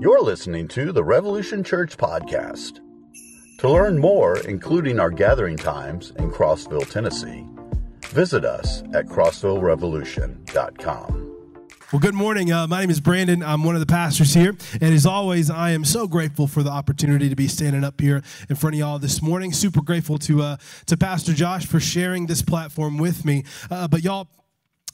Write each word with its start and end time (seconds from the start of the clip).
You're 0.00 0.22
listening 0.22 0.68
to 0.68 0.92
the 0.92 1.02
Revolution 1.02 1.64
Church 1.64 1.96
Podcast. 1.96 2.78
To 3.58 3.68
learn 3.68 3.98
more, 3.98 4.38
including 4.38 5.00
our 5.00 5.10
gathering 5.10 5.56
times 5.56 6.12
in 6.18 6.30
Crossville, 6.30 6.88
Tennessee, 6.88 7.44
visit 8.04 8.44
us 8.44 8.84
at 8.94 9.06
crossvillerevolution.com. 9.06 11.24
Well, 11.92 11.98
good 11.98 12.14
morning. 12.14 12.52
Uh, 12.52 12.68
my 12.68 12.78
name 12.80 12.90
is 12.90 13.00
Brandon. 13.00 13.42
I'm 13.42 13.64
one 13.64 13.74
of 13.74 13.80
the 13.80 13.86
pastors 13.86 14.34
here. 14.34 14.56
And 14.80 14.94
as 14.94 15.04
always, 15.04 15.50
I 15.50 15.70
am 15.70 15.84
so 15.84 16.06
grateful 16.06 16.46
for 16.46 16.62
the 16.62 16.70
opportunity 16.70 17.28
to 17.28 17.34
be 17.34 17.48
standing 17.48 17.82
up 17.82 18.00
here 18.00 18.22
in 18.48 18.54
front 18.54 18.74
of 18.74 18.78
y'all 18.78 19.00
this 19.00 19.20
morning. 19.20 19.52
Super 19.52 19.82
grateful 19.82 20.16
to, 20.18 20.42
uh, 20.42 20.58
to 20.86 20.96
Pastor 20.96 21.32
Josh 21.32 21.66
for 21.66 21.80
sharing 21.80 22.26
this 22.26 22.40
platform 22.40 22.98
with 22.98 23.24
me. 23.24 23.42
Uh, 23.68 23.88
but 23.88 24.04
y'all, 24.04 24.28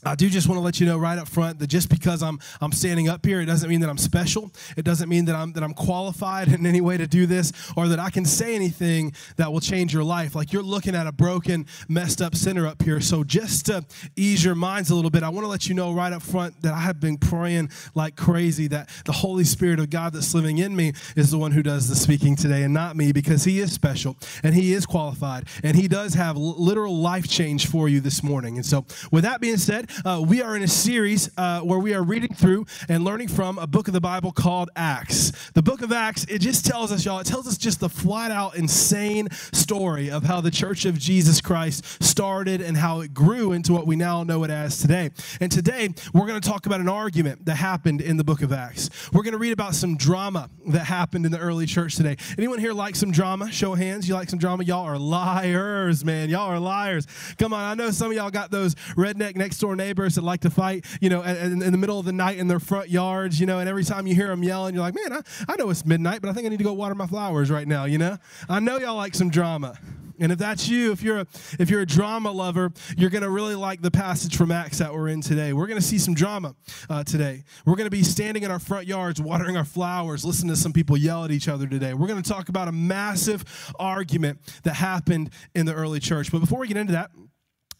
I 0.06 0.14
do 0.14 0.28
just 0.28 0.48
want 0.48 0.58
to 0.58 0.62
let 0.62 0.80
you 0.80 0.86
know 0.86 0.98
right 0.98 1.18
up 1.18 1.28
front 1.28 1.58
that 1.58 1.68
just 1.68 1.88
because 1.88 2.22
I'm 2.22 2.38
I'm 2.60 2.72
standing 2.72 3.08
up 3.08 3.24
here, 3.24 3.40
it 3.40 3.46
doesn't 3.46 3.68
mean 3.68 3.80
that 3.80 3.90
I'm 3.90 3.98
special. 3.98 4.50
It 4.76 4.84
doesn't 4.84 5.08
mean 5.08 5.24
that 5.26 5.34
I'm 5.34 5.52
that 5.52 5.62
I'm 5.62 5.74
qualified 5.74 6.48
in 6.52 6.66
any 6.66 6.80
way 6.80 6.96
to 6.96 7.06
do 7.06 7.26
this 7.26 7.52
or 7.76 7.88
that 7.88 7.98
I 7.98 8.10
can 8.10 8.24
say 8.24 8.54
anything 8.54 9.12
that 9.36 9.52
will 9.52 9.60
change 9.60 9.92
your 9.92 10.04
life. 10.04 10.34
Like 10.34 10.52
you're 10.52 10.62
looking 10.62 10.94
at 10.94 11.06
a 11.06 11.12
broken, 11.12 11.66
messed 11.88 12.20
up 12.20 12.34
sinner 12.34 12.66
up 12.66 12.82
here. 12.82 13.00
So 13.00 13.24
just 13.24 13.66
to 13.66 13.84
ease 14.16 14.44
your 14.44 14.54
minds 14.54 14.90
a 14.90 14.94
little 14.94 15.10
bit, 15.10 15.22
I 15.22 15.28
want 15.28 15.44
to 15.44 15.48
let 15.48 15.68
you 15.68 15.74
know 15.74 15.92
right 15.92 16.12
up 16.12 16.22
front 16.22 16.60
that 16.62 16.74
I 16.74 16.80
have 16.80 17.00
been 17.00 17.16
praying 17.16 17.70
like 17.94 18.16
crazy 18.16 18.66
that 18.68 18.88
the 19.04 19.12
Holy 19.12 19.44
Spirit 19.44 19.78
of 19.78 19.90
God 19.90 20.12
that's 20.12 20.34
living 20.34 20.58
in 20.58 20.74
me 20.74 20.92
is 21.16 21.30
the 21.30 21.38
one 21.38 21.52
who 21.52 21.62
does 21.62 21.88
the 21.88 21.94
speaking 21.94 22.36
today 22.36 22.62
and 22.62 22.74
not 22.74 22.96
me 22.96 23.12
because 23.12 23.44
he 23.44 23.60
is 23.60 23.72
special 23.72 24.16
and 24.42 24.54
he 24.54 24.72
is 24.72 24.86
qualified 24.86 25.46
and 25.62 25.76
he 25.76 25.88
does 25.88 26.14
have 26.14 26.36
literal 26.36 26.96
life 26.96 27.28
change 27.28 27.66
for 27.66 27.88
you 27.88 28.00
this 28.00 28.22
morning. 28.22 28.56
And 28.56 28.66
so 28.66 28.84
with 29.10 29.24
that 29.24 29.40
being 29.40 29.56
said, 29.56 29.90
uh, 30.04 30.22
we 30.26 30.42
are 30.42 30.56
in 30.56 30.62
a 30.62 30.68
series 30.68 31.30
uh, 31.36 31.60
where 31.60 31.78
we 31.78 31.94
are 31.94 32.02
reading 32.02 32.34
through 32.34 32.66
and 32.88 33.04
learning 33.04 33.28
from 33.28 33.58
a 33.58 33.66
book 33.66 33.88
of 33.88 33.94
the 33.94 34.00
Bible 34.00 34.32
called 34.32 34.70
Acts. 34.76 35.32
The 35.52 35.62
book 35.62 35.82
of 35.82 35.92
Acts, 35.92 36.24
it 36.24 36.40
just 36.40 36.66
tells 36.66 36.90
us, 36.90 37.04
y'all, 37.04 37.20
it 37.20 37.26
tells 37.26 37.46
us 37.46 37.56
just 37.56 37.80
the 37.80 37.88
flat 37.88 38.30
out 38.30 38.56
insane 38.56 39.28
story 39.52 40.10
of 40.10 40.24
how 40.24 40.40
the 40.40 40.50
church 40.50 40.84
of 40.84 40.98
Jesus 40.98 41.40
Christ 41.40 42.02
started 42.02 42.60
and 42.60 42.76
how 42.76 43.00
it 43.00 43.14
grew 43.14 43.52
into 43.52 43.72
what 43.72 43.86
we 43.86 43.96
now 43.96 44.24
know 44.24 44.44
it 44.44 44.50
as 44.50 44.78
today. 44.78 45.10
And 45.40 45.52
today, 45.52 45.90
we're 46.12 46.26
going 46.26 46.40
to 46.40 46.48
talk 46.48 46.66
about 46.66 46.80
an 46.80 46.88
argument 46.88 47.44
that 47.46 47.56
happened 47.56 48.00
in 48.00 48.16
the 48.16 48.24
book 48.24 48.42
of 48.42 48.52
Acts. 48.52 48.90
We're 49.12 49.22
going 49.22 49.32
to 49.32 49.38
read 49.38 49.52
about 49.52 49.74
some 49.74 49.96
drama 49.96 50.50
that 50.68 50.84
happened 50.84 51.26
in 51.26 51.32
the 51.32 51.38
early 51.38 51.66
church 51.66 51.96
today. 51.96 52.16
Anyone 52.36 52.58
here 52.58 52.72
like 52.72 52.96
some 52.96 53.12
drama? 53.12 53.50
Show 53.52 53.74
hands. 53.74 54.08
You 54.08 54.14
like 54.14 54.30
some 54.30 54.38
drama? 54.38 54.64
Y'all 54.64 54.84
are 54.84 54.98
liars, 54.98 56.04
man. 56.04 56.30
Y'all 56.30 56.50
are 56.50 56.58
liars. 56.58 57.06
Come 57.38 57.52
on, 57.52 57.60
I 57.60 57.74
know 57.74 57.90
some 57.90 58.10
of 58.10 58.16
y'all 58.16 58.30
got 58.30 58.50
those 58.50 58.74
redneck 58.96 59.36
next 59.36 59.58
door 59.58 59.76
neighbors 59.76 59.83
that 59.92 60.22
like 60.22 60.40
to 60.40 60.50
fight, 60.50 60.84
you 61.00 61.08
know, 61.08 61.22
in, 61.22 61.62
in 61.62 61.72
the 61.72 61.78
middle 61.78 61.98
of 61.98 62.06
the 62.06 62.12
night 62.12 62.38
in 62.38 62.48
their 62.48 62.60
front 62.60 62.88
yards, 62.88 63.38
you 63.38 63.46
know, 63.46 63.58
and 63.58 63.68
every 63.68 63.84
time 63.84 64.06
you 64.06 64.14
hear 64.14 64.28
them 64.28 64.42
yelling, 64.42 64.74
you're 64.74 64.82
like, 64.82 64.94
man, 64.94 65.12
I, 65.12 65.20
I 65.48 65.56
know 65.56 65.70
it's 65.70 65.84
midnight, 65.84 66.20
but 66.20 66.30
I 66.30 66.32
think 66.32 66.46
I 66.46 66.48
need 66.48 66.58
to 66.58 66.64
go 66.64 66.72
water 66.72 66.94
my 66.94 67.06
flowers 67.06 67.50
right 67.50 67.66
now, 67.66 67.84
you 67.84 67.98
know? 67.98 68.16
I 68.48 68.60
know 68.60 68.78
y'all 68.78 68.96
like 68.96 69.14
some 69.14 69.30
drama. 69.30 69.78
And 70.20 70.30
if 70.30 70.38
that's 70.38 70.68
you, 70.68 70.92
if 70.92 71.02
you're 71.02 71.20
a, 71.20 71.26
if 71.58 71.70
you're 71.70 71.80
a 71.80 71.86
drama 71.86 72.30
lover, 72.30 72.72
you're 72.96 73.10
going 73.10 73.24
to 73.24 73.30
really 73.30 73.56
like 73.56 73.82
the 73.82 73.90
passage 73.90 74.36
from 74.36 74.52
Acts 74.52 74.78
that 74.78 74.94
we're 74.94 75.08
in 75.08 75.20
today. 75.20 75.52
We're 75.52 75.66
going 75.66 75.80
to 75.80 75.86
see 75.86 75.98
some 75.98 76.14
drama 76.14 76.54
uh, 76.88 77.02
today. 77.02 77.42
We're 77.66 77.74
going 77.74 77.86
to 77.86 77.90
be 77.90 78.04
standing 78.04 78.44
in 78.44 78.50
our 78.50 78.60
front 78.60 78.86
yards, 78.86 79.20
watering 79.20 79.56
our 79.56 79.64
flowers, 79.64 80.24
listening 80.24 80.54
to 80.54 80.60
some 80.60 80.72
people 80.72 80.96
yell 80.96 81.24
at 81.24 81.32
each 81.32 81.48
other 81.48 81.66
today. 81.66 81.94
We're 81.94 82.06
going 82.06 82.22
to 82.22 82.28
talk 82.28 82.48
about 82.48 82.68
a 82.68 82.72
massive 82.72 83.72
argument 83.78 84.38
that 84.62 84.74
happened 84.74 85.30
in 85.54 85.66
the 85.66 85.74
early 85.74 85.98
church. 85.98 86.30
But 86.30 86.38
before 86.38 86.60
we 86.60 86.68
get 86.68 86.76
into 86.76 86.92
that, 86.92 87.10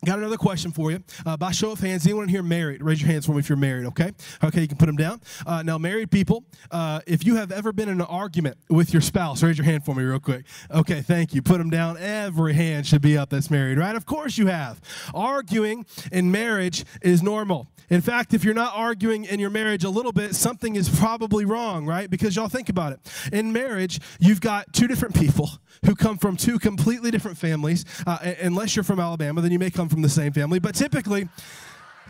Got 0.05 0.19
another 0.19 0.37
question 0.37 0.71
for 0.71 0.91
you. 0.91 1.03
Uh, 1.25 1.37
by 1.37 1.51
show 1.51 1.71
of 1.71 1.81
hands, 1.81 2.05
anyone 2.05 2.29
here 2.29 2.43
married? 2.43 2.83
Raise 2.83 3.01
your 3.01 3.11
hands 3.11 3.25
for 3.25 3.33
me 3.33 3.39
if 3.39 3.49
you're 3.49 3.57
married, 3.57 3.87
okay? 3.87 4.13
Okay, 4.43 4.61
you 4.61 4.69
can 4.69 4.77
put 4.77 4.85
them 4.85 4.97
down. 4.97 5.21
Uh, 5.47 5.63
now, 5.63 5.79
married 5.79 6.11
people, 6.11 6.45
uh, 6.71 7.01
if 7.07 7.25
you 7.25 7.37
have 7.37 7.51
ever 7.51 7.73
been 7.73 7.89
in 7.89 8.01
an 8.01 8.07
argument 8.07 8.59
with 8.69 8.93
your 8.93 9.01
spouse, 9.01 9.43
raise 9.43 9.57
your 9.57 9.65
hand 9.65 9.85
for 9.85 9.95
me 9.95 10.03
real 10.03 10.21
quick. 10.21 10.45
Okay, 10.71 11.01
thank 11.01 11.33
you. 11.33 11.41
Put 11.41 11.57
them 11.57 11.71
down. 11.71 11.97
Every 11.97 12.53
hand 12.53 12.87
should 12.87 13.01
be 13.01 13.17
up 13.17 13.31
that's 13.31 13.51
married, 13.51 13.79
right? 13.79 13.97
Of 13.97 14.05
course 14.05 14.37
you 14.37 14.49
have. 14.49 14.81
Arguing 15.15 15.87
in 16.13 16.31
marriage 16.31 16.85
is 17.01 17.23
normal. 17.23 17.69
In 17.91 18.01
fact, 18.01 18.33
if 18.35 18.45
you're 18.45 18.55
not 18.55 18.73
arguing 18.75 19.25
in 19.25 19.39
your 19.39 19.51
marriage 19.51 19.85
a 19.85 19.91
little 19.91 20.13
bit, 20.13 20.35
something 20.35 20.75
is 20.75 20.89
probably 20.89 21.45
wrong, 21.45 21.87
right? 21.87 22.09
Because 22.09 22.35
y'all 22.35 22.49
think 22.49 22.69
about 22.69 22.93
it. 22.93 23.01
In 23.33 23.53
marriage, 23.53 24.01
you've 24.19 24.41
got 24.41 24.73
two 24.73 24.87
different 24.87 25.15
people 25.15 25.51
who 25.85 25.95
come 25.95 26.17
from 26.17 26.37
two 26.37 26.59
completely 26.59 27.11
different 27.11 27.37
families. 27.37 27.85
Uh, 28.07 28.35
unless 28.41 28.75
you're 28.75 28.85
from 28.85 29.01
Alabama, 29.01 29.41
then 29.41 29.53
you 29.53 29.59
may 29.59 29.71
come 29.71 29.89
from 29.89 29.94
the 30.03 30.09
same 30.09 30.33
family. 30.33 30.59
But 30.59 30.75
typically, 30.75 31.29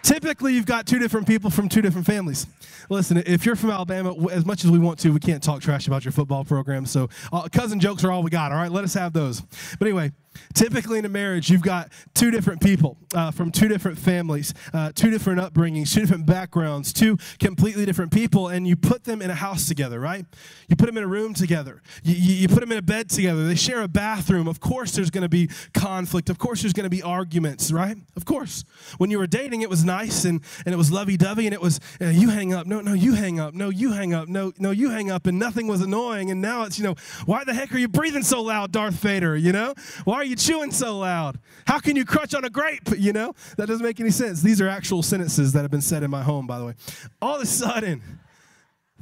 typically 0.02 0.54
you've 0.54 0.66
got 0.66 0.86
two 0.86 0.98
different 0.98 1.26
people 1.26 1.50
from 1.50 1.68
two 1.68 1.82
different 1.82 2.06
families. 2.06 2.46
Listen, 2.90 3.16
if 3.18 3.46
you're 3.46 3.56
from 3.56 3.70
Alabama, 3.70 4.14
as 4.30 4.44
much 4.44 4.64
as 4.64 4.70
we 4.70 4.78
want 4.78 4.98
to, 5.00 5.10
we 5.10 5.20
can't 5.20 5.42
talk 5.42 5.62
trash 5.62 5.86
about 5.86 6.04
your 6.04 6.12
football 6.12 6.44
program. 6.44 6.84
So, 6.86 7.08
uh, 7.32 7.48
cousin 7.50 7.80
jokes 7.80 8.04
are 8.04 8.10
all 8.10 8.22
we 8.22 8.30
got. 8.30 8.52
All 8.52 8.58
right, 8.58 8.70
let 8.70 8.84
us 8.84 8.94
have 8.94 9.12
those. 9.12 9.40
But 9.78 9.88
anyway, 9.88 10.12
Typically, 10.54 10.98
in 10.98 11.04
a 11.04 11.08
marriage, 11.08 11.50
you've 11.50 11.62
got 11.62 11.90
two 12.14 12.30
different 12.30 12.60
people 12.60 12.96
uh, 13.14 13.30
from 13.30 13.50
two 13.50 13.68
different 13.68 13.98
families, 13.98 14.54
uh, 14.72 14.92
two 14.94 15.10
different 15.10 15.40
upbringings, 15.40 15.92
two 15.92 16.00
different 16.00 16.26
backgrounds, 16.26 16.92
two 16.92 17.16
completely 17.38 17.84
different 17.84 18.12
people, 18.12 18.48
and 18.48 18.66
you 18.66 18.76
put 18.76 19.04
them 19.04 19.22
in 19.22 19.30
a 19.30 19.34
house 19.34 19.66
together, 19.66 20.00
right? 20.00 20.24
You 20.68 20.76
put 20.76 20.86
them 20.86 20.96
in 20.96 21.04
a 21.04 21.08
room 21.08 21.34
together. 21.34 21.82
You, 22.02 22.14
you, 22.14 22.48
put 22.48 22.60
them 22.60 22.72
in 22.72 22.78
a 22.78 22.82
bed 22.82 23.10
together. 23.10 23.46
They 23.46 23.54
share 23.54 23.82
a 23.82 23.88
bathroom. 23.88 24.48
Of 24.48 24.60
course, 24.60 24.92
there's 24.92 25.10
going 25.10 25.22
to 25.22 25.28
be 25.28 25.48
conflict. 25.72 26.30
Of 26.30 26.38
course, 26.38 26.62
there's 26.62 26.72
going 26.72 26.84
to 26.84 26.90
be 26.90 27.02
arguments, 27.02 27.72
right? 27.72 27.96
Of 28.16 28.24
course. 28.24 28.64
When 28.98 29.10
you 29.10 29.18
were 29.18 29.26
dating, 29.26 29.62
it 29.62 29.70
was 29.70 29.84
nice 29.84 30.24
and, 30.24 30.40
and 30.64 30.72
it 30.72 30.76
was 30.76 30.90
lovey 30.90 31.16
dovey, 31.16 31.46
and 31.46 31.54
it 31.54 31.60
was 31.60 31.80
uh, 32.00 32.06
you 32.06 32.30
hang 32.30 32.52
up, 32.52 32.66
no, 32.66 32.80
no, 32.80 32.92
you 32.92 33.14
hang 33.14 33.40
up, 33.40 33.54
no, 33.54 33.70
you 33.70 33.92
hang 33.92 34.14
up, 34.14 34.28
no, 34.28 34.52
no, 34.58 34.70
you 34.70 34.90
hang 34.90 35.10
up, 35.10 35.26
and 35.26 35.38
nothing 35.38 35.66
was 35.66 35.80
annoying. 35.80 36.30
And 36.30 36.40
now 36.40 36.64
it's, 36.64 36.78
you 36.78 36.84
know, 36.84 36.94
why 37.26 37.44
the 37.44 37.54
heck 37.54 37.72
are 37.74 37.78
you 37.78 37.88
breathing 37.88 38.22
so 38.22 38.42
loud, 38.42 38.72
Darth 38.72 38.94
Vader? 38.94 39.36
You 39.36 39.52
know? 39.52 39.74
Why 40.04 40.22
are 40.24 40.26
you 40.26 40.36
chewing 40.36 40.70
so 40.70 40.98
loud? 40.98 41.38
How 41.66 41.78
can 41.78 41.96
you 41.96 42.04
crunch 42.06 42.34
on 42.34 42.44
a 42.44 42.50
grape? 42.50 42.88
You 42.96 43.12
know, 43.12 43.34
that 43.58 43.66
doesn't 43.66 43.84
make 43.84 44.00
any 44.00 44.10
sense. 44.10 44.40
These 44.40 44.60
are 44.60 44.68
actual 44.68 45.02
sentences 45.02 45.52
that 45.52 45.62
have 45.62 45.70
been 45.70 45.82
said 45.82 46.02
in 46.02 46.10
my 46.10 46.22
home, 46.22 46.46
by 46.46 46.58
the 46.58 46.64
way. 46.64 46.74
All 47.20 47.36
of 47.36 47.42
a 47.42 47.46
sudden, 47.46 48.02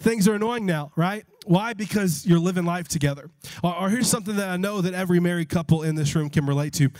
things 0.00 0.26
are 0.26 0.34
annoying 0.34 0.66
now, 0.66 0.90
right? 0.96 1.24
Why? 1.46 1.74
Because 1.74 2.26
you're 2.26 2.40
living 2.40 2.64
life 2.64 2.88
together. 2.88 3.30
Or, 3.62 3.76
or, 3.76 3.88
here's 3.88 4.08
something 4.08 4.34
that 4.36 4.48
I 4.48 4.56
know 4.56 4.80
that 4.80 4.94
every 4.94 5.20
married 5.20 5.48
couple 5.48 5.82
in 5.82 5.94
this 5.94 6.14
room 6.16 6.28
can 6.28 6.44
relate 6.44 6.72
to. 6.74 6.90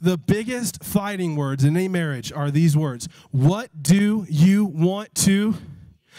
The 0.00 0.18
biggest 0.18 0.84
fighting 0.84 1.36
words 1.36 1.64
in 1.64 1.74
a 1.76 1.88
marriage 1.88 2.32
are 2.32 2.50
these 2.50 2.76
words 2.76 3.08
What 3.30 3.82
do 3.82 4.26
you 4.28 4.66
want 4.66 5.14
to? 5.16 5.54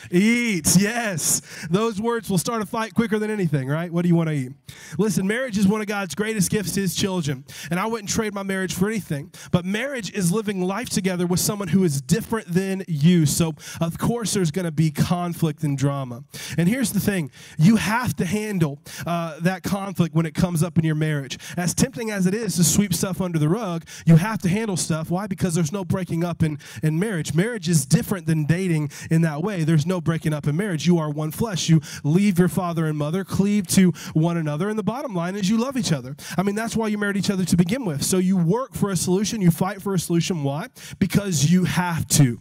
Eat, 0.10 0.76
yes. 0.80 1.42
Those 1.70 2.02
words 2.02 2.30
will 2.30 2.38
start 2.38 2.62
a 2.62 2.66
fight 2.66 2.94
quicker 2.94 3.20
than 3.20 3.30
anything, 3.30 3.68
right? 3.68 3.92
What 3.92 4.04
do 4.04 4.10
you 4.10 4.16
want 4.16 4.30
to 4.30 4.36
eat? 4.36 4.52
Listen, 4.98 5.28
marriage 5.28 5.58
is 5.58 5.68
one 5.68 5.82
of 5.82 5.88
God's 5.88 6.16
greatest 6.16 6.50
gifts 6.50 6.74
to 6.74 6.82
his 6.82 6.96
children, 6.96 7.46
and 7.70 7.80
I 7.80 7.86
wouldn't 7.86 8.10
trade 8.10 8.34
my 8.34 8.44
marriage 8.44 8.74
for 8.74 8.88
anything. 8.88 9.32
But 9.52 9.66
marriage 9.66 10.12
is 10.14 10.32
living 10.32 10.62
life 10.62 10.90
together 10.90 11.28
with 11.28 11.40
someone 11.40 11.68
who 11.68 11.84
is 11.84 12.02
different 12.02 12.48
than 12.48 12.84
you. 12.88 13.26
So, 13.26 13.54
of 13.80 13.98
course, 13.98 14.34
there's 14.34 14.52
going 14.52 14.66
to 14.66 14.72
be 14.72 14.92
conflict 14.92 15.64
and 15.64 15.78
drama. 15.78 16.24
And 16.58 16.68
here's 16.68 16.92
the 16.92 17.00
thing 17.00 17.32
you 17.58 17.76
have 17.76 18.16
to 18.18 18.26
handle 18.26 18.80
uh, 19.06 19.40
that 19.42 19.64
conflict 19.64 20.16
when 20.16 20.26
it 20.26 20.34
comes 20.34 20.64
up 20.64 20.78
in 20.78 20.86
your 20.86 20.96
marriage. 20.96 21.38
As 21.58 21.74
tempting 21.74 22.12
as 22.12 22.26
it 22.26 22.34
is 22.34 22.56
to 22.56 22.64
sweep 22.64 22.94
stuff 22.94 23.22
under 23.22 23.40
the 23.40 23.50
rug, 23.50 23.86
you 24.06 24.16
have 24.16 24.42
to 24.42 24.50
handle 24.50 24.78
stuff. 24.78 25.10
Why? 25.10 25.28
Because 25.28 25.54
there's 25.54 25.72
no 25.72 25.86
breaking 25.86 26.24
up 26.24 26.44
in, 26.44 26.60
in 26.84 27.00
marriage. 27.00 27.34
Marriage 27.34 27.70
is 27.70 27.86
different 27.86 28.26
than 28.26 28.46
dating 28.46 28.92
in 29.10 29.22
that 29.22 29.42
way. 29.42 29.64
There's 29.64 29.86
breaking 30.00 30.34
up 30.34 30.48
in 30.48 30.56
marriage. 30.56 30.88
You 30.88 31.00
are 31.00 31.10
one 31.10 31.32
flesh. 31.32 31.68
You 31.68 31.82
leave 32.04 32.40
your 32.40 32.48
father 32.48 32.86
and 32.86 32.98
mother, 32.98 33.24
cleave 33.24 33.68
to 33.70 33.92
one 34.14 34.38
another, 34.38 34.70
and 34.70 34.80
the 34.80 34.84
bottom 34.84 35.16
line 35.16 35.36
is 35.36 35.50
you 35.50 35.58
love 35.58 35.76
each 35.76 35.92
other. 35.92 36.16
I 36.38 36.44
mean, 36.44 36.56
that's 36.56 36.76
why 36.76 36.88
you 36.88 36.98
married 36.98 37.18
each 37.18 37.30
other 37.30 37.44
to 37.46 37.58
begin 37.58 37.84
with. 37.84 38.04
So 38.04 38.18
you 38.18 38.38
work 38.38 38.74
for 38.74 38.92
a 38.92 38.96
solution, 38.96 39.42
you 39.42 39.52
fight 39.52 39.82
for 39.82 39.94
a 39.94 40.00
solution. 40.00 40.44
Why? 40.44 40.68
Because 41.00 41.52
you 41.52 41.66
have 41.66 42.08
to. 42.10 42.40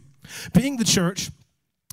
Being 0.53 0.77
the 0.77 0.85
church, 0.85 1.31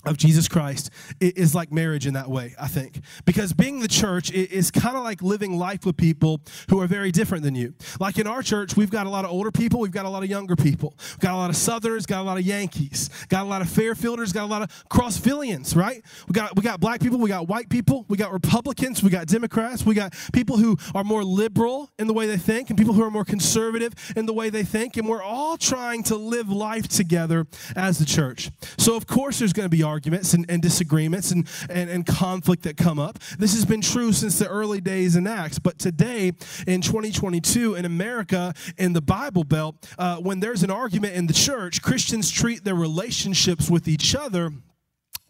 of 0.05 0.17
Jesus 0.17 0.47
Christ 0.47 0.89
is 1.19 1.53
like 1.55 1.71
marriage 1.71 2.05
in 2.05 2.13
that 2.13 2.29
way, 2.29 2.55
I 2.59 2.67
think. 2.67 3.01
Because 3.25 3.51
being 3.51 3.79
the 3.79 3.87
church 3.87 4.31
is 4.31 4.71
kind 4.71 4.95
of 4.95 5.03
like 5.03 5.21
living 5.21 5.57
life 5.57 5.85
with 5.85 5.97
people 5.97 6.41
who 6.69 6.79
are 6.79 6.87
very 6.87 7.11
different 7.11 7.43
than 7.43 7.55
you. 7.55 7.73
Like 7.99 8.17
in 8.17 8.27
our 8.27 8.41
church, 8.41 8.77
we've 8.77 8.91
got 8.91 9.07
a 9.07 9.09
lot 9.09 9.25
of 9.25 9.31
older 9.31 9.51
people, 9.51 9.79
we've 9.79 9.91
got 9.91 10.05
a 10.05 10.09
lot 10.09 10.23
of 10.23 10.29
younger 10.29 10.55
people. 10.55 10.93
We've 10.97 11.19
got 11.19 11.33
a 11.33 11.37
lot 11.37 11.49
of 11.49 11.55
Southerners, 11.55 12.05
got 12.05 12.21
a 12.21 12.23
lot 12.23 12.37
of 12.37 12.43
Yankees, 12.43 13.09
got 13.27 13.43
a 13.45 13.49
lot 13.49 13.61
of 13.61 13.67
Fairfielders, 13.67 14.33
got 14.33 14.43
a 14.43 14.45
lot 14.45 14.61
of 14.61 14.87
Crossvillians, 14.89 15.75
right? 15.75 16.03
We 16.27 16.33
got 16.33 16.55
we 16.55 16.61
got 16.61 16.79
black 16.79 17.01
people, 17.01 17.17
we 17.19 17.29
got 17.29 17.47
white 17.47 17.69
people, 17.69 18.05
we 18.07 18.17
got 18.17 18.31
Republicans, 18.31 19.03
we 19.03 19.09
got 19.09 19.27
Democrats, 19.27 19.85
we 19.85 19.95
got 19.95 20.13
people 20.31 20.57
who 20.57 20.77
are 20.93 21.03
more 21.03 21.23
liberal 21.23 21.89
in 21.99 22.07
the 22.07 22.13
way 22.13 22.27
they 22.27 22.37
think 22.37 22.69
and 22.69 22.77
people 22.77 22.93
who 22.93 23.03
are 23.03 23.11
more 23.11 23.25
conservative 23.25 23.93
in 24.15 24.25
the 24.25 24.33
way 24.33 24.49
they 24.49 24.63
think, 24.63 24.95
and 24.97 25.07
we're 25.07 25.23
all 25.23 25.57
trying 25.57 26.03
to 26.03 26.15
live 26.15 26.49
life 26.49 26.87
together 26.87 27.47
as 27.75 27.97
the 27.97 28.05
church. 28.05 28.51
So 28.77 28.95
of 28.95 29.07
course 29.07 29.39
there's 29.39 29.53
going 29.53 29.65
to 29.65 29.75
be 29.75 29.83
arguments 29.87 30.33
and, 30.33 30.45
and 30.49 30.61
disagreements 30.61 31.31
and, 31.31 31.47
and, 31.69 31.89
and 31.89 32.05
conflict 32.05 32.63
that 32.63 32.77
come 32.77 32.99
up. 32.99 33.19
This 33.39 33.53
has 33.53 33.65
been 33.65 33.81
true 33.81 34.11
since 34.11 34.37
the 34.37 34.47
early 34.47 34.81
days 34.81 35.15
in 35.15 35.25
Acts. 35.25 35.59
But 35.59 35.79
today, 35.79 36.33
in 36.67 36.81
2022, 36.81 37.75
in 37.75 37.85
America, 37.85 38.53
in 38.77 38.93
the 38.93 39.01
Bible 39.01 39.43
Belt, 39.43 39.75
uh, 39.97 40.17
when 40.17 40.39
there's 40.39 40.63
an 40.63 40.71
argument 40.71 41.15
in 41.15 41.27
the 41.27 41.33
church, 41.33 41.81
Christians 41.81 42.29
treat 42.29 42.63
their 42.63 42.75
relationships 42.75 43.69
with 43.69 43.87
each 43.87 44.15
other 44.15 44.51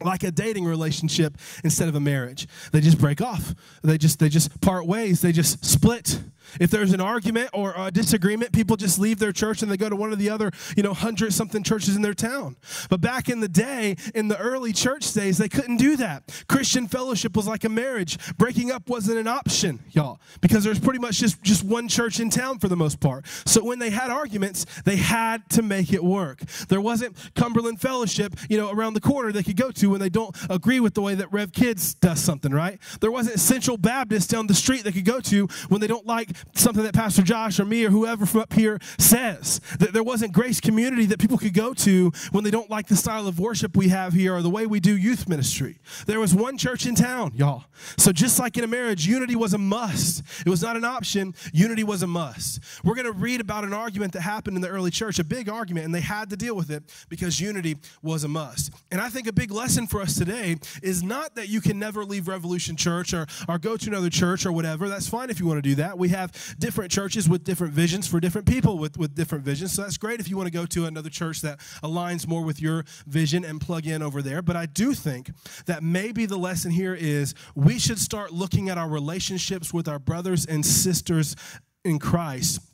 like 0.03 0.23
a 0.23 0.31
dating 0.31 0.65
relationship 0.65 1.37
instead 1.63 1.87
of 1.87 1.95
a 1.95 1.99
marriage. 1.99 2.47
They 2.71 2.81
just 2.81 2.99
break 2.99 3.21
off. 3.21 3.55
They 3.83 3.97
just 3.97 4.19
they 4.19 4.29
just 4.29 4.61
part 4.61 4.85
ways. 4.85 5.21
They 5.21 5.31
just 5.31 5.65
split. 5.65 6.19
If 6.59 6.71
there's 6.71 6.93
an 6.93 7.01
argument 7.01 7.49
or 7.53 7.73
a 7.75 7.91
disagreement, 7.91 8.51
people 8.51 8.77
just 8.77 8.99
leave 8.99 9.19
their 9.19 9.31
church 9.31 9.61
and 9.61 9.71
they 9.71 9.77
go 9.77 9.89
to 9.89 9.95
one 9.95 10.11
of 10.11 10.19
the 10.19 10.29
other, 10.29 10.51
you 10.75 10.83
know, 10.83 10.93
hundred 10.93 11.33
something 11.33 11.63
churches 11.63 11.95
in 11.95 12.01
their 12.01 12.13
town. 12.13 12.55
But 12.89 13.01
back 13.01 13.29
in 13.29 13.39
the 13.39 13.47
day, 13.47 13.95
in 14.15 14.27
the 14.27 14.37
early 14.37 14.73
church 14.73 15.11
days, 15.13 15.37
they 15.37 15.49
couldn't 15.49 15.77
do 15.77 15.97
that. 15.97 16.43
Christian 16.47 16.87
fellowship 16.87 17.35
was 17.35 17.47
like 17.47 17.63
a 17.63 17.69
marriage. 17.69 18.17
Breaking 18.37 18.71
up 18.71 18.89
wasn't 18.89 19.17
an 19.17 19.27
option, 19.27 19.79
y'all, 19.91 20.19
because 20.41 20.63
there's 20.63 20.79
pretty 20.79 20.99
much 20.99 21.17
just, 21.17 21.41
just 21.43 21.63
one 21.63 21.87
church 21.87 22.19
in 22.19 22.29
town 22.29 22.59
for 22.59 22.67
the 22.67 22.75
most 22.75 22.99
part. 22.99 23.25
So 23.45 23.63
when 23.63 23.79
they 23.79 23.89
had 23.89 24.09
arguments, 24.09 24.65
they 24.85 24.95
had 24.95 25.49
to 25.51 25.61
make 25.61 25.93
it 25.93 26.03
work. 26.03 26.39
There 26.69 26.81
wasn't 26.81 27.15
Cumberland 27.35 27.81
Fellowship, 27.81 28.35
you 28.49 28.57
know, 28.57 28.71
around 28.71 28.93
the 28.93 29.01
corner 29.01 29.31
they 29.31 29.43
could 29.43 29.57
go 29.57 29.71
to 29.71 29.89
when 29.89 29.99
they 29.99 30.09
don't 30.09 30.35
agree 30.49 30.79
with 30.79 30.93
the 30.93 31.01
way 31.01 31.15
that 31.15 31.31
Rev 31.31 31.51
Kids 31.51 31.93
does 31.95 32.19
something, 32.19 32.51
right? 32.51 32.79
There 33.01 33.11
wasn't 33.11 33.39
Central 33.39 33.77
Baptist 33.77 34.29
down 34.29 34.47
the 34.47 34.53
street 34.53 34.83
they 34.83 34.91
could 34.91 35.05
go 35.05 35.19
to 35.21 35.47
when 35.69 35.81
they 35.81 35.87
don't 35.87 36.05
like 36.05 36.29
something 36.55 36.83
that 36.83 36.93
Pastor 36.93 37.21
Josh 37.21 37.59
or 37.59 37.65
me 37.65 37.85
or 37.85 37.89
whoever 37.89 38.25
from 38.25 38.41
up 38.41 38.53
here 38.53 38.79
says. 38.97 39.61
That 39.79 39.93
there 39.93 40.03
wasn't 40.03 40.33
Grace 40.33 40.59
Community 40.59 41.05
that 41.07 41.19
people 41.19 41.37
could 41.37 41.53
go 41.53 41.73
to 41.75 42.11
when 42.31 42.43
they 42.43 42.51
don't 42.51 42.69
like 42.69 42.87
the 42.87 42.95
style 42.95 43.27
of 43.27 43.39
worship 43.39 43.75
we 43.75 43.89
have 43.89 44.13
here 44.13 44.35
or 44.35 44.41
the 44.41 44.49
way 44.49 44.65
we 44.65 44.79
do 44.79 44.95
youth 44.95 45.27
ministry. 45.27 45.79
There 46.05 46.19
was 46.19 46.33
one 46.33 46.57
church 46.57 46.85
in 46.85 46.95
town, 46.95 47.33
y'all. 47.35 47.65
So 47.97 48.11
just 48.11 48.39
like 48.39 48.57
in 48.57 48.63
a 48.63 48.67
marriage, 48.67 49.05
unity 49.05 49.35
was 49.35 49.53
a 49.53 49.57
must. 49.57 50.23
It 50.45 50.49
was 50.49 50.61
not 50.61 50.75
an 50.75 50.85
option, 50.85 51.35
unity 51.53 51.83
was 51.83 52.03
a 52.03 52.07
must. 52.07 52.59
We're 52.83 52.95
going 52.95 53.05
to 53.05 53.11
read 53.11 53.41
about 53.41 53.63
an 53.63 53.73
argument 53.73 54.13
that 54.13 54.21
happened 54.21 54.55
in 54.55 54.61
the 54.61 54.69
early 54.69 54.91
church, 54.91 55.19
a 55.19 55.23
big 55.23 55.49
argument, 55.49 55.85
and 55.85 55.93
they 55.93 56.01
had 56.01 56.29
to 56.29 56.37
deal 56.37 56.55
with 56.55 56.69
it 56.71 56.83
because 57.09 57.39
unity 57.39 57.77
was 58.01 58.23
a 58.23 58.27
must. 58.27 58.73
And 58.91 59.01
I 59.01 59.09
think 59.09 59.27
a 59.27 59.33
big 59.33 59.51
lesson 59.51 59.87
for 59.87 60.01
us 60.01 60.15
today 60.15 60.57
is 60.81 61.03
not 61.03 61.35
that 61.35 61.49
you 61.49 61.61
can 61.61 61.79
never 61.79 62.05
leave 62.05 62.27
Revolution 62.27 62.75
Church 62.75 63.13
or, 63.13 63.27
or 63.47 63.57
go 63.57 63.77
to 63.77 63.89
another 63.89 64.09
church 64.09 64.45
or 64.45 64.51
whatever. 64.51 64.89
That's 64.89 65.07
fine 65.07 65.29
if 65.29 65.39
you 65.39 65.45
want 65.45 65.57
to 65.57 65.69
do 65.69 65.75
that. 65.75 65.97
We 65.97 66.09
have 66.09 66.26
different 66.59 66.91
churches 66.91 67.27
with 67.29 67.43
different 67.43 67.73
visions 67.73 68.07
for 68.07 68.19
different 68.19 68.47
people 68.47 68.77
with, 68.77 68.97
with 68.97 69.15
different 69.15 69.43
visions. 69.43 69.73
So 69.73 69.83
that's 69.83 69.97
great 69.97 70.19
if 70.19 70.29
you 70.29 70.37
want 70.37 70.47
to 70.47 70.53
go 70.53 70.65
to 70.65 70.85
another 70.85 71.09
church 71.09 71.41
that 71.41 71.59
aligns 71.83 72.27
more 72.27 72.43
with 72.43 72.61
your 72.61 72.85
vision 73.05 73.43
and 73.45 73.59
plug 73.59 73.87
in 73.87 74.01
over 74.01 74.21
there. 74.21 74.41
But 74.41 74.55
I 74.55 74.65
do 74.65 74.93
think 74.93 75.31
that 75.65 75.83
maybe 75.83 76.25
the 76.25 76.37
lesson 76.37 76.71
here 76.71 76.95
is 76.95 77.33
we 77.55 77.79
should 77.79 77.99
start 77.99 78.31
looking 78.31 78.69
at 78.69 78.77
our 78.77 78.89
relationships 78.89 79.73
with 79.73 79.87
our 79.87 79.99
brothers 79.99 80.45
and 80.45 80.65
sisters 80.65 81.35
in 81.83 81.99
Christ 81.99 82.66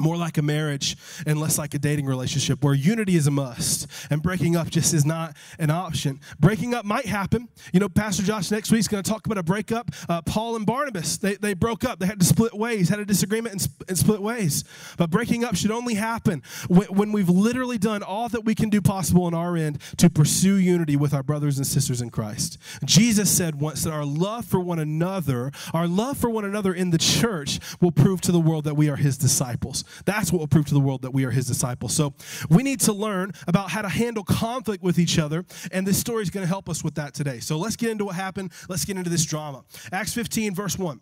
more 0.00 0.16
like 0.16 0.38
a 0.38 0.42
marriage 0.42 0.96
and 1.26 1.40
less 1.40 1.58
like 1.58 1.74
a 1.74 1.78
dating 1.78 2.06
relationship 2.06 2.62
where 2.64 2.74
unity 2.74 3.16
is 3.16 3.26
a 3.26 3.30
must 3.30 3.86
and 4.10 4.22
breaking 4.22 4.56
up 4.56 4.68
just 4.70 4.94
is 4.94 5.04
not 5.04 5.36
an 5.58 5.70
option. 5.70 6.20
Breaking 6.38 6.74
up 6.74 6.84
might 6.84 7.06
happen. 7.06 7.48
You 7.72 7.80
know 7.80 7.88
pastor 7.88 8.22
josh 8.22 8.50
next 8.50 8.70
week 8.70 8.80
is 8.80 8.88
going 8.88 9.02
to 9.02 9.10
talk 9.10 9.26
about 9.26 9.38
a 9.38 9.42
breakup. 9.42 9.90
Uh, 10.08 10.22
paul 10.22 10.56
and 10.56 10.66
barnabas 10.66 11.18
they, 11.18 11.34
they 11.36 11.54
broke 11.54 11.84
up. 11.84 11.98
They 11.98 12.06
had 12.06 12.20
to 12.20 12.26
split 12.26 12.54
ways 12.54 12.88
had 12.88 13.00
a 13.00 13.04
disagreement 13.04 13.52
and, 13.52 13.62
sp- 13.62 13.84
and 13.88 13.98
split 13.98 14.22
ways. 14.22 14.64
But 14.96 15.10
breaking 15.10 15.44
up 15.44 15.56
should 15.56 15.70
only 15.70 15.94
happen 15.94 16.42
when, 16.68 16.86
when 16.88 17.12
we've 17.12 17.28
literally 17.28 17.78
done 17.78 18.02
all 18.02 18.28
that 18.28 18.44
we 18.44 18.54
can 18.54 18.68
do 18.68 18.80
possible 18.80 19.24
on 19.24 19.34
our 19.34 19.56
end 19.56 19.80
to 19.98 20.10
pursue 20.10 20.56
unity 20.56 20.96
with 20.96 21.14
our 21.14 21.22
brothers 21.22 21.58
and 21.58 21.66
sisters 21.66 22.00
in 22.00 22.10
christ. 22.10 22.58
Jesus 22.84 23.30
said 23.30 23.60
once 23.60 23.84
that 23.84 23.92
our 23.92 24.04
love 24.04 24.44
for 24.44 24.60
one 24.60 24.78
another 24.78 25.52
our 25.72 25.86
love 25.86 26.18
for 26.18 26.30
one 26.30 26.44
another 26.44 26.72
in 26.72 26.90
the 26.90 26.98
church 26.98 27.60
will 27.80 27.92
prove 27.92 28.20
to 28.22 28.32
the 28.32 28.40
world 28.40 28.64
that 28.64 28.74
we 28.74 28.88
are 28.88 28.96
his 28.96 29.16
disciples 29.16 29.84
that's 30.04 30.32
what 30.32 30.38
will 30.40 30.48
prove 30.48 30.66
to 30.66 30.74
the 30.74 30.80
world 30.80 31.02
that 31.02 31.12
we 31.12 31.24
are 31.24 31.30
his 31.30 31.46
disciples. 31.46 31.94
So 31.94 32.14
we 32.48 32.62
need 32.62 32.80
to 32.80 32.92
learn 32.92 33.32
about 33.46 33.70
how 33.70 33.82
to 33.82 33.88
handle 33.88 34.24
conflict 34.24 34.82
with 34.82 34.98
each 34.98 35.18
other, 35.18 35.44
and 35.72 35.86
this 35.86 35.98
story 35.98 36.22
is 36.22 36.30
going 36.30 36.44
to 36.44 36.48
help 36.48 36.68
us 36.68 36.82
with 36.84 36.94
that 36.96 37.14
today. 37.14 37.40
So 37.40 37.58
let's 37.58 37.76
get 37.76 37.90
into 37.90 38.04
what 38.04 38.14
happened. 38.14 38.52
Let's 38.68 38.84
get 38.84 38.96
into 38.96 39.10
this 39.10 39.24
drama. 39.24 39.64
Acts 39.92 40.14
15, 40.14 40.54
verse 40.54 40.78
1. 40.78 41.00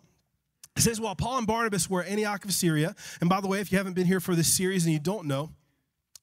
It 0.77 0.81
says, 0.81 1.01
While 1.01 1.15
Paul 1.15 1.39
and 1.39 1.47
Barnabas 1.47 1.89
were 1.89 2.03
at 2.03 2.09
Antioch 2.09 2.45
of 2.45 2.53
Syria, 2.53 2.95
and 3.19 3.29
by 3.29 3.41
the 3.41 3.47
way, 3.47 3.59
if 3.59 3.71
you 3.71 3.79
haven't 3.79 3.93
been 3.93 4.05
here 4.05 4.19
for 4.19 4.35
this 4.35 4.53
series 4.53 4.85
and 4.85 4.93
you 4.93 4.99
don't 4.99 5.25
know, 5.25 5.49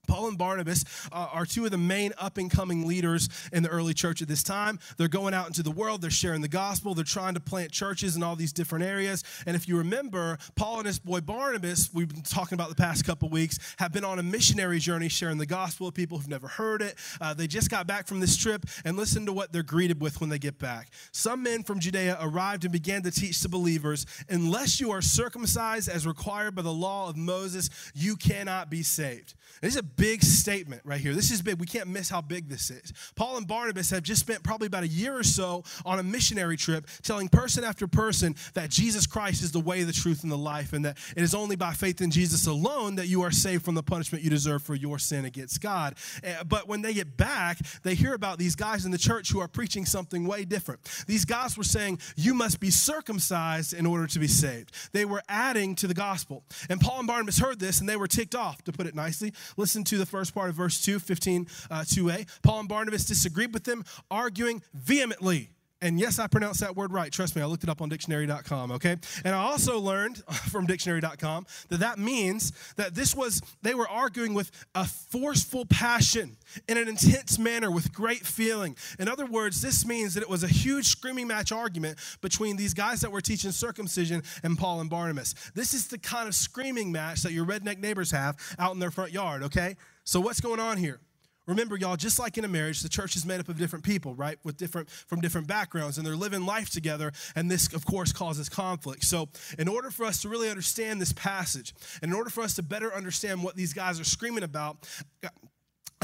Paul 0.06 0.28
and 0.28 0.38
Barnabas 0.38 0.84
uh, 1.12 1.28
are 1.32 1.46
two 1.46 1.64
of 1.64 1.70
the 1.70 1.78
main 1.78 2.12
up 2.18 2.38
and 2.38 2.50
coming 2.50 2.86
leaders 2.86 3.28
in 3.52 3.62
the 3.62 3.68
early 3.68 3.94
church 3.94 4.22
at 4.22 4.28
this 4.28 4.42
time. 4.42 4.78
They're 4.96 5.08
going 5.08 5.34
out 5.34 5.46
into 5.46 5.62
the 5.62 5.70
world, 5.70 6.02
they're 6.02 6.10
sharing 6.10 6.40
the 6.40 6.48
gospel, 6.48 6.94
they're 6.94 7.04
trying 7.04 7.34
to 7.34 7.40
plant 7.40 7.72
churches 7.72 8.16
in 8.16 8.22
all 8.22 8.36
these 8.36 8.52
different 8.52 8.84
areas. 8.84 9.24
And 9.46 9.56
if 9.56 9.68
you 9.68 9.78
remember, 9.78 10.38
Paul 10.56 10.78
and 10.78 10.86
his 10.86 10.98
boy 10.98 11.20
Barnabas, 11.20 11.90
we've 11.92 12.08
been 12.08 12.22
talking 12.22 12.56
about 12.56 12.68
the 12.68 12.74
past 12.74 13.04
couple 13.04 13.28
weeks, 13.28 13.58
have 13.78 13.92
been 13.92 14.04
on 14.04 14.18
a 14.18 14.22
missionary 14.22 14.78
journey 14.78 15.08
sharing 15.08 15.38
the 15.38 15.46
gospel 15.46 15.86
with 15.86 15.94
people 15.94 16.18
who've 16.18 16.28
never 16.28 16.48
heard 16.48 16.82
it. 16.82 16.96
Uh, 17.20 17.34
they 17.34 17.46
just 17.46 17.70
got 17.70 17.86
back 17.86 18.06
from 18.06 18.20
this 18.20 18.36
trip 18.36 18.64
and 18.84 18.96
listen 18.96 19.26
to 19.26 19.32
what 19.32 19.52
they're 19.52 19.62
greeted 19.62 20.00
with 20.00 20.20
when 20.20 20.30
they 20.30 20.38
get 20.38 20.58
back. 20.58 20.90
Some 21.12 21.42
men 21.42 21.62
from 21.62 21.80
Judea 21.80 22.18
arrived 22.20 22.64
and 22.64 22.72
began 22.72 23.02
to 23.02 23.10
teach 23.10 23.40
the 23.40 23.48
believers 23.48 24.06
unless 24.28 24.80
you 24.80 24.90
are 24.90 25.02
circumcised 25.02 25.88
as 25.88 26.06
required 26.06 26.54
by 26.54 26.62
the 26.62 26.72
law 26.72 27.08
of 27.08 27.16
Moses, 27.16 27.70
you 27.94 28.16
cannot 28.16 28.70
be 28.70 28.82
saved. 28.82 29.34
This 29.60 29.74
is 29.74 29.80
a 29.80 29.82
big 29.96 30.22
statement 30.22 30.82
right 30.84 31.00
here. 31.00 31.14
This 31.14 31.30
is 31.30 31.42
big. 31.42 31.58
We 31.58 31.66
can't 31.66 31.88
miss 31.88 32.08
how 32.08 32.20
big 32.20 32.48
this 32.48 32.70
is. 32.70 32.92
Paul 33.14 33.36
and 33.36 33.46
Barnabas 33.46 33.90
have 33.90 34.02
just 34.02 34.20
spent 34.20 34.42
probably 34.42 34.66
about 34.66 34.82
a 34.82 34.88
year 34.88 35.16
or 35.16 35.22
so 35.22 35.64
on 35.84 35.98
a 35.98 36.02
missionary 36.02 36.56
trip 36.56 36.86
telling 37.02 37.28
person 37.28 37.64
after 37.64 37.86
person 37.86 38.34
that 38.54 38.70
Jesus 38.70 39.06
Christ 39.06 39.42
is 39.42 39.52
the 39.52 39.60
way, 39.60 39.82
the 39.82 39.92
truth, 39.92 40.22
and 40.22 40.32
the 40.32 40.38
life, 40.38 40.72
and 40.72 40.84
that 40.84 40.98
it 41.16 41.22
is 41.22 41.34
only 41.34 41.56
by 41.56 41.72
faith 41.72 42.00
in 42.00 42.10
Jesus 42.10 42.46
alone 42.46 42.96
that 42.96 43.06
you 43.06 43.22
are 43.22 43.30
saved 43.30 43.64
from 43.64 43.74
the 43.74 43.82
punishment 43.82 44.24
you 44.24 44.30
deserve 44.30 44.62
for 44.62 44.74
your 44.74 44.98
sin 44.98 45.24
against 45.24 45.60
God. 45.60 45.94
Eh, 46.22 46.42
but 46.46 46.68
when 46.68 46.82
they 46.82 46.94
get 46.94 47.16
back, 47.16 47.58
they 47.82 47.94
hear 47.94 48.14
about 48.14 48.38
these 48.38 48.54
guys 48.54 48.84
in 48.84 48.90
the 48.90 48.98
church 48.98 49.30
who 49.30 49.40
are 49.40 49.48
preaching 49.48 49.84
something 49.84 50.26
way 50.26 50.44
different. 50.44 50.80
These 51.06 51.24
guys 51.24 51.56
were 51.56 51.64
saying, 51.64 52.00
You 52.16 52.34
must 52.34 52.60
be 52.60 52.70
circumcised 52.70 53.72
in 53.72 53.86
order 53.86 54.06
to 54.06 54.18
be 54.18 54.26
saved. 54.26 54.72
They 54.92 55.04
were 55.04 55.22
adding 55.28 55.74
to 55.76 55.86
the 55.86 55.94
gospel. 55.94 56.44
And 56.68 56.80
Paul 56.80 57.00
and 57.00 57.06
Barnabas 57.06 57.38
heard 57.38 57.60
this 57.60 57.80
and 57.80 57.88
they 57.88 57.96
were 57.96 58.06
ticked 58.06 58.34
off, 58.34 58.62
to 58.64 58.72
put 58.72 58.86
it 58.86 58.94
nicely. 58.94 59.32
Listen 59.56 59.83
to 59.84 59.98
the 59.98 60.06
first 60.06 60.34
part 60.34 60.50
of 60.50 60.56
verse 60.56 60.82
2, 60.82 60.98
15, 60.98 61.46
uh, 61.70 61.80
2a. 61.80 62.26
Paul 62.42 62.60
and 62.60 62.68
Barnabas 62.68 63.04
disagreed 63.04 63.52
with 63.52 63.64
them, 63.64 63.84
arguing 64.10 64.62
vehemently. 64.72 65.50
And 65.82 66.00
yes, 66.00 66.18
I 66.18 66.26
pronounced 66.26 66.60
that 66.60 66.76
word 66.76 66.92
right. 66.92 67.12
Trust 67.12 67.36
me, 67.36 67.42
I 67.42 67.44
looked 67.44 67.62
it 67.62 67.68
up 67.68 67.82
on 67.82 67.90
dictionary.com, 67.90 68.72
okay? 68.72 68.96
And 69.24 69.34
I 69.34 69.38
also 69.38 69.78
learned 69.78 70.18
from 70.50 70.66
dictionary.com 70.66 71.46
that 71.68 71.80
that 71.80 71.98
means 71.98 72.52
that 72.76 72.94
this 72.94 73.14
was, 73.14 73.42
they 73.62 73.74
were 73.74 73.88
arguing 73.88 74.32
with 74.32 74.50
a 74.74 74.86
forceful 74.86 75.66
passion 75.66 76.36
in 76.68 76.78
an 76.78 76.88
intense 76.88 77.38
manner 77.38 77.70
with 77.70 77.92
great 77.92 78.24
feeling. 78.24 78.76
In 78.98 79.08
other 79.08 79.26
words, 79.26 79.60
this 79.60 79.84
means 79.84 80.14
that 80.14 80.22
it 80.22 80.30
was 80.30 80.42
a 80.42 80.48
huge 80.48 80.86
screaming 80.86 81.26
match 81.26 81.52
argument 81.52 81.98
between 82.22 82.56
these 82.56 82.72
guys 82.72 83.00
that 83.02 83.12
were 83.12 83.20
teaching 83.20 83.50
circumcision 83.50 84.22
and 84.42 84.56
Paul 84.56 84.80
and 84.80 84.88
Barnabas. 84.88 85.34
This 85.54 85.74
is 85.74 85.88
the 85.88 85.98
kind 85.98 86.28
of 86.28 86.34
screaming 86.34 86.92
match 86.92 87.22
that 87.22 87.32
your 87.32 87.44
redneck 87.44 87.78
neighbors 87.78 88.10
have 88.10 88.36
out 88.58 88.72
in 88.72 88.78
their 88.78 88.90
front 88.90 89.12
yard, 89.12 89.42
okay? 89.42 89.76
So 90.04 90.20
what's 90.20 90.40
going 90.40 90.60
on 90.60 90.78
here? 90.78 91.00
Remember, 91.46 91.76
y'all, 91.76 91.96
just 91.96 92.18
like 92.18 92.38
in 92.38 92.44
a 92.44 92.48
marriage, 92.48 92.80
the 92.80 92.88
church 92.88 93.16
is 93.16 93.26
made 93.26 93.40
up 93.40 93.48
of 93.48 93.58
different 93.58 93.84
people, 93.84 94.14
right? 94.14 94.38
With 94.44 94.56
different 94.56 94.88
from 94.90 95.20
different 95.20 95.46
backgrounds, 95.46 95.98
and 95.98 96.06
they're 96.06 96.16
living 96.16 96.46
life 96.46 96.70
together, 96.70 97.12
and 97.36 97.50
this, 97.50 97.72
of 97.74 97.84
course, 97.84 98.12
causes 98.12 98.48
conflict. 98.48 99.04
So, 99.04 99.28
in 99.58 99.68
order 99.68 99.90
for 99.90 100.04
us 100.06 100.22
to 100.22 100.28
really 100.28 100.48
understand 100.48 101.00
this 101.00 101.12
passage, 101.12 101.74
and 102.02 102.10
in 102.10 102.16
order 102.16 102.30
for 102.30 102.42
us 102.42 102.54
to 102.54 102.62
better 102.62 102.94
understand 102.94 103.42
what 103.42 103.56
these 103.56 103.72
guys 103.72 104.00
are 104.00 104.04
screaming 104.04 104.42
about, 104.42 104.88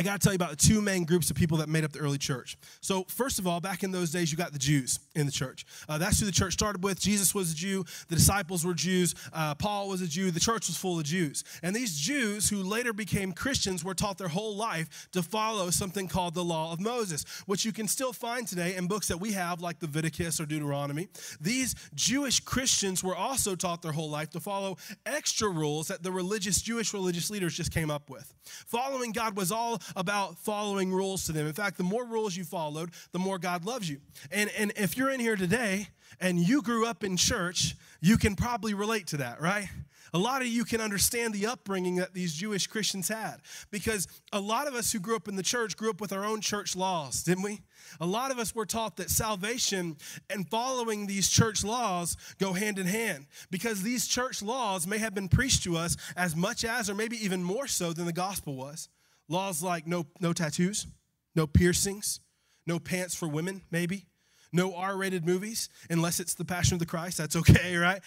I 0.00 0.02
got 0.02 0.18
to 0.18 0.18
tell 0.18 0.32
you 0.32 0.36
about 0.36 0.48
the 0.48 0.56
two 0.56 0.80
main 0.80 1.04
groups 1.04 1.30
of 1.30 1.36
people 1.36 1.58
that 1.58 1.68
made 1.68 1.84
up 1.84 1.92
the 1.92 1.98
early 1.98 2.16
church. 2.16 2.56
So, 2.80 3.04
first 3.08 3.38
of 3.38 3.46
all, 3.46 3.60
back 3.60 3.82
in 3.82 3.90
those 3.90 4.10
days, 4.10 4.32
you 4.32 4.38
got 4.38 4.54
the 4.54 4.58
Jews 4.58 4.98
in 5.14 5.26
the 5.26 5.32
church. 5.32 5.66
Uh, 5.90 5.98
that's 5.98 6.18
who 6.18 6.24
the 6.24 6.32
church 6.32 6.54
started 6.54 6.82
with. 6.82 6.98
Jesus 6.98 7.34
was 7.34 7.52
a 7.52 7.54
Jew, 7.54 7.84
the 8.08 8.14
disciples 8.14 8.64
were 8.64 8.72
Jews, 8.72 9.14
uh, 9.34 9.54
Paul 9.56 9.90
was 9.90 10.00
a 10.00 10.06
Jew, 10.06 10.30
the 10.30 10.40
church 10.40 10.68
was 10.68 10.78
full 10.78 10.98
of 10.98 11.04
Jews. 11.04 11.44
And 11.62 11.76
these 11.76 12.00
Jews, 12.00 12.48
who 12.48 12.62
later 12.62 12.94
became 12.94 13.32
Christians, 13.32 13.84
were 13.84 13.92
taught 13.92 14.16
their 14.16 14.28
whole 14.28 14.56
life 14.56 15.08
to 15.12 15.22
follow 15.22 15.68
something 15.68 16.08
called 16.08 16.32
the 16.32 16.44
law 16.44 16.72
of 16.72 16.80
Moses, 16.80 17.26
which 17.44 17.66
you 17.66 17.72
can 17.72 17.86
still 17.86 18.14
find 18.14 18.48
today 18.48 18.76
in 18.76 18.86
books 18.86 19.08
that 19.08 19.18
we 19.18 19.32
have, 19.32 19.60
like 19.60 19.82
Leviticus 19.82 20.40
or 20.40 20.46
Deuteronomy. 20.46 21.08
These 21.42 21.74
Jewish 21.94 22.40
Christians 22.40 23.04
were 23.04 23.16
also 23.16 23.54
taught 23.54 23.82
their 23.82 23.92
whole 23.92 24.08
life 24.08 24.30
to 24.30 24.40
follow 24.40 24.78
extra 25.04 25.50
rules 25.50 25.88
that 25.88 26.02
the 26.02 26.10
religious, 26.10 26.62
Jewish 26.62 26.94
religious 26.94 27.28
leaders 27.28 27.54
just 27.54 27.70
came 27.70 27.90
up 27.90 28.08
with. 28.08 28.32
Following 28.66 29.12
God 29.12 29.36
was 29.36 29.52
all 29.52 29.78
about 29.96 30.38
following 30.38 30.92
rules 30.92 31.24
to 31.26 31.32
them. 31.32 31.46
In 31.46 31.52
fact, 31.52 31.76
the 31.76 31.84
more 31.84 32.04
rules 32.04 32.36
you 32.36 32.44
followed, 32.44 32.90
the 33.12 33.18
more 33.18 33.38
God 33.38 33.64
loves 33.64 33.88
you. 33.88 34.00
And, 34.30 34.50
and 34.58 34.72
if 34.76 34.96
you're 34.96 35.10
in 35.10 35.20
here 35.20 35.36
today 35.36 35.88
and 36.20 36.38
you 36.38 36.62
grew 36.62 36.86
up 36.86 37.04
in 37.04 37.16
church, 37.16 37.76
you 38.00 38.16
can 38.16 38.36
probably 38.36 38.74
relate 38.74 39.06
to 39.08 39.18
that, 39.18 39.40
right? 39.40 39.68
A 40.12 40.18
lot 40.18 40.42
of 40.42 40.48
you 40.48 40.64
can 40.64 40.80
understand 40.80 41.32
the 41.32 41.46
upbringing 41.46 41.96
that 41.96 42.14
these 42.14 42.34
Jewish 42.34 42.66
Christians 42.66 43.08
had 43.08 43.36
because 43.70 44.08
a 44.32 44.40
lot 44.40 44.66
of 44.66 44.74
us 44.74 44.90
who 44.90 44.98
grew 44.98 45.14
up 45.14 45.28
in 45.28 45.36
the 45.36 45.42
church 45.42 45.76
grew 45.76 45.90
up 45.90 46.00
with 46.00 46.12
our 46.12 46.24
own 46.24 46.40
church 46.40 46.74
laws, 46.74 47.22
didn't 47.22 47.44
we? 47.44 47.60
A 48.00 48.06
lot 48.06 48.30
of 48.30 48.38
us 48.38 48.54
were 48.54 48.66
taught 48.66 48.96
that 48.96 49.10
salvation 49.10 49.96
and 50.28 50.48
following 50.48 51.06
these 51.06 51.28
church 51.28 51.64
laws 51.64 52.16
go 52.38 52.52
hand 52.52 52.78
in 52.78 52.86
hand 52.86 53.26
because 53.50 53.82
these 53.82 54.06
church 54.06 54.42
laws 54.42 54.86
may 54.86 54.98
have 54.98 55.14
been 55.14 55.28
preached 55.28 55.62
to 55.64 55.76
us 55.76 55.96
as 56.16 56.34
much 56.34 56.64
as, 56.64 56.90
or 56.90 56.94
maybe 56.94 57.16
even 57.24 57.42
more 57.42 57.68
so 57.68 57.92
than 57.92 58.06
the 58.06 58.12
gospel 58.12 58.56
was. 58.56 58.88
Laws 59.30 59.62
like 59.62 59.86
no, 59.86 60.06
no 60.20 60.34
tattoos, 60.34 60.86
no 61.34 61.46
piercings, 61.46 62.20
No 62.66 62.78
pants 62.78 63.14
for 63.14 63.26
women, 63.26 63.62
maybe. 63.70 64.06
No 64.52 64.74
R 64.74 64.96
rated 64.96 65.24
movies, 65.24 65.70
unless 65.88 66.20
it's 66.20 66.34
The 66.34 66.44
Passion 66.44 66.74
of 66.74 66.80
the 66.80 66.86
Christ. 66.86 67.16
That's 67.16 67.36
okay, 67.36 67.76
right? 67.88 68.02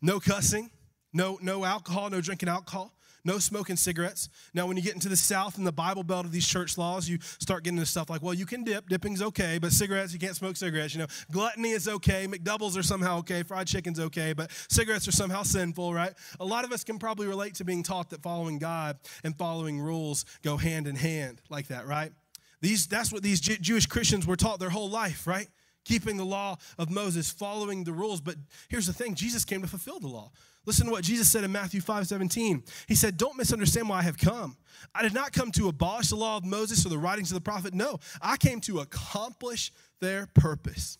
No 0.00 0.20
cussing. 0.20 0.70
No, 1.12 1.38
no 1.42 1.64
alcohol, 1.64 2.08
no 2.10 2.20
drinking 2.20 2.48
alcohol 2.48 2.97
no 3.24 3.38
smoking 3.38 3.76
cigarettes. 3.76 4.28
Now, 4.54 4.66
when 4.66 4.76
you 4.76 4.82
get 4.82 4.94
into 4.94 5.08
the 5.08 5.16
South 5.16 5.58
and 5.58 5.66
the 5.66 5.72
Bible 5.72 6.02
Belt 6.02 6.24
of 6.24 6.32
these 6.32 6.46
church 6.46 6.78
laws, 6.78 7.08
you 7.08 7.18
start 7.20 7.64
getting 7.64 7.78
into 7.78 7.90
stuff 7.90 8.10
like, 8.10 8.22
well, 8.22 8.34
you 8.34 8.46
can 8.46 8.64
dip, 8.64 8.88
dipping's 8.88 9.22
okay, 9.22 9.58
but 9.58 9.72
cigarettes, 9.72 10.12
you 10.12 10.18
can't 10.18 10.36
smoke 10.36 10.56
cigarettes. 10.56 10.94
You 10.94 11.00
know, 11.00 11.06
gluttony 11.30 11.70
is 11.70 11.88
okay, 11.88 12.26
McDoubles 12.26 12.76
are 12.76 12.82
somehow 12.82 13.18
okay, 13.18 13.42
fried 13.42 13.66
chicken's 13.66 14.00
okay, 14.00 14.32
but 14.32 14.50
cigarettes 14.68 15.08
are 15.08 15.12
somehow 15.12 15.42
sinful, 15.42 15.92
right? 15.94 16.12
A 16.40 16.44
lot 16.44 16.64
of 16.64 16.72
us 16.72 16.84
can 16.84 16.98
probably 16.98 17.26
relate 17.26 17.54
to 17.56 17.64
being 17.64 17.82
taught 17.82 18.10
that 18.10 18.22
following 18.22 18.58
God 18.58 18.98
and 19.24 19.36
following 19.36 19.80
rules 19.80 20.24
go 20.42 20.56
hand 20.56 20.86
in 20.86 20.96
hand 20.96 21.40
like 21.50 21.68
that, 21.68 21.86
right? 21.86 22.12
These, 22.60 22.86
that's 22.88 23.12
what 23.12 23.22
these 23.22 23.40
Jewish 23.40 23.86
Christians 23.86 24.26
were 24.26 24.36
taught 24.36 24.58
their 24.58 24.70
whole 24.70 24.90
life, 24.90 25.26
right? 25.26 25.48
Keeping 25.88 26.18
the 26.18 26.24
law 26.24 26.58
of 26.76 26.90
Moses, 26.90 27.30
following 27.30 27.82
the 27.82 27.92
rules. 27.92 28.20
But 28.20 28.36
here's 28.68 28.86
the 28.86 28.92
thing 28.92 29.14
Jesus 29.14 29.46
came 29.46 29.62
to 29.62 29.66
fulfill 29.66 29.98
the 29.98 30.06
law. 30.06 30.30
Listen 30.66 30.84
to 30.84 30.92
what 30.92 31.02
Jesus 31.02 31.32
said 31.32 31.44
in 31.44 31.50
Matthew 31.50 31.80
5 31.80 32.06
17. 32.06 32.62
He 32.88 32.94
said, 32.94 33.16
Don't 33.16 33.38
misunderstand 33.38 33.88
why 33.88 34.00
I 34.00 34.02
have 34.02 34.18
come. 34.18 34.58
I 34.94 35.02
did 35.02 35.14
not 35.14 35.32
come 35.32 35.50
to 35.52 35.68
abolish 35.68 36.08
the 36.10 36.16
law 36.16 36.36
of 36.36 36.44
Moses 36.44 36.84
or 36.84 36.90
the 36.90 36.98
writings 36.98 37.30
of 37.30 37.36
the 37.36 37.40
prophet. 37.40 37.72
No, 37.72 37.98
I 38.20 38.36
came 38.36 38.60
to 38.60 38.80
accomplish 38.80 39.72
their 40.00 40.26
purpose. 40.34 40.98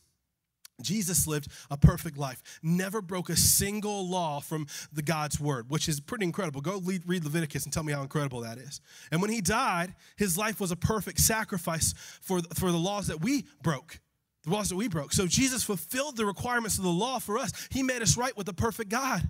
Jesus 0.81 1.27
lived 1.27 1.49
a 1.71 1.77
perfect 1.77 2.17
life, 2.17 2.43
never 2.63 3.03
broke 3.03 3.29
a 3.29 3.37
single 3.37 4.09
law 4.09 4.41
from 4.41 4.67
the 4.91 5.03
God's 5.03 5.39
word, 5.39 5.69
which 5.69 5.89
is 5.89 6.01
pretty 6.01 6.25
incredible. 6.25 6.61
Go 6.61 6.81
read 6.81 7.25
Leviticus 7.25 7.65
and 7.65 7.73
tell 7.73 7.83
me 7.83 7.93
how 7.93 8.01
incredible 8.01 8.41
that 8.41 8.57
is. 8.57 8.81
And 9.11 9.21
when 9.21 9.31
he 9.31 9.41
died, 9.41 9.95
his 10.17 10.39
life 10.39 10.61
was 10.61 10.71
a 10.71 10.77
perfect 10.77 11.21
sacrifice 11.21 11.95
for, 12.23 12.41
for 12.55 12.71
the 12.71 12.79
laws 12.79 13.09
that 13.09 13.21
we 13.21 13.45
broke, 13.63 14.01
the 14.45 14.51
laws 14.51 14.69
that 14.69 14.77
we 14.77 14.89
broke. 14.89 15.13
So 15.13 15.27
Jesus 15.27 15.63
fulfilled 15.63 16.17
the 16.17 16.27
requirements 16.27 16.79
of 16.79 16.85
the 16.85 16.91
law 16.91 17.19
for 17.19 17.39
us. 17.39 17.53
He 17.71 17.83
made 17.83 18.03
us 18.03 18.17
right 18.17 18.37
with 18.37 18.47
the 18.47 18.55
perfect 18.55 18.91
God 18.91 19.23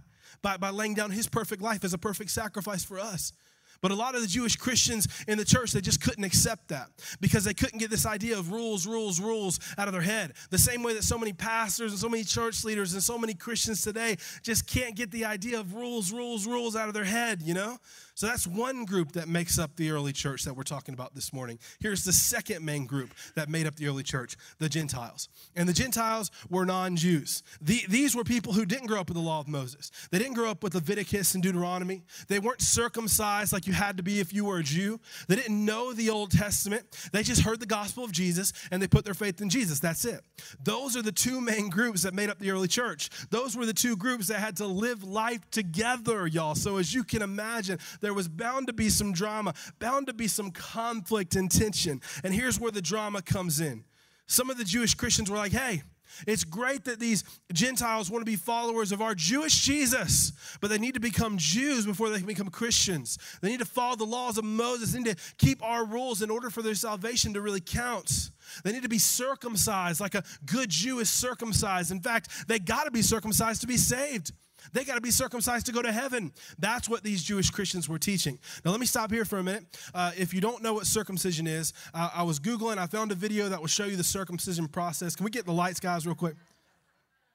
by, 0.43 0.57
by 0.57 0.71
laying 0.71 0.95
down 0.95 1.11
his 1.11 1.29
perfect 1.29 1.63
life 1.63 1.85
as 1.85 1.93
a 1.93 1.99
perfect 1.99 2.31
sacrifice 2.31 2.85
for 2.85 2.99
us. 2.99 3.33
But 3.81 3.93
a 3.93 3.95
lot 3.95 4.15
of 4.15 4.23
the 4.23 4.27
Jewish 4.27 4.57
Christians 4.57 5.07
in 5.29 5.39
the 5.39 5.45
church, 5.45 5.73
they 5.73 5.81
just 5.81 6.03
couldn't 6.03 6.25
accept 6.25 6.69
that 6.69 6.89
because 7.21 7.45
they 7.45 7.55
couldn't 7.55 7.79
get 7.79 7.91
this 7.91 8.07
idea 8.07 8.37
of 8.37 8.51
rules, 8.51 8.87
rules, 8.87 9.21
rules 9.21 9.61
out 9.79 9.87
of 9.87 9.93
their 9.93 10.03
head. 10.03 10.33
The 10.51 10.59
same 10.59 10.83
way 10.83 10.95
that 10.95 11.05
so 11.05 11.17
many 11.17 11.33
pastors 11.33 11.93
and 11.93 12.01
so 12.01 12.09
many 12.09 12.25
church 12.25 12.65
leaders 12.65 12.95
and 12.95 13.03
so 13.03 13.17
many 13.17 13.35
Christians 13.35 13.83
today 13.83 14.17
just 14.43 14.67
can't 14.67 14.97
get 14.97 15.11
the 15.11 15.25
idea 15.25 15.61
of 15.61 15.75
rules, 15.75 16.13
rules, 16.13 16.47
rules 16.47 16.75
out 16.75 16.89
of 16.89 16.95
their 16.95 17.05
head, 17.05 17.41
you 17.43 17.55
know? 17.55 17.79
So 18.19 18.27
that's 18.27 18.49
one 18.49 18.85
group 18.85 19.13
that 19.13 19.29
makes 19.29 19.61
up 19.61 19.77
the 19.77 19.93
early 19.93 20.13
church 20.13 20.43
that 20.43 20.57
we're 20.57 20.65
talking 20.65 20.93
about 20.93 21.15
this 21.15 21.33
morning. 21.33 21.61
Here's 21.79 22.03
the 22.03 22.13
second 22.13 22.65
main 22.65 22.85
group 22.85 23.15
that 23.37 23.49
made 23.49 23.65
up 23.65 23.77
the 23.77 23.87
early 23.87 24.03
church 24.03 24.37
the 24.59 24.69
Gentiles. 24.69 25.29
And 25.55 25.69
the 25.69 25.73
Gentiles 25.73 26.33
were 26.51 26.67
non 26.67 26.97
Jews. 26.97 27.45
The, 27.61 27.81
these 27.89 28.17
were 28.17 28.25
people 28.25 28.55
who 28.55 28.67
didn't 28.67 28.89
grow 28.89 28.99
up 28.99 29.09
with 29.09 29.17
the 29.17 29.23
law 29.23 29.39
of 29.39 29.47
Moses, 29.47 29.93
they 30.11 30.19
didn't 30.19 30.35
grow 30.35 30.51
up 30.51 30.65
with 30.65 30.75
Leviticus 30.75 31.35
and 31.35 31.45
Deuteronomy. 31.45 32.03
They 32.27 32.41
weren't 32.41 32.61
circumcised 32.61 33.53
like 33.53 33.69
you 33.69 33.73
had 33.73 33.99
to 33.99 34.03
be 34.03 34.19
if 34.19 34.33
you 34.33 34.47
were 34.47 34.59
a 34.59 34.65
Jew. 34.65 34.99
They 35.29 35.37
didn't 35.37 35.65
know 35.65 35.93
the 35.93 36.11
Old 36.11 36.33
Testament. 36.33 36.87
They 37.13 37.23
just 37.23 37.43
heard 37.43 37.61
the 37.61 37.67
gospel 37.67 38.03
of 38.03 38.11
Jesus 38.11 38.53
and 38.73 38.83
they 38.83 38.89
put 38.89 39.05
their 39.05 39.15
faith 39.15 39.41
in 39.41 39.49
Jesus. 39.49 39.79
That's 39.79 40.05
it. 40.05 40.23
Those 40.65 40.97
are 40.97 41.03
the 41.03 41.13
two 41.13 41.41
main 41.41 41.71
groups 41.71 42.03
that 42.03 42.15
made 42.15 42.31
up 42.31 42.41
the 42.41 42.51
early 42.51 42.67
church. 42.67 43.11
Those 43.31 43.57
were 43.57 43.65
the 43.65 43.73
two 43.73 43.97
groups 43.97 44.27
that 44.27 44.41
had 44.41 44.57
to 44.57 44.67
live 44.67 45.05
life 45.05 45.49
together, 45.53 46.27
y'all. 46.27 46.57
So 46.57 46.79
as 46.79 46.93
you 46.93 47.05
can 47.05 47.23
imagine, 47.23 47.79
there 48.09 48.15
was 48.15 48.27
bound 48.27 48.69
to 48.69 48.73
be 48.73 48.89
some 48.89 49.13
drama, 49.13 49.53
bound 49.79 50.07
to 50.07 50.15
be 50.15 50.29
some 50.29 50.51
conflict 50.51 51.37
and 51.37 51.51
tension. 51.51 52.01
And 52.25 52.33
here's 52.33 52.59
where 52.59 52.73
the 52.73 52.81
drama 52.81 53.21
comes 53.21 53.61
in. 53.61 53.85
Some 54.27 54.49
of 54.49 54.57
the 54.57 54.65
Jewish 54.65 54.95
Christians 54.95 55.31
were 55.31 55.37
like, 55.37 55.53
hey, 55.53 55.83
it's 56.27 56.43
great 56.43 56.87
that 56.87 56.99
these 56.99 57.23
Gentiles 57.53 58.11
want 58.11 58.23
to 58.23 58.31
be 58.31 58.37
followers 58.37 58.93
of 58.93 59.03
our 59.03 59.15
Jewish 59.15 59.61
Jesus, 59.61 60.33
but 60.63 60.71
they 60.71 60.79
need 60.79 60.95
to 60.95 61.01
become 61.01 61.37
Jews 61.37 61.85
before 61.85 62.09
they 62.09 62.17
can 62.17 62.27
become 62.27 62.49
Christians. 62.49 63.19
They 63.43 63.51
need 63.51 63.59
to 63.59 63.67
follow 63.67 63.97
the 63.97 64.07
laws 64.07 64.39
of 64.39 64.45
Moses, 64.47 64.93
they 64.93 65.01
need 65.01 65.19
to 65.19 65.35
keep 65.37 65.63
our 65.63 65.85
rules 65.85 66.23
in 66.23 66.31
order 66.31 66.49
for 66.49 66.63
their 66.63 66.75
salvation 66.75 67.35
to 67.35 67.43
really 67.43 67.61
count. 67.61 68.31
They 68.65 68.73
need 68.73 68.85
to 68.85 68.89
be 68.89 68.99
circumcised 68.99 70.01
like 70.01 70.15
a 70.15 70.25
good 70.47 70.71
Jew 70.71 71.01
is 71.01 71.11
circumcised. 71.11 71.91
In 71.91 72.01
fact, 72.01 72.49
they 72.49 72.59
got 72.59 72.85
to 72.85 72.91
be 72.91 73.03
circumcised 73.03 73.61
to 73.61 73.67
be 73.67 73.77
saved. 73.77 74.33
They 74.73 74.85
got 74.85 74.95
to 74.95 75.01
be 75.01 75.11
circumcised 75.11 75.67
to 75.67 75.73
go 75.73 75.83
to 75.83 75.93
heaven. 75.93 76.33
That's 76.59 76.89
what 76.89 77.03
these 77.03 77.23
Jewish 77.23 77.51
Christians 77.51 77.89
were 77.89 77.99
teaching. 77.99 78.39
Now, 78.65 78.71
let 78.71 78.81
me 78.81 78.87
stop 78.87 79.11
here 79.11 79.25
for 79.25 79.39
a 79.39 79.43
minute. 79.43 79.65
Uh, 79.95 80.13
if 80.17 80.35
you 80.35 80.41
don't 80.41 80.63
know 80.63 80.75
what 80.75 80.87
circumcision 80.87 81.47
is, 81.47 81.73
uh, 81.95 82.11
I 82.15 82.23
was 82.23 82.39
Googling, 82.39 82.79
I 82.79 82.87
found 82.87 83.13
a 83.13 83.15
video 83.15 83.49
that 83.49 83.61
will 83.61 83.67
show 83.67 83.85
you 83.85 83.97
the 83.97 84.05
circumcision 84.05 84.69
process. 84.69 85.17
Can 85.17 85.25
we 85.25 85.31
get 85.31 85.47
the 85.47 85.53
lights, 85.53 85.81
guys, 85.81 86.07
real 86.07 86.15
quick? 86.15 86.35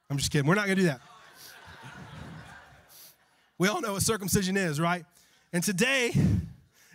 I'm 0.10 0.18
just 0.18 0.32
kidding. 0.32 0.48
We're 0.48 0.56
not 0.56 0.66
going 0.66 0.78
to 0.78 0.82
do 0.84 0.88
that. 0.88 1.02
We 3.58 3.68
all 3.68 3.82
know 3.82 3.94
what 3.94 4.02
circumcision 4.02 4.58
is, 4.58 4.80
right? 4.80 5.06
And 5.54 5.64
today, 5.64 6.12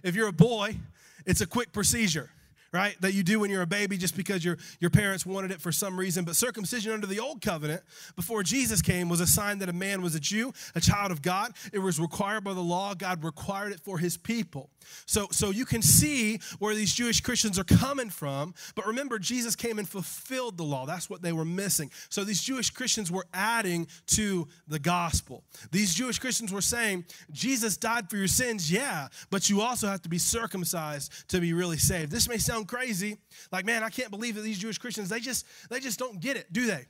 if 0.02 0.14
you're 0.14 0.28
a 0.28 0.32
boy, 0.32 0.76
it's 1.24 1.40
a 1.40 1.46
quick 1.46 1.72
procedure 1.72 2.30
right? 2.72 2.96
That 3.00 3.14
you 3.14 3.22
do 3.22 3.40
when 3.40 3.50
you're 3.50 3.62
a 3.62 3.66
baby 3.66 3.96
just 3.96 4.16
because 4.16 4.44
your, 4.44 4.58
your 4.80 4.90
parents 4.90 5.24
wanted 5.24 5.50
it 5.50 5.60
for 5.60 5.72
some 5.72 5.98
reason. 5.98 6.24
But 6.24 6.36
circumcision 6.36 6.92
under 6.92 7.06
the 7.06 7.20
old 7.20 7.40
covenant, 7.40 7.82
before 8.16 8.42
Jesus 8.42 8.82
came, 8.82 9.08
was 9.08 9.20
a 9.20 9.26
sign 9.26 9.58
that 9.58 9.68
a 9.68 9.72
man 9.72 10.02
was 10.02 10.14
a 10.14 10.20
Jew, 10.20 10.52
a 10.74 10.80
child 10.80 11.10
of 11.10 11.22
God. 11.22 11.52
It 11.72 11.78
was 11.78 11.98
required 11.98 12.44
by 12.44 12.54
the 12.54 12.60
law. 12.60 12.94
God 12.94 13.24
required 13.24 13.72
it 13.72 13.80
for 13.80 13.98
his 13.98 14.16
people. 14.16 14.70
So, 15.06 15.28
so 15.30 15.50
you 15.50 15.64
can 15.64 15.82
see 15.82 16.40
where 16.58 16.74
these 16.74 16.94
Jewish 16.94 17.20
Christians 17.20 17.58
are 17.58 17.64
coming 17.64 18.10
from. 18.10 18.54
But 18.74 18.86
remember, 18.86 19.18
Jesus 19.18 19.56
came 19.56 19.78
and 19.78 19.88
fulfilled 19.88 20.56
the 20.56 20.64
law. 20.64 20.86
That's 20.86 21.08
what 21.08 21.22
they 21.22 21.32
were 21.32 21.44
missing. 21.44 21.90
So 22.08 22.24
these 22.24 22.42
Jewish 22.42 22.70
Christians 22.70 23.10
were 23.10 23.26
adding 23.32 23.86
to 24.08 24.48
the 24.66 24.78
gospel. 24.78 25.44
These 25.70 25.94
Jewish 25.94 26.18
Christians 26.18 26.52
were 26.52 26.60
saying, 26.60 27.04
Jesus 27.30 27.76
died 27.76 28.10
for 28.10 28.16
your 28.16 28.28
sins, 28.28 28.70
yeah, 28.70 29.08
but 29.30 29.48
you 29.48 29.60
also 29.60 29.86
have 29.86 30.02
to 30.02 30.08
be 30.08 30.18
circumcised 30.18 31.28
to 31.28 31.40
be 31.40 31.52
really 31.52 31.78
saved. 31.78 32.10
This 32.10 32.28
may 32.28 32.38
sound 32.38 32.68
crazy. 32.68 33.18
Like, 33.52 33.64
man, 33.64 33.82
I 33.82 33.90
can't 33.90 34.10
believe 34.10 34.34
that 34.34 34.42
these 34.42 34.58
Jewish 34.58 34.78
Christians, 34.78 35.08
they 35.08 35.20
just, 35.20 35.46
they 35.70 35.80
just 35.80 35.98
don't 35.98 36.20
get 36.20 36.36
it, 36.36 36.52
do 36.52 36.66
they? 36.66 36.86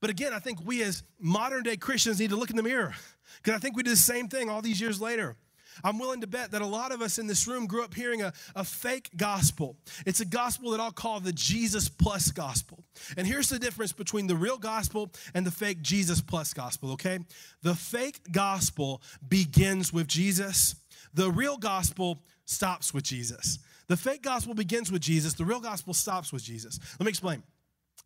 But 0.00 0.10
again, 0.10 0.32
I 0.32 0.40
think 0.40 0.58
we 0.64 0.82
as 0.82 1.04
modern 1.20 1.62
day 1.62 1.76
Christians 1.76 2.18
need 2.18 2.30
to 2.30 2.36
look 2.36 2.50
in 2.50 2.56
the 2.56 2.62
mirror 2.62 2.92
because 3.36 3.56
I 3.56 3.60
think 3.60 3.76
we 3.76 3.84
do 3.84 3.90
the 3.90 3.96
same 3.96 4.26
thing 4.28 4.50
all 4.50 4.60
these 4.60 4.80
years 4.80 5.00
later. 5.00 5.36
I'm 5.84 5.98
willing 5.98 6.20
to 6.20 6.26
bet 6.26 6.50
that 6.52 6.62
a 6.62 6.66
lot 6.66 6.92
of 6.92 7.02
us 7.02 7.18
in 7.18 7.26
this 7.26 7.46
room 7.46 7.66
grew 7.66 7.84
up 7.84 7.94
hearing 7.94 8.22
a, 8.22 8.32
a 8.54 8.64
fake 8.64 9.10
gospel. 9.16 9.76
It's 10.06 10.20
a 10.20 10.24
gospel 10.24 10.70
that 10.70 10.80
I'll 10.80 10.92
call 10.92 11.20
the 11.20 11.32
Jesus 11.32 11.88
plus 11.88 12.30
gospel. 12.30 12.84
And 13.16 13.26
here's 13.26 13.48
the 13.48 13.58
difference 13.58 13.92
between 13.92 14.26
the 14.26 14.36
real 14.36 14.58
gospel 14.58 15.10
and 15.34 15.46
the 15.46 15.50
fake 15.50 15.82
Jesus 15.82 16.20
plus 16.20 16.54
gospel, 16.54 16.92
okay? 16.92 17.18
The 17.62 17.74
fake 17.74 18.20
gospel 18.32 19.02
begins 19.28 19.92
with 19.92 20.06
Jesus, 20.06 20.74
the 21.14 21.30
real 21.30 21.56
gospel 21.56 22.22
stops 22.44 22.92
with 22.92 23.04
Jesus. 23.04 23.58
The 23.88 23.96
fake 23.96 24.22
gospel 24.22 24.54
begins 24.54 24.90
with 24.90 25.02
Jesus, 25.02 25.34
the 25.34 25.44
real 25.44 25.60
gospel 25.60 25.94
stops 25.94 26.32
with 26.32 26.42
Jesus. 26.42 26.78
Let 26.98 27.04
me 27.04 27.10
explain. 27.10 27.42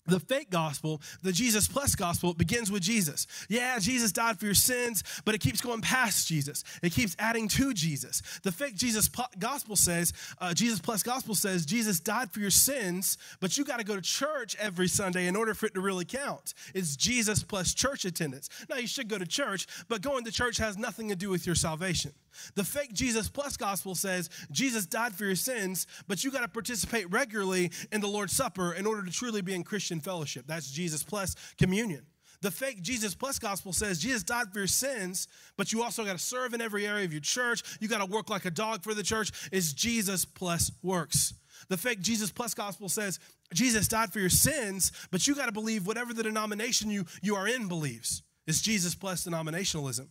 The 0.06 0.20
fake 0.20 0.50
gospel, 0.50 1.00
the 1.22 1.32
Jesus 1.32 1.68
plus 1.68 1.94
gospel, 1.94 2.34
begins 2.34 2.70
with 2.70 2.82
Jesus. 2.82 3.26
Yeah, 3.48 3.78
Jesus 3.78 4.12
died 4.12 4.38
for 4.38 4.46
your 4.46 4.54
sins, 4.54 5.02
but 5.24 5.34
it 5.34 5.40
keeps 5.40 5.60
going 5.60 5.80
past 5.80 6.28
Jesus. 6.28 6.64
It 6.82 6.92
keeps 6.92 7.16
adding 7.18 7.48
to 7.48 7.74
Jesus. 7.74 8.22
The 8.42 8.52
fake 8.52 8.76
Jesus 8.76 9.10
gospel 9.38 9.76
says, 9.76 10.12
uh, 10.40 10.54
Jesus 10.54 10.80
plus 10.80 11.02
gospel 11.02 11.34
says, 11.34 11.66
Jesus 11.66 12.00
died 12.00 12.30
for 12.30 12.40
your 12.40 12.50
sins, 12.50 13.18
but 13.40 13.56
you 13.56 13.64
got 13.64 13.78
to 13.78 13.84
go 13.84 13.96
to 13.96 14.02
church 14.02 14.56
every 14.58 14.88
Sunday 14.88 15.26
in 15.26 15.36
order 15.36 15.54
for 15.54 15.66
it 15.66 15.74
to 15.74 15.80
really 15.80 16.04
count. 16.04 16.54
It's 16.74 16.96
Jesus 16.96 17.42
plus 17.42 17.74
church 17.74 18.04
attendance. 18.04 18.48
Now, 18.68 18.76
you 18.76 18.86
should 18.86 19.08
go 19.08 19.18
to 19.18 19.26
church, 19.26 19.66
but 19.88 20.02
going 20.02 20.24
to 20.24 20.32
church 20.32 20.58
has 20.58 20.76
nothing 20.76 21.08
to 21.08 21.16
do 21.16 21.30
with 21.30 21.46
your 21.46 21.56
salvation. 21.56 22.12
The 22.54 22.64
fake 22.64 22.92
Jesus 22.92 23.28
plus 23.28 23.56
gospel 23.56 23.94
says 23.94 24.28
Jesus 24.50 24.86
died 24.86 25.14
for 25.14 25.24
your 25.24 25.36
sins, 25.36 25.86
but 26.06 26.22
you 26.22 26.30
got 26.30 26.42
to 26.42 26.48
participate 26.48 27.10
regularly 27.10 27.70
in 27.92 28.00
the 28.00 28.06
Lord's 28.06 28.34
Supper 28.34 28.72
in 28.72 28.86
order 28.86 29.02
to 29.04 29.10
truly 29.10 29.40
be 29.40 29.54
in 29.54 29.64
Christian 29.64 29.95
fellowship. 30.00 30.44
That's 30.46 30.70
Jesus 30.70 31.02
plus 31.02 31.34
communion. 31.58 32.06
The 32.42 32.50
fake 32.50 32.82
Jesus 32.82 33.14
plus 33.14 33.38
gospel 33.38 33.72
says 33.72 33.98
Jesus 33.98 34.22
died 34.22 34.52
for 34.52 34.58
your 34.58 34.68
sins, 34.68 35.26
but 35.56 35.72
you 35.72 35.82
also 35.82 36.04
got 36.04 36.12
to 36.12 36.22
serve 36.22 36.54
in 36.54 36.60
every 36.60 36.86
area 36.86 37.04
of 37.04 37.12
your 37.12 37.20
church. 37.20 37.62
You 37.80 37.88
got 37.88 37.98
to 37.98 38.06
work 38.06 38.28
like 38.30 38.44
a 38.44 38.50
dog 38.50 38.82
for 38.82 38.94
the 38.94 39.02
church. 39.02 39.32
Is 39.52 39.72
Jesus 39.72 40.24
plus 40.24 40.70
works. 40.82 41.34
The 41.68 41.76
fake 41.76 42.00
Jesus 42.00 42.30
plus 42.30 42.54
gospel 42.54 42.88
says 42.88 43.18
Jesus 43.54 43.88
died 43.88 44.12
for 44.12 44.20
your 44.20 44.30
sins, 44.30 44.92
but 45.10 45.26
you 45.26 45.34
got 45.34 45.46
to 45.46 45.52
believe 45.52 45.86
whatever 45.86 46.12
the 46.12 46.22
denomination 46.22 46.90
you, 46.90 47.06
you 47.22 47.34
are 47.36 47.48
in 47.48 47.68
believes. 47.68 48.22
It's 48.46 48.60
Jesus 48.60 48.94
plus 48.94 49.26
denominationalism. 49.26 50.08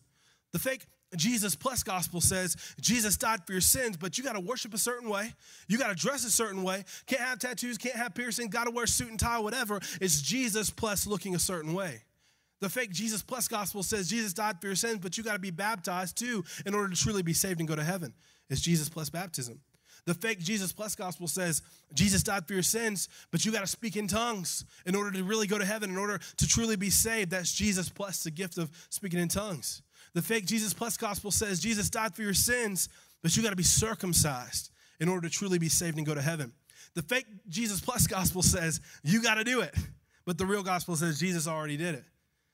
The 0.52 0.60
fake 0.60 0.86
Jesus 1.16 1.56
plus 1.56 1.84
gospel 1.84 2.20
says 2.20 2.56
Jesus 2.82 3.18
died 3.18 3.46
for 3.46 3.52
your 3.52 3.62
sins, 3.62 3.98
but 3.98 4.18
you 4.18 4.24
got 4.24 4.34
to 4.34 4.40
worship 4.40 4.74
a 4.74 4.78
certain 4.78 5.10
way. 5.10 5.34
You 5.68 5.78
got 5.78 5.90
to 5.90 5.96
dress 5.96 6.26
a 6.26 6.32
certain 6.32 6.64
way. 6.64 6.84
Can't 7.06 7.22
have 7.22 7.40
tattoos, 7.40 7.78
can't 7.78 7.96
have 7.96 8.16
piercing, 8.16 8.50
got 8.50 8.66
to 8.66 8.72
wear 8.72 8.88
suit 8.88 9.10
and 9.10 9.20
tie, 9.20 9.40
whatever. 9.40 9.80
It's 10.02 10.22
Jesus 10.22 10.70
plus 10.70 11.08
looking 11.08 11.36
a 11.36 11.40
certain 11.40 11.74
way. 11.74 12.02
The 12.62 12.70
fake 12.70 12.92
Jesus 12.92 13.22
plus 13.22 13.48
gospel 13.48 13.84
says 13.84 14.10
Jesus 14.10 14.34
died 14.34 14.60
for 14.60 14.68
your 14.68 14.76
sins, 14.76 15.00
but 15.02 15.18
you 15.18 15.24
got 15.24 15.34
to 15.34 15.40
be 15.40 15.52
baptized 15.52 16.18
too 16.18 16.44
in 16.66 16.74
order 16.74 16.90
to 16.90 16.96
truly 16.96 17.22
be 17.22 17.34
saved 17.34 17.60
and 17.60 17.68
go 17.68 17.76
to 17.76 17.84
heaven. 17.84 18.14
It's 18.50 18.62
Jesus 18.62 18.90
plus 18.90 19.10
baptism. 19.10 19.60
The 20.06 20.14
fake 20.14 20.40
Jesus 20.40 20.72
plus 20.72 20.96
gospel 20.96 21.28
says 21.28 21.64
Jesus 21.94 22.22
died 22.24 22.48
for 22.48 22.54
your 22.54 22.64
sins, 22.64 23.10
but 23.32 23.44
you 23.44 23.52
got 23.52 23.62
to 23.62 23.68
speak 23.68 23.96
in 23.96 24.08
tongues 24.08 24.64
in 24.86 24.96
order 24.96 25.12
to 25.12 25.24
really 25.24 25.48
go 25.48 25.58
to 25.58 25.66
heaven, 25.66 25.90
in 25.90 25.98
order 25.98 26.20
to 26.38 26.48
truly 26.48 26.76
be 26.76 26.92
saved. 26.92 27.32
That's 27.32 27.52
Jesus 27.52 27.90
plus 27.90 28.24
the 28.24 28.32
gift 28.32 28.58
of 28.58 28.70
speaking 28.90 29.20
in 29.20 29.28
tongues. 29.28 29.82
The 30.16 30.22
fake 30.22 30.46
Jesus 30.46 30.74
plus 30.74 30.96
gospel 30.96 31.30
says 31.30 31.60
Jesus 31.60 31.90
died 31.90 32.16
for 32.16 32.22
your 32.22 32.34
sins, 32.34 32.88
but 33.22 33.36
you 33.36 33.44
got 33.44 33.50
to 33.50 33.58
be 33.58 33.64
circumcised 33.64 34.72
in 35.02 35.10
order 35.10 35.28
to 35.28 35.34
truly 35.34 35.60
be 35.60 35.68
saved 35.68 35.98
and 35.98 36.06
go 36.06 36.16
to 36.16 36.22
heaven. 36.22 36.54
The 36.96 37.02
fake 37.02 37.26
Jesus 37.50 37.82
plus 37.82 38.08
gospel 38.08 38.42
says 38.42 38.80
you 39.04 39.22
got 39.22 39.36
to 39.36 39.44
do 39.44 39.60
it, 39.60 39.76
but 40.26 40.38
the 40.38 40.46
real 40.46 40.64
gospel 40.64 40.96
says 40.96 41.20
Jesus 41.20 41.50
already 41.50 41.76
did 41.76 41.96
it. 41.96 42.06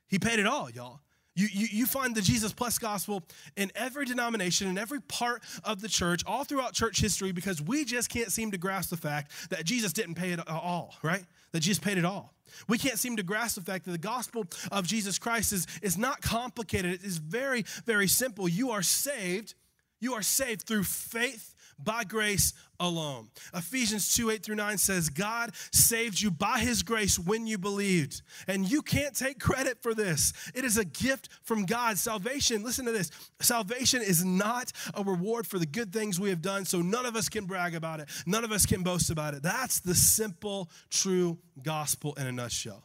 He 0.08 0.18
paid 0.18 0.40
it 0.40 0.48
all, 0.48 0.72
y'all. 0.72 1.02
You, 1.36 1.48
you, 1.54 1.68
you, 1.72 1.86
find 1.86 2.14
the 2.14 2.22
Jesus 2.22 2.52
plus 2.52 2.78
gospel 2.78 3.24
in 3.56 3.72
every 3.76 4.06
denomination, 4.06 4.68
in 4.68 4.78
every 4.78 5.00
part 5.00 5.42
of 5.64 5.80
the 5.80 5.88
church, 5.88 6.24
all 6.26 6.44
throughout 6.44 6.74
church 6.74 7.00
history, 7.00 7.32
because 7.32 7.62
we 7.62 7.86
just 7.86 8.10
can't 8.10 8.32
seem 8.32 8.52
to 8.52 8.58
grasp 8.58 8.90
the 8.90 8.98
fact 8.98 9.32
that 9.50 9.64
Jesus 9.64 9.94
didn't 9.94 10.16
pay 10.16 10.32
it 10.32 10.46
all, 10.50 10.96
right? 11.04 11.24
That 11.54 11.62
Jesus 11.62 11.80
paid 11.80 11.98
it 11.98 12.04
all. 12.04 12.34
We 12.68 12.78
can't 12.78 13.00
seem 13.00 13.18
to 13.18 13.24
grasp 13.24 13.56
the 13.56 13.62
fact 13.62 13.86
that 13.86 13.92
the 13.92 13.98
gospel 13.98 14.46
of 14.72 14.86
Jesus 14.86 15.20
Christ 15.20 15.54
is, 15.54 15.68
is 15.82 15.98
not 15.98 16.22
complicated. 16.22 16.94
It 16.94 17.04
is 17.04 17.18
very, 17.18 17.66
very 17.86 18.08
simple. 18.08 18.48
You 18.48 18.72
are 18.72 18.82
saved. 18.82 19.56
You 20.00 20.14
are 20.14 20.24
saved 20.24 20.64
through 20.64 20.84
faith 20.84 21.56
by 21.84 22.04
grace 22.04 22.54
alone. 22.80 23.30
Ephesians 23.54 24.14
2 24.16 24.32
8 24.32 24.44
through 24.44 24.56
9 24.56 24.78
says, 24.78 25.10
God 25.10 25.52
saved 25.72 26.20
you 26.20 26.32
by 26.32 26.60
his 26.60 26.84
grace 26.84 27.18
when 27.18 27.48
you 27.48 27.58
believed. 27.58 28.22
And 28.48 28.70
you 28.70 28.82
can't 28.82 29.16
take 29.16 29.40
credit 29.40 29.82
for 29.82 29.94
this. 29.94 30.34
It 30.54 30.66
is 30.66 30.78
a 30.78 30.86
gift 30.86 31.30
from 31.44 31.66
God. 31.66 31.98
Salvation, 31.98 32.64
listen 32.64 32.86
to 32.86 32.92
this 32.92 33.12
salvation 33.40 34.02
is 34.02 34.26
not 34.26 34.72
a 34.94 35.04
reward 35.04 35.48
for 35.48 35.60
the 35.60 35.66
good 35.66 35.94
things 35.94 36.20
we 36.20 36.30
have 36.30 36.42
done, 36.42 36.66
so 36.66 36.82
none 36.82 37.06
of 37.06 37.16
us 37.16 37.30
can 37.30 37.46
brag 37.46 37.76
about 37.76 38.00
it. 38.00 38.10
None 38.26 38.44
of 38.44 38.52
us 38.52 38.66
can 38.66 38.84
boast 38.84 39.10
about 39.10 39.34
it. 39.34 39.44
That's 39.44 39.80
the 39.80 39.96
simple, 39.96 40.70
true 40.90 41.38
gospel 41.64 42.14
in 42.16 42.28
a 42.28 42.32
nutshell. 42.32 42.84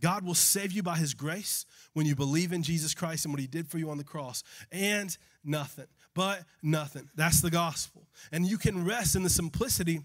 God 0.00 0.24
will 0.24 0.34
save 0.34 0.72
you 0.72 0.82
by 0.82 0.96
his 0.96 1.14
grace 1.14 1.64
when 1.92 2.06
you 2.06 2.16
believe 2.16 2.52
in 2.52 2.64
Jesus 2.64 2.92
Christ 2.92 3.24
and 3.24 3.32
what 3.32 3.40
he 3.40 3.46
did 3.46 3.68
for 3.68 3.78
you 3.78 3.88
on 3.88 3.98
the 3.98 4.04
cross, 4.04 4.42
and 4.72 5.16
nothing 5.44 5.86
but 6.14 6.44
nothing. 6.62 7.08
That's 7.14 7.40
the 7.40 7.50
gospel. 7.50 8.06
And 8.30 8.46
you 8.46 8.58
can 8.58 8.84
rest 8.84 9.16
in 9.16 9.22
the 9.22 9.30
simplicity 9.30 10.00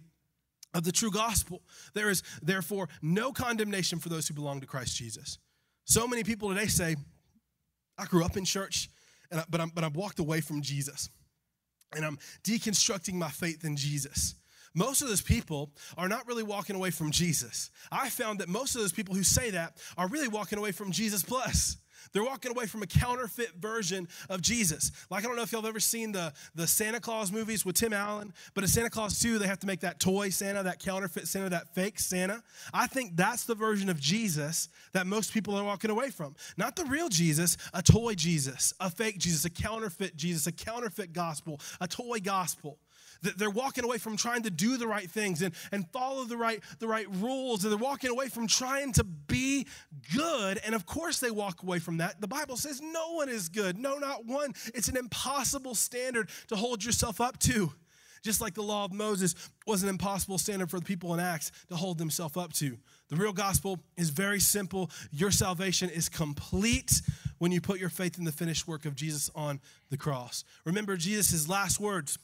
of 0.74 0.84
the 0.84 0.92
true 0.92 1.12
gospel. 1.12 1.62
There 1.94 2.10
is 2.10 2.24
therefore 2.42 2.90
no 3.02 3.32
condemnation 3.32 4.00
for 4.00 4.10
those 4.10 4.28
who 4.28 4.34
belong 4.34 4.62
to 4.62 4.68
Christ 4.68 4.96
Jesus. 4.96 5.40
So 5.86 6.08
many 6.08 6.24
people 6.24 6.50
today 6.50 6.68
say, 6.68 6.96
I 7.98 8.06
grew 8.06 8.24
up 8.24 8.38
in 8.38 8.46
church, 8.46 8.90
I, 9.32 9.44
but, 9.50 9.62
I'm, 9.62 9.70
but 9.70 9.84
I've 9.84 9.96
walked 9.96 10.20
away 10.20 10.42
from 10.42 10.62
Jesus. 10.62 11.10
And 11.96 12.06
I'm 12.06 12.18
deconstructing 12.44 13.14
my 13.14 13.30
faith 13.30 13.64
in 13.64 13.78
Jesus. 13.78 14.36
Most 14.76 15.02
of 15.02 15.08
those 15.08 15.22
people 15.22 15.72
are 15.98 16.08
not 16.08 16.28
really 16.28 16.44
walking 16.44 16.76
away 16.76 16.92
from 16.92 17.10
Jesus. 17.10 17.72
I 17.92 18.10
found 18.10 18.40
that 18.40 18.50
most 18.50 18.76
of 18.76 18.82
those 18.82 18.92
people 18.92 19.16
who 19.16 19.24
say 19.24 19.50
that 19.52 19.78
are 19.98 20.08
really 20.08 20.28
walking 20.28 20.60
away 20.60 20.72
from 20.72 20.92
Jesus 20.92 21.24
plus. 21.24 21.78
They're 22.14 22.24
walking 22.24 22.52
away 22.52 22.66
from 22.66 22.84
a 22.84 22.88
counterfeit 22.88 23.56
version 23.60 24.08
of 24.30 24.42
Jesus. 24.42 24.92
Like, 25.10 25.24
I 25.24 25.28
don't 25.28 25.36
know 25.36 25.44
if 25.44 25.52
y'all 25.52 25.62
have 25.62 25.70
ever 25.70 25.80
seen 25.80 26.12
the, 26.12 26.34
the 26.56 26.68
Santa 26.68 27.00
Clause 27.00 27.32
movies 27.32 27.66
with 27.66 27.76
Tim 27.76 27.94
Allen, 27.94 28.34
but 28.54 28.64
in 28.64 28.68
Santa 28.70 28.90
Clause 28.90 29.20
2, 29.20 29.40
they 29.40 29.48
have 29.48 29.60
to 29.60 29.68
make 29.68 29.82
that 29.82 30.00
toy 30.00 30.30
Santa, 30.30 30.64
that 30.64 30.80
counterfeit 30.80 31.28
Santa, 31.28 31.50
that 31.50 31.74
fake 31.74 32.00
Santa. 32.00 32.44
I 32.74 32.88
think 32.88 33.16
that's 33.16 33.46
the 33.46 33.56
version 33.56 33.90
of 33.90 34.00
Jesus 34.00 34.70
that 34.94 35.08
most 35.08 35.34
people 35.34 35.56
are 35.56 35.64
walking 35.64 35.92
away 35.92 36.10
from. 36.10 36.36
Not 36.58 36.76
the 36.76 36.86
real 36.86 37.10
Jesus, 37.10 37.58
a 37.74 37.82
toy 37.82 38.16
Jesus, 38.16 38.74
a 38.80 38.90
fake 38.90 39.18
Jesus, 39.18 39.46
a 39.46 39.50
counterfeit 39.50 40.16
Jesus, 40.16 40.48
a 40.48 40.52
counterfeit 40.52 41.14
gospel, 41.14 41.60
a 41.80 41.88
toy 41.88 42.20
gospel. 42.20 42.80
They're 43.22 43.50
walking 43.50 43.84
away 43.84 43.98
from 43.98 44.18
trying 44.18 44.44
to 44.44 44.50
do 44.50 44.78
the 44.78 44.88
right 44.88 45.10
things 45.10 45.42
and, 45.42 45.54
and 45.72 45.90
follow 45.92 46.24
the 46.26 46.38
right, 46.38 46.62
the 46.80 46.88
right 46.88 47.08
rules. 47.16 47.64
And 47.64 47.72
they're 47.72 47.78
walking 47.78 48.10
away 48.10 48.30
from 48.30 48.48
trying 48.48 48.94
to 48.94 49.04
be 49.04 49.68
good. 50.16 50.60
And 50.66 50.76
of 50.76 50.86
course, 50.86 51.20
they 51.20 51.32
walk 51.32 51.64
away 51.64 51.80
from 51.80 51.98
that. 51.98 52.22
The 52.22 52.28
Bible 52.28 52.58
says 52.58 52.82
no 52.82 53.14
one 53.14 53.30
is 53.30 53.50
good. 53.50 53.78
No, 53.78 53.98
not 53.98 54.26
one. 54.26 54.54
It's 54.74 54.88
an 54.88 54.98
impossible 54.98 55.76
standard 55.76 56.30
to 56.48 56.56
hold 56.56 56.84
yourself 56.84 57.22
up 57.22 57.40
to. 57.40 57.72
Just 58.24 58.42
like 58.42 58.56
the 58.56 58.64
law 58.64 58.86
of 58.86 58.94
Moses 58.94 59.36
was 59.66 59.84
an 59.84 59.90
impossible 59.90 60.38
standard 60.38 60.70
for 60.70 60.80
the 60.80 60.86
people 60.86 61.14
in 61.14 61.20
Acts 61.20 61.52
to 61.70 61.76
hold 61.76 61.98
themselves 61.98 62.36
up 62.36 62.52
to. 62.54 62.78
The 63.10 63.16
real 63.16 63.34
gospel 63.34 63.80
is 63.96 64.10
very 64.10 64.40
simple. 64.40 64.92
Your 65.12 65.32
salvation 65.32 65.90
is 65.90 66.10
complete 66.10 67.02
when 67.38 67.52
you 67.52 67.62
put 67.62 67.80
your 67.80 67.90
faith 67.90 68.18
in 68.18 68.26
the 68.26 68.32
finished 68.32 68.68
work 68.68 68.86
of 68.86 68.96
Jesus 68.96 69.30
on 69.36 69.62
the 69.90 69.98
cross. 69.98 70.44
Remember 70.66 70.98
Jesus' 70.98 71.48
last 71.48 71.80
words 71.80 72.18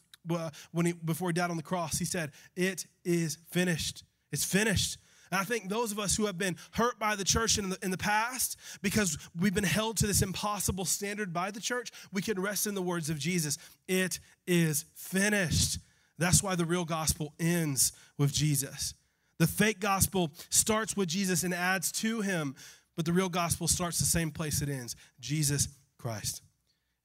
when 0.72 0.86
he, 0.86 0.94
before 0.94 1.30
he 1.30 1.34
died 1.34 1.50
on 1.50 1.58
the 1.58 1.64
cross, 1.64 1.98
he 1.98 2.06
said, 2.06 2.32
It 2.56 2.86
is 3.04 3.38
finished. 3.52 4.04
It's 4.32 4.46
finished. 4.46 4.98
And 5.32 5.40
I 5.40 5.46
think 5.46 5.68
those 5.68 5.92
of 5.92 5.98
us 5.98 6.16
who 6.16 6.28
have 6.28 6.38
been 6.38 6.58
hurt 6.74 7.00
by 7.00 7.16
the 7.16 7.24
church 7.24 7.58
in 7.58 7.70
the, 7.70 7.78
in 7.82 7.90
the 7.90 7.98
past, 7.98 8.56
because 8.84 9.18
we've 9.40 9.54
been 9.54 9.64
held 9.64 9.98
to 9.98 10.08
this 10.08 10.22
impossible 10.22 10.86
standard 10.86 11.34
by 11.34 11.50
the 11.50 11.60
church, 11.60 11.92
we 12.12 12.22
can 12.22 12.40
rest 12.40 12.68
in 12.68 12.76
the 12.76 12.84
words 12.84 13.10
of 13.10 13.18
Jesus. 13.18 13.58
It 13.88 14.20
is 14.46 14.86
finished. 14.94 15.80
That's 16.20 16.44
why 16.44 16.54
the 16.54 16.66
real 16.66 16.86
gospel 16.86 17.34
ends 17.40 17.94
with 18.20 18.32
Jesus. 18.32 18.94
The 19.40 19.48
fake 19.48 19.80
gospel 19.80 20.32
starts 20.50 20.96
with 20.96 21.10
Jesus 21.10 21.44
and 21.44 21.52
adds 21.52 21.92
to 21.94 22.22
him, 22.22 22.56
but 22.96 23.06
the 23.06 23.14
real 23.14 23.30
gospel 23.30 23.68
starts 23.68 23.98
the 23.98 24.06
same 24.06 24.30
place 24.30 24.62
it 24.62 24.70
ends 24.70 24.96
Jesus 25.20 25.68
Christ. 25.98 26.44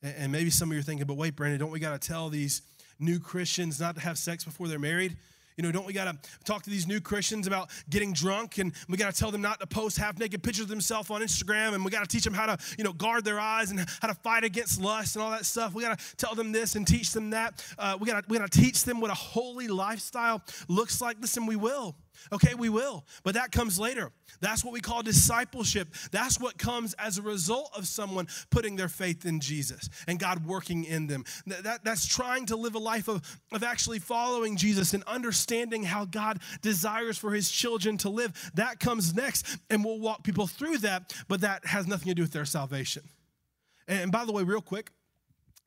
And 0.02 0.30
maybe 0.30 0.50
some 0.50 0.68
of 0.68 0.74
you 0.74 0.80
are 0.80 0.82
thinking, 0.82 1.06
but 1.06 1.16
wait, 1.16 1.34
Brandon, 1.34 1.58
don't 1.58 1.70
we 1.70 1.80
got 1.80 1.98
to 1.98 2.08
tell 2.08 2.28
these 2.28 2.62
new 2.98 3.18
Christians 3.18 3.80
not 3.80 3.94
to 3.96 4.00
have 4.00 4.18
sex 4.18 4.44
before 4.44 4.68
they're 4.68 4.78
married? 4.78 5.16
You 5.58 5.64
know, 5.64 5.72
don't 5.72 5.86
we 5.86 5.92
got 5.92 6.04
to 6.04 6.30
talk 6.44 6.62
to 6.62 6.70
these 6.70 6.86
new 6.86 7.00
Christians 7.00 7.48
about 7.48 7.70
getting 7.90 8.12
drunk 8.12 8.58
and 8.58 8.72
we 8.88 8.96
got 8.96 9.12
to 9.12 9.18
tell 9.18 9.32
them 9.32 9.42
not 9.42 9.58
to 9.58 9.66
post 9.66 9.98
half 9.98 10.16
naked 10.16 10.40
pictures 10.40 10.62
of 10.62 10.68
themselves 10.68 11.10
on 11.10 11.20
Instagram 11.20 11.74
and 11.74 11.84
we 11.84 11.90
got 11.90 12.00
to 12.00 12.06
teach 12.06 12.22
them 12.22 12.32
how 12.32 12.46
to, 12.46 12.56
you 12.78 12.84
know, 12.84 12.92
guard 12.92 13.24
their 13.24 13.40
eyes 13.40 13.72
and 13.72 13.84
how 14.00 14.06
to 14.06 14.14
fight 14.14 14.44
against 14.44 14.80
lust 14.80 15.16
and 15.16 15.22
all 15.22 15.32
that 15.32 15.44
stuff. 15.44 15.74
We 15.74 15.82
got 15.82 15.98
to 15.98 16.16
tell 16.16 16.36
them 16.36 16.52
this 16.52 16.76
and 16.76 16.86
teach 16.86 17.12
them 17.12 17.30
that. 17.30 17.66
Uh, 17.76 17.98
we 17.98 18.06
got 18.06 18.22
to 18.22 18.28
we 18.28 18.38
got 18.38 18.48
to 18.48 18.60
teach 18.60 18.84
them 18.84 19.00
what 19.00 19.10
a 19.10 19.14
holy 19.14 19.66
lifestyle 19.66 20.42
looks 20.68 21.00
like. 21.00 21.16
Listen, 21.20 21.44
we 21.44 21.56
will. 21.56 21.96
Okay, 22.32 22.54
we 22.54 22.68
will, 22.68 23.04
but 23.22 23.34
that 23.34 23.52
comes 23.52 23.78
later. 23.78 24.12
That's 24.40 24.64
what 24.64 24.72
we 24.72 24.80
call 24.80 25.02
discipleship. 25.02 25.88
That's 26.10 26.38
what 26.38 26.58
comes 26.58 26.94
as 26.94 27.18
a 27.18 27.22
result 27.22 27.70
of 27.76 27.86
someone 27.86 28.28
putting 28.50 28.76
their 28.76 28.88
faith 28.88 29.24
in 29.24 29.40
Jesus 29.40 29.88
and 30.06 30.18
God 30.18 30.46
working 30.46 30.84
in 30.84 31.06
them. 31.06 31.24
That, 31.46 31.84
that's 31.84 32.06
trying 32.06 32.46
to 32.46 32.56
live 32.56 32.74
a 32.74 32.78
life 32.78 33.08
of, 33.08 33.22
of 33.52 33.62
actually 33.62 33.98
following 33.98 34.56
Jesus 34.56 34.94
and 34.94 35.02
understanding 35.04 35.82
how 35.82 36.04
God 36.04 36.40
desires 36.62 37.18
for 37.18 37.32
his 37.32 37.50
children 37.50 37.96
to 37.98 38.08
live. 38.08 38.50
That 38.54 38.80
comes 38.80 39.14
next, 39.14 39.58
and 39.70 39.84
we'll 39.84 39.98
walk 39.98 40.22
people 40.22 40.46
through 40.46 40.78
that, 40.78 41.12
but 41.28 41.40
that 41.40 41.66
has 41.66 41.86
nothing 41.86 42.08
to 42.08 42.14
do 42.14 42.22
with 42.22 42.32
their 42.32 42.44
salvation. 42.44 43.02
And 43.86 44.12
by 44.12 44.24
the 44.24 44.32
way, 44.32 44.42
real 44.42 44.60
quick, 44.60 44.90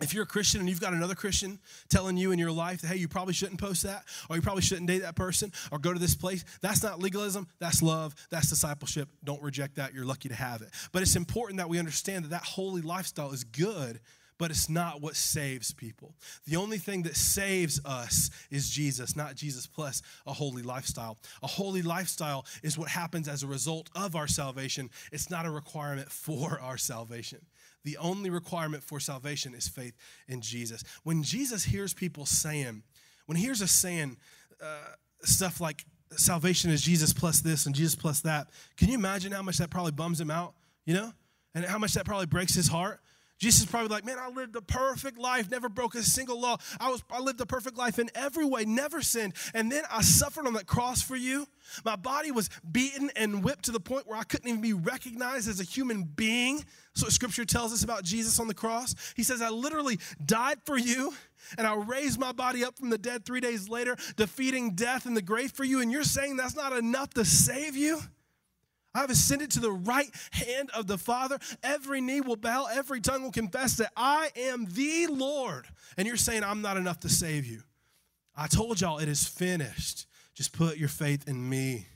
if 0.02 0.14
you're 0.14 0.24
a 0.24 0.28
Christian 0.28 0.60
and 0.60 0.70
you've 0.70 0.82
got 0.82 0.94
another 0.94 1.16
Christian 1.16 1.60
telling 1.90 2.18
you 2.18 2.32
in 2.32 2.40
your 2.40 2.52
life 2.52 2.82
that, 2.82 2.88
hey, 2.88 2.98
you 2.98 3.08
probably 3.08 3.34
shouldn't 3.34 3.60
post 3.60 3.84
that, 3.84 4.04
or 4.30 4.36
you 4.36 4.42
probably 4.42 4.64
shouldn't 4.64 4.88
date 4.88 5.04
that 5.04 5.16
person, 5.16 5.52
or 5.72 5.80
go 5.80 5.94
to 5.94 6.00
this 6.00 6.16
place, 6.16 6.44
that's 6.62 6.84
not 6.84 7.00
legalism, 7.00 7.48
that's 7.60 7.82
love, 7.82 8.16
that's 8.30 8.50
discipleship. 8.50 9.10
Don't 9.24 9.42
reject 9.42 9.76
that. 9.76 9.94
You're 9.94 10.06
lucky 10.06 10.30
to 10.30 10.36
have 10.36 10.62
it. 10.62 10.70
But 10.92 11.02
it's 11.02 11.16
important 11.16 11.58
that 11.58 11.70
we 11.70 11.80
understand 11.80 12.26
that 12.26 12.30
that 12.30 12.44
holy 12.44 12.82
lifestyle 12.82 13.32
is 13.32 13.44
good, 13.44 14.00
but 14.42 14.50
it's 14.50 14.70
not 14.70 15.02
what 15.02 15.16
saves 15.16 15.72
people. 15.72 16.16
The 16.48 16.56
only 16.56 16.80
thing 16.80 17.04
that 17.04 17.16
saves 17.16 17.80
us 17.86 18.32
is 18.50 18.72
Jesus, 18.72 19.16
not 19.16 19.36
Jesus 19.36 19.68
plus 19.68 20.02
a 20.26 20.34
holy 20.34 20.64
lifestyle. 20.64 21.20
A 21.44 21.48
holy 21.48 21.84
lifestyle 21.84 22.48
is 22.64 22.76
what 22.76 22.90
happens 22.90 23.28
as 23.28 23.44
a 23.44 23.48
result 23.48 23.92
of 23.94 24.16
our 24.16 24.28
salvation, 24.28 24.90
it's 25.12 25.30
not 25.30 25.46
a 25.46 25.52
requirement 25.52 26.12
for 26.12 26.60
our 26.60 26.78
salvation. 26.78 27.46
The 27.84 27.98
only 27.98 28.30
requirement 28.30 28.84
for 28.84 29.00
salvation 29.00 29.54
is 29.54 29.68
faith 29.68 29.96
in 30.28 30.42
Jesus. 30.42 30.84
When 31.04 31.24
Jesus 31.24 31.64
hears 31.64 31.94
people 31.94 32.26
saying, 32.26 32.84
when 33.26 33.38
he 33.38 33.44
hears 33.44 33.62
us 33.62 33.72
saying 33.72 34.18
uh, 34.62 34.94
stuff 35.24 35.60
like 35.60 35.86
salvation 36.12 36.72
is 36.72 36.82
Jesus 36.82 37.14
plus 37.14 37.42
this 37.42 37.66
and 37.66 37.74
Jesus 37.74 37.96
plus 37.96 38.22
that, 38.22 38.50
can 38.78 38.90
you 38.90 38.96
imagine 38.96 39.32
how 39.32 39.42
much 39.42 39.58
that 39.58 39.70
probably 39.70 39.92
bums 39.92 40.20
him 40.20 40.32
out, 40.32 40.54
you 40.86 40.94
know? 40.94 41.12
And 41.54 41.66
how 41.66 41.78
much 41.78 41.94
that 41.94 42.06
probably 42.06 42.28
breaks 42.28 42.54
his 42.54 42.68
heart? 42.68 43.02
Jesus 43.42 43.62
is 43.62 43.66
probably 43.66 43.90
like, 43.90 44.06
man, 44.06 44.20
I 44.20 44.30
lived 44.30 44.56
a 44.56 44.62
perfect 44.62 45.18
life, 45.18 45.50
never 45.50 45.68
broke 45.68 45.96
a 45.96 46.04
single 46.04 46.40
law. 46.40 46.58
I 46.80 46.92
was 46.92 47.04
I 47.10 47.20
lived 47.20 47.42
a 47.42 47.46
perfect 47.48 47.76
life 47.76 47.98
in 47.98 48.12
every 48.14 48.46
way, 48.46 48.66
never 48.66 49.02
sinned. 49.02 49.34
And 49.56 49.72
then 49.72 49.84
I 49.90 50.04
suffered 50.04 50.46
on 50.46 50.54
that 50.54 50.68
cross 50.68 51.02
for 51.02 51.16
you. 51.16 51.48
My 51.84 51.96
body 51.96 52.30
was 52.30 52.52
beaten 52.72 53.10
and 53.16 53.44
whipped 53.44 53.66
to 53.66 53.72
the 53.72 53.80
point 53.80 54.06
where 54.06 54.20
I 54.20 54.24
couldn't 54.26 54.48
even 54.48 54.62
be 54.62 54.74
recognized 54.74 55.50
as 55.50 55.60
a 55.60 55.64
human 55.64 56.04
being. 56.04 56.64
So 56.94 57.10
scripture 57.10 57.44
tells 57.44 57.74
us 57.74 57.84
about 57.84 58.04
Jesus 58.04 58.40
on 58.40 58.48
the 58.48 58.54
cross. 58.54 58.94
He 59.16 59.24
says, 59.24 59.42
I 59.42 59.50
literally 59.50 59.98
died 60.24 60.60
for 60.64 60.78
you 60.78 61.12
and 61.58 61.66
I 61.66 61.74
raised 61.74 62.20
my 62.20 62.34
body 62.34 62.64
up 62.64 62.78
from 62.78 62.92
the 62.92 63.00
dead 63.00 63.26
three 63.26 63.40
days 63.40 63.68
later, 63.68 63.96
defeating 64.18 64.76
death 64.76 65.08
and 65.08 65.18
the 65.18 65.22
grave 65.24 65.52
for 65.52 65.64
you. 65.64 65.82
And 65.82 65.92
you're 65.92 66.04
saying 66.04 66.38
that's 66.38 66.56
not 66.56 66.74
enough 66.74 67.10
to 67.16 67.26
save 67.26 67.76
you? 67.76 68.02
I've 68.94 69.10
ascended 69.10 69.52
to 69.52 69.60
the 69.60 69.72
right 69.72 70.10
hand 70.32 70.70
of 70.76 70.88
the 70.88 70.98
Father. 70.98 71.38
Every 71.64 72.02
knee 72.02 72.22
will 72.22 72.36
bow, 72.36 72.68
every 72.72 73.02
tongue 73.02 73.24
will 73.24 73.32
confess 73.32 73.76
that 73.78 73.92
I 73.96 74.30
am 74.36 74.66
the 74.66 75.08
Lord. 75.08 75.68
And 75.98 76.08
you're 76.08 76.18
saying, 76.18 76.44
I'm 76.44 76.62
not 76.62 76.78
enough 76.78 77.00
to 77.02 77.10
save 77.10 77.46
you. 77.46 77.62
I 78.36 78.48
told 78.48 78.82
y'all 78.82 79.00
it 79.00 79.10
is 79.10 79.28
finished. 79.28 80.08
Just 80.34 80.54
put 80.54 80.78
your 80.78 80.90
faith 80.90 81.28
in 81.28 81.50
me. 81.50 81.88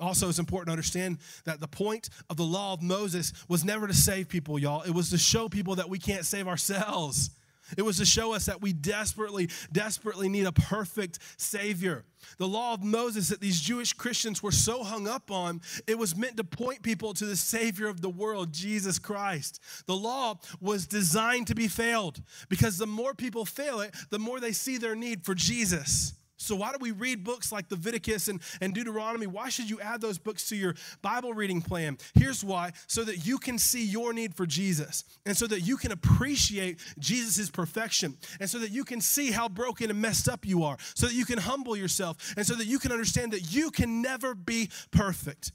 Also, 0.00 0.28
it's 0.28 0.38
important 0.40 0.68
to 0.68 0.72
understand 0.72 1.18
that 1.44 1.60
the 1.60 1.68
point 1.68 2.08
of 2.28 2.36
the 2.36 2.44
law 2.44 2.72
of 2.72 2.82
Moses 2.82 3.32
was 3.48 3.64
never 3.64 3.86
to 3.86 3.94
save 3.94 4.28
people, 4.28 4.58
y'all. 4.58 4.82
It 4.82 4.90
was 4.90 5.10
to 5.10 5.18
show 5.18 5.48
people 5.48 5.76
that 5.76 5.88
we 5.88 5.98
can't 5.98 6.24
save 6.24 6.48
ourselves. 6.48 7.30
It 7.76 7.82
was 7.82 7.98
to 7.98 8.04
show 8.04 8.34
us 8.34 8.46
that 8.46 8.60
we 8.60 8.72
desperately, 8.72 9.48
desperately 9.72 10.28
need 10.28 10.46
a 10.46 10.52
perfect 10.52 11.18
Savior. 11.36 12.04
The 12.38 12.48
law 12.48 12.74
of 12.74 12.82
Moses 12.82 13.28
that 13.28 13.40
these 13.40 13.60
Jewish 13.60 13.92
Christians 13.92 14.42
were 14.42 14.52
so 14.52 14.82
hung 14.82 15.06
up 15.06 15.30
on, 15.30 15.60
it 15.86 15.98
was 15.98 16.16
meant 16.16 16.36
to 16.36 16.44
point 16.44 16.82
people 16.82 17.14
to 17.14 17.26
the 17.26 17.36
Savior 17.36 17.88
of 17.88 18.00
the 18.00 18.10
world, 18.10 18.52
Jesus 18.52 18.98
Christ. 18.98 19.60
The 19.86 19.96
law 19.96 20.38
was 20.60 20.86
designed 20.86 21.46
to 21.48 21.54
be 21.54 21.68
failed 21.68 22.22
because 22.48 22.78
the 22.78 22.86
more 22.86 23.14
people 23.14 23.44
fail 23.44 23.80
it, 23.80 23.94
the 24.10 24.18
more 24.18 24.40
they 24.40 24.52
see 24.52 24.78
their 24.78 24.94
need 24.94 25.24
for 25.24 25.34
Jesus. 25.34 26.14
So, 26.44 26.56
why 26.56 26.72
do 26.72 26.78
we 26.80 26.90
read 26.90 27.24
books 27.24 27.50
like 27.50 27.70
Leviticus 27.70 28.28
and, 28.28 28.40
and 28.60 28.74
Deuteronomy? 28.74 29.26
Why 29.26 29.48
should 29.48 29.68
you 29.70 29.80
add 29.80 30.00
those 30.00 30.18
books 30.18 30.48
to 30.48 30.56
your 30.56 30.74
Bible 31.02 31.32
reading 31.32 31.62
plan? 31.62 31.98
Here's 32.14 32.44
why 32.44 32.72
so 32.86 33.04
that 33.04 33.26
you 33.26 33.38
can 33.38 33.58
see 33.58 33.84
your 33.84 34.12
need 34.12 34.34
for 34.34 34.46
Jesus, 34.46 35.04
and 35.26 35.36
so 35.36 35.46
that 35.46 35.60
you 35.60 35.76
can 35.76 35.92
appreciate 35.92 36.78
Jesus' 36.98 37.50
perfection, 37.50 38.16
and 38.40 38.48
so 38.48 38.58
that 38.58 38.70
you 38.70 38.84
can 38.84 39.00
see 39.00 39.30
how 39.30 39.48
broken 39.48 39.90
and 39.90 40.00
messed 40.00 40.28
up 40.28 40.46
you 40.46 40.64
are, 40.64 40.76
so 40.94 41.06
that 41.06 41.14
you 41.14 41.24
can 41.24 41.38
humble 41.38 41.76
yourself, 41.76 42.34
and 42.36 42.46
so 42.46 42.54
that 42.54 42.66
you 42.66 42.78
can 42.78 42.92
understand 42.92 43.32
that 43.32 43.52
you 43.52 43.70
can 43.70 44.02
never 44.02 44.34
be 44.34 44.70
perfect, 44.90 45.52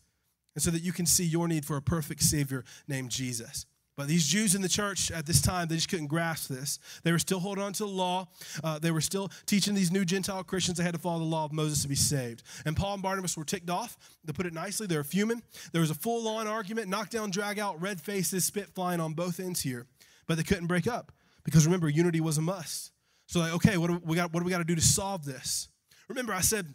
and 0.56 0.63
so 0.63 0.71
that 0.71 0.82
you 0.82 0.91
can 0.91 1.06
see 1.06 1.25
your 1.25 1.47
need 1.47 1.65
for 1.65 1.78
a 1.78 1.82
perfect 1.82 2.23
Savior 2.23 2.63
named 2.88 3.10
Jesus. 3.10 3.65
But 3.99 4.07
these 4.07 4.25
Jews 4.25 4.55
in 4.55 4.62
the 4.62 4.69
church 4.69 5.12
at 5.12 5.25
this 5.25 5.41
time, 5.41 5.67
they 5.67 5.75
just 5.75 5.89
couldn't 5.89 6.07
grasp 6.07 6.47
this. 6.47 6.79
They 7.03 7.12
were 7.12 7.19
still 7.19 7.41
holding 7.41 7.62
on 7.62 7.73
to 7.73 7.83
the 7.83 7.89
law. 7.89 8.29
Uh, 8.63 8.79
they 8.79 8.91
were 8.91 9.01
still 9.01 9.29
teaching 9.45 9.75
these 9.75 9.91
new 9.91 10.05
Gentile 10.05 10.41
Christians 10.41 10.77
they 10.77 10.85
had 10.85 10.93
to 10.93 10.99
follow 11.01 11.19
the 11.19 11.25
law 11.25 11.43
of 11.43 11.51
Moses 11.51 11.81
to 11.81 11.89
be 11.89 11.95
saved. 11.95 12.41
And 12.65 12.77
Paul 12.77 12.93
and 12.93 13.03
Barnabas 13.03 13.35
were 13.35 13.43
ticked 13.43 13.69
off. 13.69 13.97
To 14.25 14.31
put 14.31 14.45
it 14.45 14.53
nicely, 14.53 14.88
they 14.88 14.95
were 14.95 15.03
fuming. 15.03 15.43
There 15.73 15.81
was 15.81 15.91
a 15.91 15.95
full 15.95 16.29
on 16.29 16.47
argument, 16.47 16.88
knockdown, 16.88 17.29
drag 17.29 17.59
out, 17.59 17.81
red 17.81 17.99
faces, 17.99 18.45
spit 18.45 18.69
flying 18.69 19.01
on 19.01 19.12
both 19.12 19.38
ends 19.38 19.59
here. 19.59 19.85
But 20.27 20.38
they 20.38 20.43
couldn't 20.43 20.67
break 20.67 20.88
up 20.88 21.12
because 21.43 21.65
remember, 21.65 21.89
unity 21.89 22.21
was 22.21 22.38
a 22.38 22.41
must. 22.41 22.93
So, 23.27 23.41
like, 23.41 23.53
okay, 23.55 23.75
what 23.75 23.88
do 23.88 24.01
we 24.05 24.15
got? 24.15 24.31
What 24.31 24.39
do 24.39 24.45
we 24.45 24.51
got 24.51 24.59
to 24.59 24.63
do 24.63 24.75
to 24.75 24.81
solve 24.81 25.25
this? 25.25 25.67
Remember, 26.07 26.31
I 26.31 26.39
said 26.39 26.73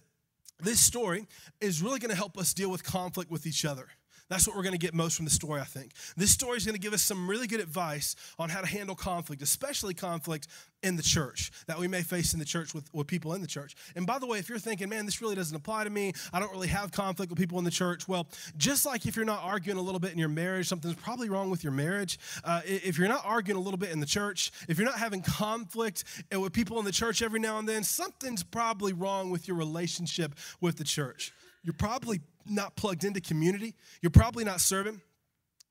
this 0.61 0.79
story 0.79 1.27
is 1.63 1.81
really 1.81 2.01
going 2.01 2.11
to 2.11 2.17
help 2.17 2.37
us 2.37 2.53
deal 2.53 2.71
with 2.71 2.85
conflict 2.85 3.31
with 3.31 3.47
each 3.47 3.65
other. 3.65 3.89
That's 4.31 4.47
what 4.47 4.57
we're 4.57 4.63
going 4.63 4.73
to 4.73 4.79
get 4.79 4.95
most 4.95 5.17
from 5.17 5.27
the 5.27 5.31
story, 5.31 5.61
I 5.61 5.65
think. 5.65 5.93
This 6.17 6.31
story 6.31 6.57
is 6.57 6.65
going 6.65 6.75
to 6.75 6.81
give 6.81 6.95
us 6.95 7.03
some 7.03 7.29
really 7.29 7.47
good 7.47 7.61
advice 7.61 8.17
on 8.39 8.49
how 8.49 8.61
to 8.61 8.67
handle 8.67 8.95
conflict, 8.95 9.43
especially 9.43 9.93
conflict 9.93 10.49
in 10.83 10.97
the 10.97 11.03
church 11.03 11.51
that 11.67 11.79
we 11.79 11.89
may 11.89 12.03
face 12.03 12.33
in 12.33 12.39
the 12.39 12.45
church 12.45 12.75
with, 12.75 12.93
with 12.95 13.07
people 13.07 13.35
in 13.35 13.41
the 13.41 13.47
church. 13.47 13.75
And 13.97 14.07
by 14.07 14.19
the 14.19 14.27
way, 14.27 14.39
if 14.39 14.49
you're 14.49 14.59
thinking, 14.59 14.89
man, 14.89 15.07
this 15.07 15.21
really 15.21 15.35
doesn't 15.35 15.57
apply 15.57 15.85
to 15.85 15.91
me, 15.91 16.13
I 16.33 16.41
don't 16.41 16.53
really 16.53 16.69
have 16.69 16.93
conflict 16.93 17.31
with 17.31 17.39
people 17.39 17.59
in 17.59 17.65
the 17.65 17.71
church, 17.71 18.09
well, 18.09 18.27
just 18.57 18.87
like 18.87 19.07
if 19.07 19.17
you're 19.17 19.25
not 19.25 19.41
arguing 19.43 19.79
a 19.79 19.83
little 19.83 20.01
bit 20.01 20.13
in 20.13 20.19
your 20.19 20.29
marriage, 20.29 20.69
something's 20.69 20.95
probably 20.95 21.29
wrong 21.29 21.51
with 21.51 21.63
your 21.63 21.73
marriage. 21.73 22.19
Uh, 22.45 22.61
if 22.65 22.99
you're 22.99 23.09
not 23.09 23.23
arguing 23.25 23.59
a 23.59 23.63
little 23.63 23.79
bit 23.79 23.91
in 23.91 24.01
the 24.01 24.07
church, 24.07 24.53
if 24.69 24.79
you're 24.79 24.87
not 24.87 24.99
having 24.99 25.23
conflict 25.23 26.05
with 26.33 26.53
people 26.53 26.79
in 26.79 26.85
the 26.85 26.93
church 26.93 27.23
every 27.23 27.41
now 27.41 27.59
and 27.59 27.69
then, 27.69 27.83
something's 27.83 28.43
probably 28.43 28.93
wrong 28.93 29.31
with 29.31 29.49
your 29.49 29.57
relationship 29.57 30.35
with 30.61 30.77
the 30.77 30.85
church. 30.85 31.33
You're 31.63 31.73
probably 31.73 32.21
not 32.47 32.77
plugged 32.77 33.05
into 33.05 33.21
community. 33.21 33.75
You're 34.01 34.11
probably 34.11 34.45
not 34.45 34.61
serving. 34.61 35.01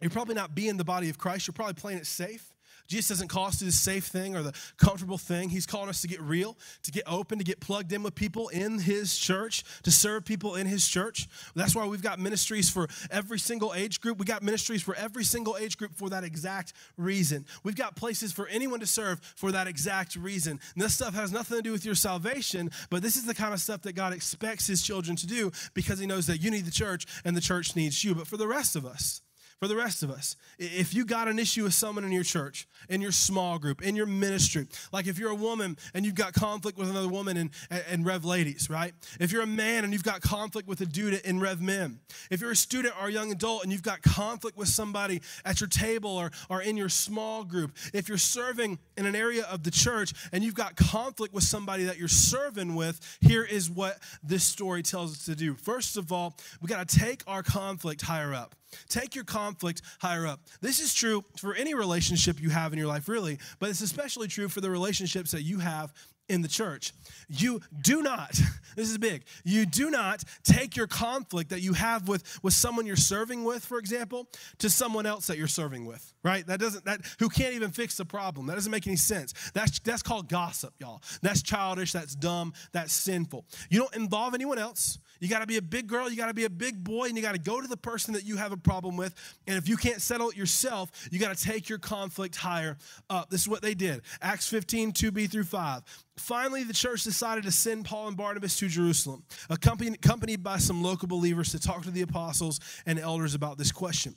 You're 0.01 0.09
probably 0.09 0.35
not 0.35 0.53
being 0.53 0.77
the 0.77 0.83
body 0.83 1.09
of 1.09 1.17
Christ. 1.17 1.47
You're 1.47 1.53
probably 1.53 1.75
playing 1.75 1.99
it 1.99 2.05
safe. 2.05 2.52
Jesus 2.93 3.07
doesn't 3.07 3.29
call 3.29 3.47
us 3.47 3.57
to 3.57 3.65
the 3.65 3.71
safe 3.71 4.05
thing 4.05 4.35
or 4.35 4.43
the 4.43 4.53
comfortable 4.77 5.17
thing. 5.17 5.49
He's 5.49 5.65
calling 5.65 5.89
us 5.89 6.01
to 6.03 6.07
get 6.07 6.21
real, 6.21 6.55
to 6.83 6.91
get 6.91 7.03
open, 7.07 7.39
to 7.39 7.43
get 7.43 7.59
plugged 7.59 7.91
in 7.91 8.03
with 8.03 8.13
people 8.13 8.49
in 8.49 8.77
His 8.77 9.17
church, 9.17 9.63
to 9.81 9.89
serve 9.89 10.25
people 10.25 10.53
in 10.53 10.67
His 10.67 10.87
church. 10.87 11.27
That's 11.55 11.75
why 11.75 11.87
we've 11.87 12.03
got 12.03 12.19
ministries 12.19 12.69
for 12.69 12.87
every 13.09 13.39
single 13.39 13.73
age 13.73 13.99
group. 13.99 14.19
We 14.19 14.25
got 14.25 14.43
ministries 14.43 14.83
for 14.83 14.93
every 14.93 15.23
single 15.23 15.57
age 15.57 15.75
group 15.75 15.95
for 15.95 16.07
that 16.11 16.23
exact 16.23 16.73
reason. 16.95 17.47
We've 17.63 17.75
got 17.75 17.95
places 17.95 18.31
for 18.31 18.45
anyone 18.45 18.79
to 18.81 18.85
serve 18.85 19.19
for 19.35 19.51
that 19.53 19.65
exact 19.65 20.15
reason. 20.15 20.59
And 20.75 20.83
this 20.83 20.93
stuff 20.93 21.15
has 21.15 21.31
nothing 21.31 21.57
to 21.57 21.63
do 21.63 21.71
with 21.71 21.85
your 21.85 21.95
salvation, 21.95 22.69
but 22.91 23.01
this 23.01 23.15
is 23.15 23.25
the 23.25 23.33
kind 23.33 23.55
of 23.55 23.59
stuff 23.59 23.81
that 23.81 23.93
God 23.93 24.13
expects 24.13 24.67
His 24.67 24.83
children 24.83 25.15
to 25.15 25.25
do 25.25 25.51
because 25.73 25.97
He 25.97 26.05
knows 26.05 26.27
that 26.27 26.43
you 26.43 26.51
need 26.51 26.65
the 26.65 26.71
church 26.71 27.07
and 27.25 27.35
the 27.35 27.41
church 27.41 27.75
needs 27.75 28.03
you. 28.03 28.13
But 28.13 28.27
for 28.27 28.37
the 28.37 28.47
rest 28.47 28.75
of 28.75 28.85
us, 28.85 29.22
for 29.63 29.69
the 29.69 29.77
rest 29.77 30.03
of 30.03 30.11
us. 30.11 30.35
If 30.59 30.93
you 30.93 31.05
got 31.05 31.29
an 31.29 31.39
issue 31.39 31.63
with 31.63 31.73
someone 31.73 32.03
in 32.03 32.11
your 32.11 32.25
church, 32.25 32.67
in 32.89 32.99
your 32.99 33.13
small 33.13 33.57
group, 33.57 33.81
in 33.81 33.95
your 33.95 34.05
ministry, 34.05 34.67
like 34.91 35.07
if 35.07 35.17
you're 35.17 35.31
a 35.31 35.35
woman 35.35 35.77
and 35.93 36.05
you've 36.05 36.15
got 36.15 36.33
conflict 36.33 36.77
with 36.77 36.89
another 36.89 37.07
woman 37.07 37.37
in, 37.37 37.51
in 37.89 38.03
Rev 38.03 38.25
Ladies, 38.25 38.69
right? 38.69 38.93
If 39.21 39.31
you're 39.31 39.43
a 39.43 39.47
man 39.47 39.85
and 39.85 39.93
you've 39.93 40.03
got 40.03 40.19
conflict 40.19 40.67
with 40.67 40.81
a 40.81 40.85
dude 40.85 41.13
in 41.21 41.39
Rev 41.39 41.61
Men, 41.61 42.01
if 42.29 42.41
you're 42.41 42.51
a 42.51 42.57
student 42.57 42.93
or 43.01 43.07
a 43.07 43.11
young 43.13 43.31
adult 43.31 43.63
and 43.63 43.71
you've 43.71 43.83
got 43.83 44.01
conflict 44.01 44.57
with 44.57 44.67
somebody 44.67 45.21
at 45.45 45.61
your 45.61 45.69
table 45.69 46.11
or, 46.11 46.31
or 46.49 46.61
in 46.61 46.75
your 46.75 46.89
small 46.89 47.45
group, 47.45 47.71
if 47.93 48.09
you're 48.09 48.17
serving 48.17 48.79
in 48.97 49.05
an 49.05 49.15
area 49.15 49.43
of 49.43 49.63
the 49.63 49.71
church 49.71 50.11
and 50.33 50.43
you've 50.43 50.55
got 50.55 50.75
conflict 50.75 51.33
with 51.33 51.45
somebody 51.45 51.85
that 51.85 51.97
you're 51.97 52.09
serving 52.09 52.75
with, 52.75 52.99
here 53.21 53.45
is 53.45 53.69
what 53.69 53.99
this 54.21 54.43
story 54.43 54.83
tells 54.83 55.13
us 55.13 55.23
to 55.23 55.37
do. 55.37 55.55
First 55.55 55.95
of 55.95 56.11
all, 56.11 56.35
we 56.61 56.67
got 56.67 56.85
to 56.85 56.99
take 56.99 57.23
our 57.27 57.43
conflict 57.43 58.01
higher 58.01 58.33
up. 58.33 58.55
Take 58.89 59.15
your 59.15 59.23
conflict 59.23 59.52
higher 59.99 60.27
up. 60.27 60.41
This 60.61 60.79
is 60.79 60.93
true 60.93 61.23
for 61.37 61.55
any 61.55 61.73
relationship 61.73 62.41
you 62.41 62.49
have 62.49 62.73
in 62.73 62.79
your 62.79 62.87
life, 62.87 63.07
really, 63.07 63.39
but 63.59 63.69
it's 63.69 63.81
especially 63.81 64.27
true 64.27 64.49
for 64.49 64.61
the 64.61 64.69
relationships 64.69 65.31
that 65.31 65.43
you 65.43 65.59
have 65.59 65.93
in 66.29 66.41
the 66.41 66.47
church. 66.47 66.93
You 67.29 67.61
do 67.81 68.01
not, 68.01 68.31
this 68.75 68.89
is 68.89 68.97
big, 68.97 69.23
you 69.43 69.65
do 69.65 69.89
not 69.89 70.23
take 70.43 70.75
your 70.75 70.87
conflict 70.87 71.49
that 71.49 71.61
you 71.61 71.73
have 71.73 72.07
with, 72.07 72.39
with 72.43 72.53
someone 72.53 72.85
you're 72.85 72.95
serving 72.95 73.43
with, 73.43 73.63
for 73.63 73.77
example, 73.77 74.27
to 74.59 74.69
someone 74.69 75.05
else 75.05 75.27
that 75.27 75.37
you're 75.37 75.47
serving 75.47 75.85
with, 75.85 76.13
right? 76.23 76.45
That 76.47 76.59
doesn't, 76.59 76.85
that, 76.85 77.01
who 77.19 77.29
can't 77.29 77.53
even 77.53 77.71
fix 77.71 77.97
the 77.97 78.05
problem. 78.05 78.47
That 78.47 78.55
doesn't 78.55 78.71
make 78.71 78.87
any 78.87 78.95
sense. 78.95 79.33
That's, 79.53 79.79
that's 79.79 80.03
called 80.03 80.29
gossip, 80.29 80.73
y'all. 80.79 81.01
That's 81.21 81.41
childish, 81.41 81.91
that's 81.91 82.15
dumb, 82.15 82.53
that's 82.71 82.93
sinful. 82.93 83.45
You 83.69 83.79
don't 83.79 83.95
involve 83.95 84.33
anyone 84.33 84.57
else. 84.57 84.99
You 85.19 85.29
got 85.29 85.39
to 85.39 85.47
be 85.47 85.55
a 85.55 85.61
big 85.61 85.87
girl, 85.87 86.09
you 86.09 86.17
got 86.17 86.27
to 86.27 86.33
be 86.33 86.43
a 86.43 86.49
big 86.49 86.83
boy, 86.83 87.05
and 87.05 87.15
you 87.15 87.23
got 87.23 87.33
to 87.33 87.39
go 87.39 87.61
to 87.61 87.67
the 87.67 87.77
person 87.77 88.13
that 88.13 88.25
you 88.25 88.35
have 88.35 88.51
a 88.51 88.57
problem 88.57 88.97
with. 88.97 89.15
And 89.47 89.57
if 89.57 89.69
you 89.69 89.77
can't 89.77 90.01
settle 90.01 90.29
it 90.29 90.35
yourself, 90.35 90.91
you 91.11 91.19
got 91.19 91.33
to 91.33 91.41
take 91.41 91.69
your 91.69 91.79
conflict 91.79 92.35
higher 92.35 92.77
up. 93.09 93.29
This 93.29 93.41
is 93.41 93.47
what 93.47 93.61
they 93.61 93.73
did. 93.73 94.01
Acts 94.21 94.49
15, 94.49 94.91
2b 94.91 95.31
through 95.31 95.45
5. 95.45 95.83
Finally, 96.17 96.63
the 96.63 96.73
church 96.73 97.03
decided 97.03 97.43
to 97.43 97.51
send 97.51 97.85
Paul 97.85 98.07
and 98.07 98.17
Barnabas 98.17 98.57
to 98.57 98.67
Jerusalem, 98.67 99.23
accompanied 99.49 100.43
by 100.43 100.57
some 100.57 100.83
local 100.83 101.07
believers 101.07 101.51
to 101.51 101.59
talk 101.59 101.83
to 101.83 101.91
the 101.91 102.01
apostles 102.01 102.59
and 102.85 102.99
elders 102.99 103.33
about 103.33 103.57
this 103.57 103.71
question. 103.71 104.15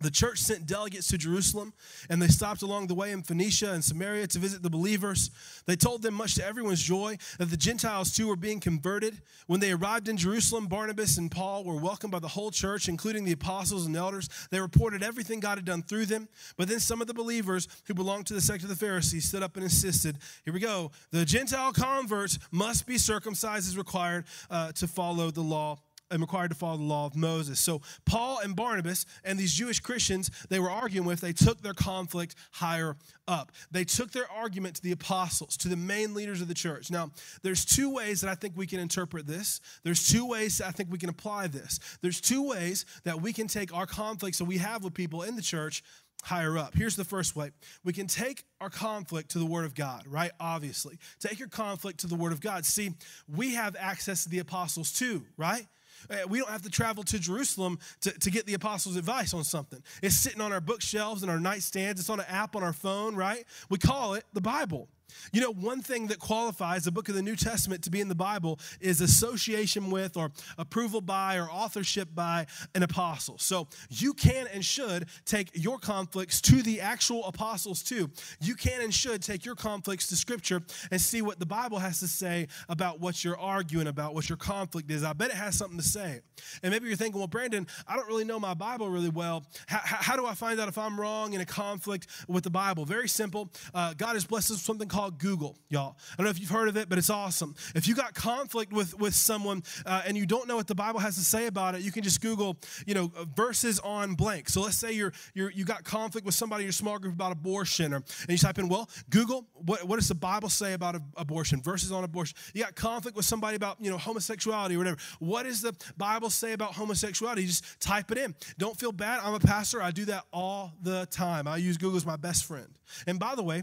The 0.00 0.10
church 0.12 0.38
sent 0.38 0.66
delegates 0.66 1.08
to 1.08 1.18
Jerusalem, 1.18 1.72
and 2.08 2.22
they 2.22 2.28
stopped 2.28 2.62
along 2.62 2.86
the 2.86 2.94
way 2.94 3.10
in 3.10 3.22
Phoenicia 3.22 3.72
and 3.72 3.84
Samaria 3.84 4.28
to 4.28 4.38
visit 4.38 4.62
the 4.62 4.70
believers. 4.70 5.30
They 5.66 5.74
told 5.74 6.02
them, 6.02 6.14
much 6.14 6.36
to 6.36 6.44
everyone's 6.44 6.82
joy, 6.82 7.18
that 7.38 7.50
the 7.50 7.56
Gentiles 7.56 8.12
too 8.12 8.28
were 8.28 8.36
being 8.36 8.60
converted. 8.60 9.20
When 9.48 9.58
they 9.58 9.72
arrived 9.72 10.08
in 10.08 10.16
Jerusalem, 10.16 10.68
Barnabas 10.68 11.18
and 11.18 11.32
Paul 11.32 11.64
were 11.64 11.76
welcomed 11.76 12.12
by 12.12 12.20
the 12.20 12.28
whole 12.28 12.52
church, 12.52 12.88
including 12.88 13.24
the 13.24 13.32
apostles 13.32 13.86
and 13.86 13.96
elders. 13.96 14.28
They 14.50 14.60
reported 14.60 15.02
everything 15.02 15.40
God 15.40 15.58
had 15.58 15.64
done 15.64 15.82
through 15.82 16.06
them. 16.06 16.28
But 16.56 16.68
then 16.68 16.78
some 16.78 17.00
of 17.00 17.08
the 17.08 17.14
believers 17.14 17.66
who 17.86 17.94
belonged 17.94 18.26
to 18.28 18.34
the 18.34 18.40
sect 18.40 18.62
of 18.62 18.68
the 18.68 18.76
Pharisees 18.76 19.28
stood 19.28 19.42
up 19.42 19.56
and 19.56 19.64
insisted, 19.64 20.18
Here 20.44 20.54
we 20.54 20.60
go, 20.60 20.92
the 21.10 21.24
Gentile 21.24 21.72
converts 21.72 22.38
must 22.52 22.86
be 22.86 22.98
circumcised 22.98 23.68
as 23.68 23.76
required 23.76 24.26
uh, 24.48 24.70
to 24.72 24.86
follow 24.86 25.32
the 25.32 25.42
law 25.42 25.78
am 26.10 26.20
required 26.20 26.50
to 26.50 26.56
follow 26.56 26.76
the 26.76 26.84
law 26.84 27.06
of 27.06 27.16
Moses. 27.16 27.60
So 27.60 27.82
Paul 28.04 28.38
and 28.40 28.54
Barnabas 28.56 29.06
and 29.24 29.38
these 29.38 29.52
Jewish 29.52 29.80
Christians 29.80 30.30
they 30.48 30.58
were 30.58 30.70
arguing 30.70 31.06
with, 31.06 31.20
they 31.20 31.32
took 31.32 31.60
their 31.62 31.74
conflict 31.74 32.34
higher 32.52 32.96
up. 33.26 33.52
They 33.70 33.84
took 33.84 34.12
their 34.12 34.30
argument 34.30 34.76
to 34.76 34.82
the 34.82 34.92
apostles, 34.92 35.56
to 35.58 35.68
the 35.68 35.76
main 35.76 36.14
leaders 36.14 36.40
of 36.40 36.48
the 36.48 36.54
church. 36.54 36.90
Now, 36.90 37.10
there's 37.42 37.64
two 37.64 37.92
ways 37.92 38.20
that 38.22 38.30
I 38.30 38.34
think 38.34 38.56
we 38.56 38.66
can 38.66 38.80
interpret 38.80 39.26
this. 39.26 39.60
There's 39.84 40.06
two 40.06 40.26
ways 40.26 40.58
that 40.58 40.68
I 40.68 40.70
think 40.70 40.90
we 40.90 40.98
can 40.98 41.10
apply 41.10 41.48
this. 41.48 41.78
There's 42.00 42.20
two 42.20 42.48
ways 42.48 42.86
that 43.04 43.20
we 43.20 43.32
can 43.32 43.46
take 43.46 43.74
our 43.74 43.86
conflicts 43.86 44.38
that 44.38 44.46
we 44.46 44.58
have 44.58 44.82
with 44.82 44.94
people 44.94 45.22
in 45.22 45.36
the 45.36 45.42
church 45.42 45.82
higher 46.22 46.58
up. 46.58 46.74
Here's 46.74 46.96
the 46.96 47.04
first 47.04 47.36
way 47.36 47.50
we 47.84 47.92
can 47.92 48.06
take 48.06 48.44
our 48.60 48.70
conflict 48.70 49.30
to 49.30 49.38
the 49.38 49.46
Word 49.46 49.64
of 49.64 49.74
God, 49.74 50.04
right? 50.06 50.32
Obviously. 50.40 50.98
Take 51.20 51.38
your 51.38 51.48
conflict 51.48 52.00
to 52.00 52.06
the 52.06 52.16
Word 52.16 52.32
of 52.32 52.40
God. 52.40 52.64
See, 52.64 52.94
we 53.28 53.54
have 53.54 53.76
access 53.78 54.24
to 54.24 54.30
the 54.30 54.40
apostles 54.40 54.92
too, 54.92 55.24
right? 55.36 55.66
Uh, 56.10 56.16
we 56.28 56.38
don't 56.38 56.50
have 56.50 56.62
to 56.62 56.70
travel 56.70 57.04
to 57.04 57.18
Jerusalem 57.18 57.78
to, 58.02 58.10
to 58.10 58.30
get 58.30 58.46
the 58.46 58.54
apostles' 58.54 58.96
advice 58.96 59.34
on 59.34 59.44
something. 59.44 59.82
It's 60.02 60.16
sitting 60.16 60.40
on 60.40 60.52
our 60.52 60.60
bookshelves 60.60 61.22
and 61.22 61.30
our 61.30 61.38
nightstands. 61.38 61.92
It's 61.92 62.10
on 62.10 62.20
an 62.20 62.26
app 62.28 62.56
on 62.56 62.62
our 62.62 62.72
phone, 62.72 63.14
right? 63.14 63.44
We 63.68 63.78
call 63.78 64.14
it 64.14 64.24
the 64.32 64.40
Bible. 64.40 64.88
You 65.32 65.40
know, 65.40 65.52
one 65.52 65.80
thing 65.80 66.08
that 66.08 66.18
qualifies 66.18 66.86
a 66.86 66.92
book 66.92 67.08
of 67.08 67.14
the 67.14 67.22
New 67.22 67.36
Testament 67.36 67.82
to 67.84 67.90
be 67.90 68.00
in 68.00 68.08
the 68.08 68.14
Bible 68.14 68.58
is 68.80 69.00
association 69.00 69.90
with 69.90 70.16
or 70.16 70.30
approval 70.56 71.00
by 71.00 71.36
or 71.36 71.50
authorship 71.50 72.08
by 72.14 72.46
an 72.74 72.82
apostle. 72.82 73.38
So 73.38 73.68
you 73.88 74.14
can 74.14 74.46
and 74.52 74.64
should 74.64 75.06
take 75.24 75.50
your 75.54 75.78
conflicts 75.78 76.40
to 76.42 76.62
the 76.62 76.80
actual 76.80 77.24
apostles 77.26 77.82
too. 77.82 78.10
You 78.40 78.54
can 78.54 78.80
and 78.80 78.92
should 78.92 79.22
take 79.22 79.44
your 79.44 79.54
conflicts 79.54 80.06
to 80.08 80.16
Scripture 80.16 80.62
and 80.90 81.00
see 81.00 81.22
what 81.22 81.38
the 81.38 81.46
Bible 81.46 81.78
has 81.78 82.00
to 82.00 82.08
say 82.08 82.48
about 82.68 83.00
what 83.00 83.24
you're 83.24 83.38
arguing 83.38 83.86
about, 83.86 84.14
what 84.14 84.28
your 84.28 84.38
conflict 84.38 84.90
is. 84.90 85.04
I 85.04 85.12
bet 85.12 85.30
it 85.30 85.36
has 85.36 85.56
something 85.56 85.78
to 85.78 85.84
say. 85.84 86.20
And 86.62 86.72
maybe 86.72 86.86
you're 86.86 86.96
thinking, 86.96 87.18
well, 87.18 87.28
Brandon, 87.28 87.66
I 87.86 87.96
don't 87.96 88.08
really 88.08 88.24
know 88.24 88.38
my 88.38 88.54
Bible 88.54 88.88
really 88.88 89.08
well. 89.08 89.44
How, 89.66 89.80
how 89.82 90.16
do 90.16 90.26
I 90.26 90.34
find 90.34 90.60
out 90.60 90.68
if 90.68 90.78
I'm 90.78 91.00
wrong 91.00 91.32
in 91.32 91.40
a 91.40 91.46
conflict 91.46 92.06
with 92.28 92.44
the 92.44 92.50
Bible? 92.50 92.84
Very 92.84 93.08
simple. 93.08 93.50
Uh, 93.74 93.94
God 93.94 94.14
has 94.14 94.24
blessed 94.24 94.50
us 94.50 94.56
with 94.56 94.64
something 94.64 94.88
called 94.88 94.97
Google, 95.06 95.56
y'all. 95.68 95.96
I 96.12 96.16
don't 96.16 96.24
know 96.24 96.30
if 96.30 96.40
you've 96.40 96.50
heard 96.50 96.68
of 96.68 96.76
it, 96.76 96.88
but 96.88 96.98
it's 96.98 97.10
awesome. 97.10 97.54
If 97.74 97.86
you 97.86 97.94
got 97.94 98.14
conflict 98.14 98.72
with, 98.72 98.98
with 98.98 99.14
someone 99.14 99.62
uh, 99.86 100.02
and 100.04 100.16
you 100.16 100.26
don't 100.26 100.48
know 100.48 100.56
what 100.56 100.66
the 100.66 100.74
Bible 100.74 100.98
has 100.98 101.14
to 101.16 101.24
say 101.24 101.46
about 101.46 101.76
it, 101.76 101.82
you 101.82 101.92
can 101.92 102.02
just 102.02 102.20
Google, 102.20 102.58
you 102.86 102.94
know, 102.94 103.12
verses 103.36 103.78
on 103.80 104.14
blank. 104.14 104.48
So 104.48 104.60
let's 104.62 104.76
say 104.76 104.92
you're, 104.92 105.12
you're, 105.34 105.50
you 105.50 105.64
got 105.64 105.84
conflict 105.84 106.26
with 106.26 106.34
somebody 106.34 106.64
in 106.64 106.66
your 106.66 106.72
small 106.72 106.98
group 106.98 107.14
about 107.14 107.30
abortion, 107.30 107.94
or, 107.94 107.96
and 107.96 108.28
you 108.28 108.38
type 108.38 108.58
in, 108.58 108.68
well, 108.68 108.90
Google, 109.10 109.46
what, 109.54 109.84
what 109.84 109.96
does 109.96 110.08
the 110.08 110.14
Bible 110.14 110.48
say 110.48 110.72
about 110.72 110.96
abortion? 111.16 111.62
Verses 111.62 111.92
on 111.92 112.02
abortion. 112.02 112.36
You 112.52 112.64
got 112.64 112.74
conflict 112.74 113.16
with 113.16 113.26
somebody 113.26 113.56
about, 113.56 113.76
you 113.80 113.90
know, 113.90 113.98
homosexuality 113.98 114.74
or 114.74 114.78
whatever. 114.78 114.98
What 115.20 115.44
does 115.44 115.62
the 115.62 115.74
Bible 115.96 116.30
say 116.30 116.52
about 116.52 116.74
homosexuality? 116.74 117.42
You 117.42 117.48
just 117.48 117.80
type 117.80 118.10
it 118.10 118.18
in. 118.18 118.34
Don't 118.58 118.76
feel 118.76 118.92
bad. 118.92 119.20
I'm 119.22 119.34
a 119.34 119.40
pastor. 119.40 119.80
I 119.80 119.92
do 119.92 120.06
that 120.06 120.24
all 120.32 120.72
the 120.82 121.06
time. 121.06 121.46
I 121.46 121.58
use 121.58 121.76
Google 121.76 121.96
as 121.96 122.06
my 122.06 122.16
best 122.16 122.44
friend. 122.44 122.68
And 123.06 123.18
by 123.18 123.34
the 123.34 123.42
way, 123.42 123.62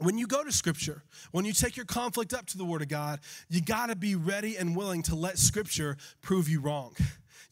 when 0.00 0.18
you 0.18 0.26
go 0.26 0.42
to 0.42 0.50
scripture, 0.50 1.02
when 1.30 1.44
you 1.44 1.52
take 1.52 1.76
your 1.76 1.86
conflict 1.86 2.32
up 2.32 2.46
to 2.46 2.58
the 2.58 2.64
word 2.64 2.82
of 2.82 2.88
God, 2.88 3.20
you 3.48 3.60
got 3.60 3.86
to 3.86 3.96
be 3.96 4.14
ready 4.14 4.56
and 4.56 4.74
willing 4.74 5.02
to 5.04 5.14
let 5.14 5.38
scripture 5.38 5.96
prove 6.22 6.48
you 6.48 6.60
wrong. 6.60 6.94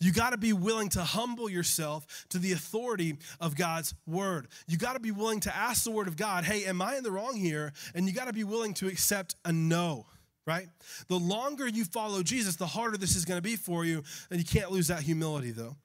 You 0.01 0.13
got 0.13 0.31
to 0.31 0.39
be 0.39 0.53
willing 0.53 0.89
to 0.91 1.03
humble 1.03 1.51
yourself 1.51 2.27
to 2.31 2.39
the 2.39 2.53
authority 2.53 3.17
of 3.41 3.57
God's 3.57 3.95
word. 4.07 4.49
You 4.67 4.79
got 4.79 4.93
to 4.95 5.01
be 5.01 5.11
willing 5.11 5.41
to 5.41 5.55
ask 5.55 5.85
the 5.85 5.91
word 5.91 6.07
of 6.09 6.17
God, 6.17 6.45
hey, 6.45 6.65
am 6.67 6.81
I 6.81 6.97
in 6.97 7.03
the 7.03 7.11
wrong 7.11 7.37
here? 7.37 7.73
And 7.95 8.07
you 8.07 8.13
got 8.15 8.29
to 8.29 8.33
be 8.33 8.45
willing 8.45 8.75
to 8.75 8.87
accept 8.87 9.35
a 9.45 9.53
no, 9.53 10.07
right? 10.47 10.69
The 11.09 11.19
longer 11.19 11.67
you 11.67 11.85
follow 11.85 12.23
Jesus, 12.23 12.57
the 12.57 12.67
harder 12.67 12.97
this 12.97 13.17
is 13.17 13.25
going 13.25 13.39
to 13.39 13.43
be 13.43 13.57
for 13.57 13.85
you. 13.85 14.05
And 14.31 14.39
you 14.39 14.47
can't 14.47 14.71
lose 14.71 14.87
that 14.89 15.03
humility, 15.03 15.51
though. 15.51 15.77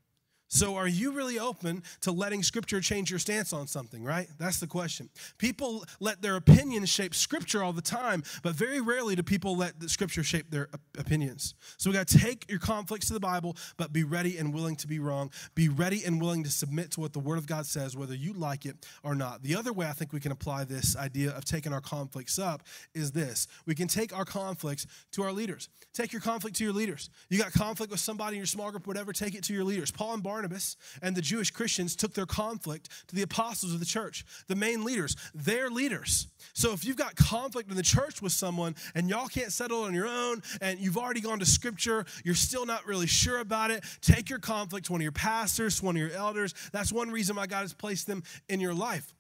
So, 0.54 0.76
are 0.76 0.88
you 0.88 1.14
really 1.14 1.40
open 1.40 1.82
to 2.02 2.12
letting 2.12 2.44
Scripture 2.44 2.80
change 2.80 3.10
your 3.10 3.18
stance 3.18 3.54
on 3.54 3.66
something, 3.66 4.04
right? 4.04 4.28
That's 4.38 4.60
the 4.60 4.68
question. 4.68 5.10
People 5.40 5.84
let 6.00 6.22
their 6.22 6.36
opinions 6.36 6.90
shape 6.90 7.16
Scripture 7.16 7.64
all 7.64 7.74
the 7.74 7.82
time, 7.82 8.22
but 8.44 8.54
very 8.54 8.80
rarely 8.80 9.16
do 9.16 9.24
people 9.24 9.58
let 9.58 9.80
the 9.80 9.90
Scripture 9.90 10.22
shape 10.22 10.52
their 10.52 10.70
opinions. 10.96 11.56
So, 11.78 11.90
we 11.90 11.96
got 11.96 12.08
to 12.10 12.20
take 12.20 12.48
your 12.52 12.60
conflicts 12.60 13.08
to 13.08 13.14
the 13.14 13.20
Bible, 13.20 13.58
but 13.78 13.92
be 13.92 14.04
ready 14.04 14.38
and 14.38 14.54
willing 14.54 14.76
to 14.76 14.88
be 14.88 15.00
wrong. 15.00 15.32
Be 15.56 15.70
ready 15.70 16.04
and 16.06 16.22
willing 16.22 16.44
to 16.44 16.52
submit 16.52 16.92
to 16.92 17.00
what 17.00 17.14
the 17.14 17.20
Word 17.20 17.40
of 17.40 17.48
God 17.48 17.66
says, 17.66 17.98
whether 17.98 18.14
you 18.14 18.34
like 18.34 18.68
it 18.68 18.86
or 19.02 19.16
not. 19.16 19.42
The 19.42 19.56
other 19.56 19.74
way 19.74 19.88
I 19.88 19.94
think 19.94 20.14
we 20.14 20.20
can 20.20 20.32
apply 20.32 20.66
this 20.66 20.96
idea 20.96 21.32
of 21.32 21.46
taking 21.46 21.74
our 21.74 21.82
conflicts 21.82 22.38
up 22.38 22.62
is 22.94 23.12
this 23.12 23.48
we 23.66 23.74
can 23.74 23.88
take 23.88 24.16
our 24.16 24.26
conflicts 24.26 24.86
to 25.14 25.24
our 25.24 25.32
leaders. 25.32 25.68
Take 25.96 26.12
your 26.12 26.22
conflict 26.22 26.58
to 26.58 26.64
your 26.64 26.74
leaders. 26.74 27.10
You 27.30 27.40
got 27.40 27.54
conflict 27.54 27.92
with 27.92 28.00
somebody 28.00 28.36
in 28.36 28.40
your 28.40 28.48
small 28.48 28.72
group, 28.72 28.86
whatever, 28.88 29.14
take 29.14 29.36
it 29.36 29.44
to 29.46 29.54
your 29.54 29.64
leaders. 29.64 29.92
Paul 29.92 30.14
and 30.16 30.24
Barnabas 30.24 30.43
Barnabas 30.44 30.76
and 31.02 31.16
the 31.16 31.22
Jewish 31.22 31.52
Christians 31.52 31.96
took 31.96 32.14
their 32.14 32.26
conflict 32.26 32.90
to 33.08 33.16
the 33.16 33.22
apostles 33.22 33.74
of 33.74 33.80
the 33.80 33.86
church, 33.86 34.26
the 34.48 34.56
main 34.56 34.84
leaders, 34.84 35.16
their 35.34 35.70
leaders. 35.70 36.28
So 36.54 36.74
if 36.74 36.84
you've 36.84 36.98
got 36.98 37.16
conflict 37.16 37.70
in 37.70 37.78
the 37.78 37.84
church 37.84 38.22
with 38.22 38.34
someone 38.34 38.76
and 38.94 39.10
y'all 39.10 39.28
can't 39.28 39.54
settle 39.54 39.84
on 39.84 39.94
your 39.94 40.08
own 40.08 40.44
and 40.60 40.80
you've 40.80 40.98
already 40.98 41.22
gone 41.22 41.40
to 41.40 41.46
scripture, 41.46 42.06
you're 42.26 42.36
still 42.36 42.66
not 42.66 42.86
really 42.86 43.08
sure 43.08 43.40
about 43.40 43.72
it, 43.72 43.86
take 44.02 44.30
your 44.30 44.40
conflict 44.40 44.88
to 44.88 44.92
one 44.92 45.00
of 45.00 45.04
your 45.04 45.14
pastors, 45.14 45.82
one 45.82 45.96
of 45.96 46.02
your 46.02 46.12
elders. 46.12 46.54
That's 46.74 46.92
one 46.92 47.10
reason 47.10 47.38
why 47.38 47.48
God 47.48 47.62
has 47.62 47.74
placed 47.74 48.06
them 48.06 48.22
in 48.50 48.60
your 48.60 48.74
life. 48.74 49.14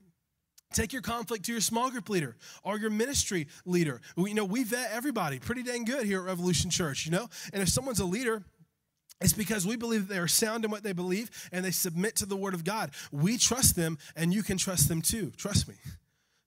Take 0.73 0.91
your 0.91 1.03
conflict 1.03 1.45
to 1.45 1.53
your 1.53 1.61
small 1.61 1.89
group 1.89 2.09
leader 2.09 2.35
or 2.63 2.77
your 2.77 2.89
ministry 2.89 3.47
leader. 3.63 4.01
We, 4.17 4.31
you 4.31 4.35
know, 4.35 4.43
we 4.43 4.65
vet 4.65 4.89
everybody 4.91 5.39
pretty 5.39 5.63
dang 5.63 5.85
good 5.85 6.05
here 6.05 6.19
at 6.19 6.25
Revolution 6.25 6.69
Church, 6.69 7.05
you 7.05 7.11
know? 7.11 7.29
And 7.53 7.61
if 7.61 7.69
someone's 7.69 7.99
a 7.99 8.05
leader, 8.05 8.43
it's 9.21 9.33
because 9.33 9.65
we 9.65 9.75
believe 9.75 10.07
they 10.07 10.17
are 10.17 10.27
sound 10.27 10.65
in 10.65 10.71
what 10.71 10.83
they 10.83 10.93
believe 10.93 11.29
and 11.51 11.63
they 11.63 11.71
submit 11.71 12.15
to 12.17 12.25
the 12.25 12.35
word 12.35 12.53
of 12.53 12.63
God. 12.63 12.91
We 13.11 13.37
trust 13.37 13.75
them 13.75 13.97
and 14.15 14.33
you 14.33 14.43
can 14.43 14.57
trust 14.57 14.89
them 14.89 15.01
too. 15.01 15.31
Trust 15.37 15.67
me. 15.67 15.75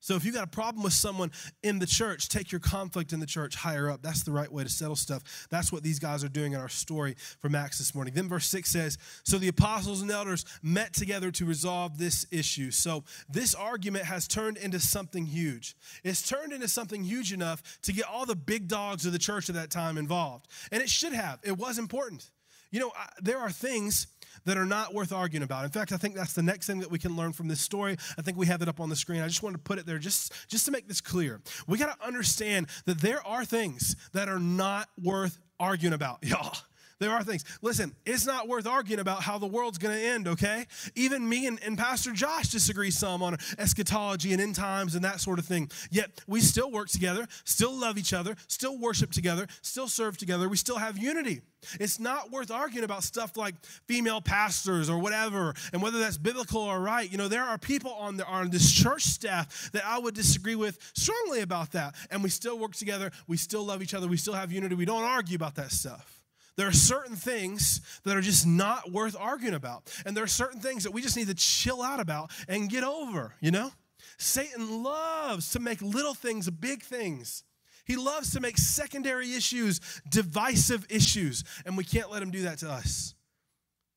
So 0.06 0.14
if 0.14 0.24
you 0.24 0.32
got 0.32 0.44
a 0.44 0.46
problem 0.46 0.84
with 0.84 0.92
someone 0.92 1.32
in 1.64 1.80
the 1.80 1.86
church, 1.86 2.28
take 2.28 2.52
your 2.52 2.60
conflict 2.60 3.12
in 3.12 3.18
the 3.18 3.26
church 3.26 3.56
higher 3.56 3.90
up. 3.90 4.02
That's 4.02 4.22
the 4.22 4.30
right 4.30 4.50
way 4.50 4.62
to 4.62 4.68
settle 4.68 4.94
stuff. 4.94 5.48
That's 5.50 5.72
what 5.72 5.82
these 5.82 5.98
guys 5.98 6.22
are 6.22 6.28
doing 6.28 6.52
in 6.52 6.60
our 6.60 6.68
story 6.68 7.16
from 7.40 7.56
Acts 7.56 7.78
this 7.78 7.92
morning. 7.92 8.14
Then 8.14 8.28
verse 8.28 8.46
6 8.46 8.70
says, 8.70 8.98
So 9.24 9.36
the 9.36 9.48
apostles 9.48 10.02
and 10.02 10.10
elders 10.12 10.44
met 10.62 10.92
together 10.92 11.32
to 11.32 11.44
resolve 11.44 11.98
this 11.98 12.24
issue. 12.30 12.70
So 12.70 13.02
this 13.28 13.52
argument 13.52 14.04
has 14.04 14.28
turned 14.28 14.58
into 14.58 14.78
something 14.78 15.26
huge. 15.26 15.74
It's 16.04 16.22
turned 16.22 16.52
into 16.52 16.68
something 16.68 17.02
huge 17.02 17.32
enough 17.32 17.80
to 17.82 17.92
get 17.92 18.04
all 18.04 18.26
the 18.26 18.36
big 18.36 18.68
dogs 18.68 19.06
of 19.06 19.12
the 19.12 19.18
church 19.18 19.48
at 19.48 19.56
that 19.56 19.70
time 19.70 19.98
involved. 19.98 20.46
And 20.70 20.80
it 20.80 20.88
should 20.88 21.14
have. 21.14 21.40
It 21.42 21.58
was 21.58 21.80
important. 21.80 22.30
You 22.76 22.82
know, 22.82 22.92
there 23.22 23.38
are 23.38 23.48
things 23.48 24.06
that 24.44 24.58
are 24.58 24.66
not 24.66 24.92
worth 24.92 25.10
arguing 25.10 25.42
about. 25.42 25.64
In 25.64 25.70
fact, 25.70 25.92
I 25.92 25.96
think 25.96 26.14
that's 26.14 26.34
the 26.34 26.42
next 26.42 26.66
thing 26.66 26.80
that 26.80 26.90
we 26.90 26.98
can 26.98 27.16
learn 27.16 27.32
from 27.32 27.48
this 27.48 27.58
story. 27.58 27.96
I 28.18 28.20
think 28.20 28.36
we 28.36 28.44
have 28.48 28.60
it 28.60 28.68
up 28.68 28.80
on 28.80 28.90
the 28.90 28.96
screen. 28.96 29.22
I 29.22 29.28
just 29.28 29.42
wanted 29.42 29.56
to 29.56 29.62
put 29.62 29.78
it 29.78 29.86
there 29.86 29.96
just, 29.96 30.30
just 30.46 30.66
to 30.66 30.70
make 30.70 30.86
this 30.86 31.00
clear. 31.00 31.40
We 31.66 31.78
got 31.78 31.98
to 31.98 32.06
understand 32.06 32.66
that 32.84 33.00
there 33.00 33.26
are 33.26 33.46
things 33.46 33.96
that 34.12 34.28
are 34.28 34.38
not 34.38 34.90
worth 35.02 35.38
arguing 35.58 35.94
about, 35.94 36.18
y'all. 36.22 36.54
There 36.98 37.10
are 37.10 37.22
things. 37.22 37.44
Listen, 37.60 37.94
it's 38.06 38.24
not 38.24 38.48
worth 38.48 38.66
arguing 38.66 39.00
about 39.00 39.22
how 39.22 39.36
the 39.36 39.46
world's 39.46 39.76
going 39.76 39.94
to 39.94 40.02
end, 40.02 40.26
okay? 40.28 40.66
Even 40.94 41.28
me 41.28 41.46
and, 41.46 41.62
and 41.62 41.76
Pastor 41.76 42.12
Josh 42.12 42.48
disagree 42.48 42.90
some 42.90 43.22
on 43.22 43.36
eschatology 43.58 44.32
and 44.32 44.40
end 44.40 44.54
times 44.54 44.94
and 44.94 45.04
that 45.04 45.20
sort 45.20 45.38
of 45.38 45.44
thing. 45.44 45.70
Yet 45.90 46.22
we 46.26 46.40
still 46.40 46.70
work 46.70 46.88
together, 46.88 47.26
still 47.44 47.78
love 47.78 47.98
each 47.98 48.14
other, 48.14 48.34
still 48.48 48.78
worship 48.78 49.12
together, 49.12 49.46
still 49.60 49.88
serve 49.88 50.16
together. 50.16 50.48
We 50.48 50.56
still 50.56 50.78
have 50.78 50.96
unity. 50.96 51.42
It's 51.78 52.00
not 52.00 52.30
worth 52.30 52.50
arguing 52.50 52.84
about 52.84 53.02
stuff 53.02 53.36
like 53.36 53.54
female 53.86 54.22
pastors 54.22 54.88
or 54.88 54.98
whatever, 54.98 55.54
and 55.74 55.82
whether 55.82 55.98
that's 55.98 56.16
biblical 56.16 56.62
or 56.62 56.80
right. 56.80 57.10
You 57.10 57.18
know, 57.18 57.28
there 57.28 57.42
are 57.42 57.58
people 57.58 57.92
on, 57.92 58.16
the, 58.16 58.26
on 58.26 58.48
this 58.48 58.72
church 58.72 59.02
staff 59.02 59.70
that 59.72 59.84
I 59.84 59.98
would 59.98 60.14
disagree 60.14 60.54
with 60.54 60.78
strongly 60.94 61.40
about 61.40 61.72
that. 61.72 61.94
And 62.10 62.22
we 62.22 62.30
still 62.30 62.58
work 62.58 62.74
together. 62.74 63.10
We 63.26 63.36
still 63.36 63.64
love 63.64 63.82
each 63.82 63.92
other. 63.92 64.06
We 64.06 64.16
still 64.16 64.34
have 64.34 64.50
unity. 64.50 64.74
We 64.74 64.86
don't 64.86 65.04
argue 65.04 65.36
about 65.36 65.56
that 65.56 65.72
stuff. 65.72 66.15
There 66.56 66.66
are 66.66 66.72
certain 66.72 67.16
things 67.16 67.80
that 68.04 68.16
are 68.16 68.22
just 68.22 68.46
not 68.46 68.90
worth 68.90 69.14
arguing 69.18 69.54
about. 69.54 69.92
And 70.06 70.16
there 70.16 70.24
are 70.24 70.28
certain 70.28 70.60
things 70.60 70.84
that 70.84 70.92
we 70.92 71.02
just 71.02 71.16
need 71.16 71.28
to 71.28 71.34
chill 71.34 71.82
out 71.82 72.00
about 72.00 72.30
and 72.48 72.68
get 72.68 72.82
over, 72.82 73.34
you 73.40 73.50
know? 73.50 73.70
Satan 74.18 74.82
loves 74.82 75.50
to 75.52 75.60
make 75.60 75.82
little 75.82 76.14
things 76.14 76.48
big 76.50 76.82
things. 76.82 77.44
He 77.84 77.96
loves 77.96 78.32
to 78.32 78.40
make 78.40 78.58
secondary 78.58 79.34
issues 79.34 79.80
divisive 80.08 80.86
issues, 80.90 81.44
and 81.64 81.76
we 81.76 81.84
can't 81.84 82.10
let 82.10 82.22
him 82.22 82.30
do 82.30 82.42
that 82.42 82.58
to 82.58 82.70
us. 82.70 83.14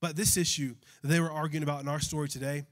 But 0.02 0.16
this 0.16 0.38
issue 0.38 0.76
they 1.04 1.20
were 1.20 1.32
arguing 1.32 1.64
about 1.64 1.82
in 1.82 1.88
our 1.88 2.00
story 2.00 2.28
today, 2.28 2.66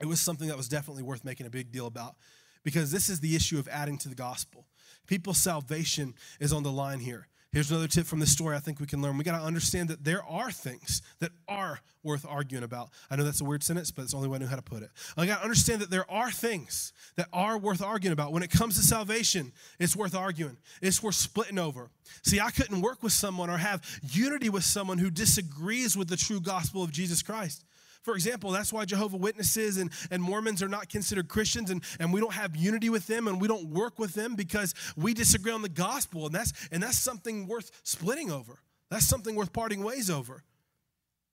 it 0.00 0.06
was 0.06 0.20
something 0.20 0.48
that 0.48 0.56
was 0.56 0.68
definitely 0.68 1.02
worth 1.02 1.24
making 1.24 1.46
a 1.46 1.50
big 1.50 1.70
deal 1.70 1.86
about 1.86 2.16
because 2.64 2.90
this 2.90 3.08
is 3.08 3.20
the 3.20 3.36
issue 3.36 3.58
of 3.58 3.68
adding 3.68 3.98
to 3.98 4.08
the 4.08 4.14
gospel. 4.14 4.66
People's 5.06 5.38
salvation 5.38 6.14
is 6.40 6.52
on 6.52 6.62
the 6.62 6.72
line 6.72 7.00
here. 7.00 7.28
Here's 7.52 7.70
another 7.70 7.86
tip 7.86 8.06
from 8.06 8.18
this 8.18 8.32
story 8.32 8.56
I 8.56 8.60
think 8.60 8.80
we 8.80 8.86
can 8.86 9.02
learn. 9.02 9.18
We 9.18 9.24
got 9.24 9.38
to 9.38 9.44
understand 9.44 9.90
that 9.90 10.04
there 10.04 10.24
are 10.24 10.50
things 10.50 11.02
that 11.18 11.32
are 11.46 11.80
worth 12.02 12.24
arguing 12.26 12.64
about. 12.64 12.88
I 13.10 13.16
know 13.16 13.24
that's 13.24 13.42
a 13.42 13.44
weird 13.44 13.62
sentence, 13.62 13.90
but 13.90 14.02
it's 14.02 14.12
the 14.12 14.16
only 14.16 14.30
way 14.30 14.36
I 14.36 14.38
know 14.38 14.46
how 14.46 14.56
to 14.56 14.62
put 14.62 14.82
it. 14.82 14.88
I 15.18 15.26
got 15.26 15.36
to 15.36 15.42
understand 15.42 15.82
that 15.82 15.90
there 15.90 16.10
are 16.10 16.30
things 16.30 16.94
that 17.16 17.28
are 17.30 17.58
worth 17.58 17.82
arguing 17.82 18.14
about. 18.14 18.32
When 18.32 18.42
it 18.42 18.50
comes 18.50 18.76
to 18.76 18.82
salvation, 18.82 19.52
it's 19.78 19.94
worth 19.94 20.14
arguing, 20.14 20.56
it's 20.80 21.02
worth 21.02 21.14
splitting 21.14 21.58
over. 21.58 21.90
See, 22.22 22.40
I 22.40 22.50
couldn't 22.50 22.80
work 22.80 23.02
with 23.02 23.12
someone 23.12 23.50
or 23.50 23.58
have 23.58 23.82
unity 24.10 24.48
with 24.48 24.64
someone 24.64 24.96
who 24.96 25.10
disagrees 25.10 25.94
with 25.94 26.08
the 26.08 26.16
true 26.16 26.40
gospel 26.40 26.82
of 26.82 26.90
Jesus 26.90 27.22
Christ. 27.22 27.64
For 28.02 28.14
example, 28.14 28.50
that's 28.50 28.72
why 28.72 28.84
Jehovah 28.84 29.16
Witnesses 29.16 29.78
and, 29.78 29.90
and 30.10 30.22
Mormons 30.22 30.62
are 30.62 30.68
not 30.68 30.88
considered 30.88 31.28
Christians, 31.28 31.70
and, 31.70 31.82
and 32.00 32.12
we 32.12 32.20
don't 32.20 32.32
have 32.34 32.56
unity 32.56 32.90
with 32.90 33.06
them 33.06 33.28
and 33.28 33.40
we 33.40 33.46
don't 33.48 33.68
work 33.68 33.98
with 33.98 34.14
them 34.14 34.34
because 34.34 34.74
we 34.96 35.14
disagree 35.14 35.52
on 35.52 35.62
the 35.62 35.68
gospel. 35.68 36.26
And 36.26 36.34
that's, 36.34 36.52
and 36.72 36.82
that's 36.82 36.98
something 36.98 37.46
worth 37.46 37.70
splitting 37.84 38.30
over. 38.30 38.58
That's 38.90 39.06
something 39.06 39.34
worth 39.36 39.52
parting 39.52 39.82
ways 39.82 40.10
over. 40.10 40.42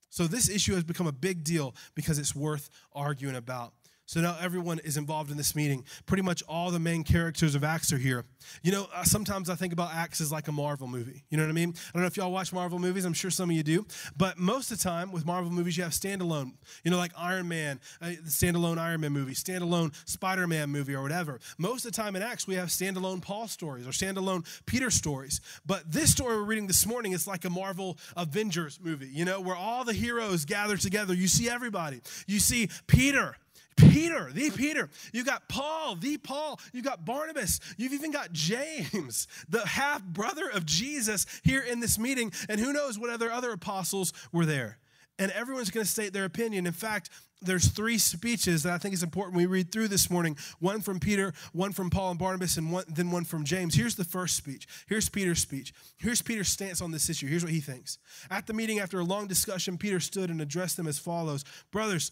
So 0.09 0.27
this 0.27 0.49
issue 0.49 0.73
has 0.75 0.83
become 0.83 1.07
a 1.07 1.11
big 1.11 1.43
deal 1.43 1.75
because 1.93 2.17
it's 2.17 2.35
worth 2.35 2.69
arguing 2.93 3.35
about. 3.35 3.73
So 4.09 4.21
now 4.21 4.35
everyone 4.41 4.79
is 4.79 4.97
involved 4.97 5.29
in 5.29 5.37
this 5.37 5.55
meeting. 5.55 5.85
Pretty 6.07 6.23
much 6.23 6.41
all 6.49 6.71
the 6.71 6.79
main 6.79 7.03
characters 7.03 7.53
of 7.53 7.63
Acts 7.63 7.93
are 7.93 7.97
here. 7.99 8.25
You 8.63 8.71
know, 8.71 8.87
uh, 8.91 9.03
sometimes 9.03 9.51
I 9.51 9.55
think 9.55 9.71
about 9.71 9.93
Acts 9.93 10.19
as 10.19 10.31
like 10.31 10.47
a 10.47 10.51
Marvel 10.51 10.87
movie. 10.87 11.25
You 11.29 11.37
know 11.37 11.43
what 11.43 11.51
I 11.51 11.53
mean? 11.53 11.75
I 11.75 11.91
don't 11.93 12.01
know 12.01 12.07
if 12.07 12.17
y'all 12.17 12.31
watch 12.31 12.51
Marvel 12.51 12.79
movies. 12.79 13.05
I'm 13.05 13.13
sure 13.13 13.29
some 13.29 13.51
of 13.51 13.55
you 13.55 13.61
do. 13.61 13.85
But 14.17 14.39
most 14.39 14.71
of 14.71 14.79
the 14.79 14.83
time 14.83 15.11
with 15.11 15.27
Marvel 15.27 15.51
movies, 15.51 15.77
you 15.77 15.83
have 15.83 15.91
standalone. 15.91 16.53
You 16.83 16.89
know, 16.89 16.97
like 16.97 17.11
Iron 17.15 17.47
Man, 17.47 17.79
uh, 18.01 18.07
the 18.07 18.31
standalone 18.31 18.79
Iron 18.79 19.01
Man 19.01 19.11
movie, 19.11 19.35
standalone 19.35 19.93
Spider 20.09 20.47
Man 20.47 20.71
movie, 20.71 20.95
or 20.95 21.03
whatever. 21.03 21.39
Most 21.59 21.85
of 21.85 21.91
the 21.91 21.95
time 21.95 22.15
in 22.15 22.23
Acts, 22.23 22.47
we 22.47 22.55
have 22.55 22.69
standalone 22.69 23.21
Paul 23.21 23.47
stories 23.47 23.85
or 23.85 23.91
standalone 23.91 24.43
Peter 24.65 24.89
stories. 24.89 25.39
But 25.67 25.91
this 25.91 26.11
story 26.11 26.35
we're 26.35 26.45
reading 26.45 26.65
this 26.65 26.87
morning 26.87 27.11
is 27.11 27.27
like 27.27 27.45
a 27.45 27.49
Marvel 27.51 27.99
Avengers 28.17 28.79
movie. 28.81 29.09
You 29.09 29.25
know, 29.25 29.39
where 29.39 29.55
all 29.55 29.83
the 29.85 29.93
heroes 29.93 30.45
gather 30.45 30.77
together. 30.77 31.13
You 31.13 31.27
see 31.27 31.47
everybody. 31.47 32.01
You 32.25 32.39
see 32.39 32.71
Peter 32.87 33.35
Peter, 33.79 34.29
the 34.31 34.49
Peter. 34.51 34.89
You 35.13 35.23
got 35.23 35.47
Paul, 35.47 35.95
the 35.95 36.17
Paul. 36.17 36.59
You 36.73 36.81
got 36.81 37.05
Barnabas. 37.05 37.59
You've 37.77 37.93
even 37.93 38.11
got 38.11 38.31
James, 38.31 39.27
the 39.49 39.65
half 39.65 40.03
brother 40.03 40.49
of 40.49 40.65
Jesus, 40.65 41.25
here 41.43 41.61
in 41.61 41.79
this 41.79 41.97
meeting. 41.97 42.31
And 42.47 42.59
who 42.59 42.73
knows 42.73 42.99
what 42.99 43.09
other 43.09 43.31
other 43.31 43.51
apostles 43.51 44.13
were 44.31 44.45
there. 44.45 44.77
And 45.17 45.31
everyone's 45.31 45.69
going 45.69 45.85
to 45.85 45.91
state 45.91 46.13
their 46.13 46.25
opinion. 46.25 46.65
In 46.65 46.73
fact, 46.73 47.09
there's 47.41 47.69
three 47.69 47.97
speeches 47.97 48.63
that 48.63 48.73
I 48.73 48.77
think 48.77 48.93
is 48.93 49.03
important 49.03 49.37
we 49.37 49.45
read 49.45 49.71
through 49.71 49.87
this 49.87 50.09
morning 50.09 50.37
one 50.59 50.81
from 50.81 50.99
Peter, 50.99 51.33
one 51.53 51.71
from 51.71 51.89
Paul 51.89 52.11
and 52.11 52.19
Barnabas, 52.19 52.57
and 52.57 52.71
one, 52.71 52.83
then 52.87 53.11
one 53.11 53.23
from 53.23 53.45
James. 53.45 53.75
Here's 53.75 53.95
the 53.95 54.03
first 54.03 54.35
speech. 54.35 54.67
Here's 54.87 55.07
Peter's 55.07 55.39
speech. 55.39 55.73
Here's 55.97 56.21
Peter's 56.21 56.49
stance 56.49 56.81
on 56.81 56.91
this 56.91 57.09
issue. 57.09 57.27
Here's 57.27 57.43
what 57.43 57.53
he 57.53 57.61
thinks. 57.61 57.97
At 58.29 58.45
the 58.45 58.53
meeting, 58.53 58.79
after 58.79 58.99
a 58.99 59.03
long 59.03 59.27
discussion, 59.27 59.77
Peter 59.77 59.99
stood 59.99 60.29
and 60.29 60.41
addressed 60.41 60.75
them 60.75 60.87
as 60.87 60.99
follows 60.99 61.45
Brothers, 61.71 62.11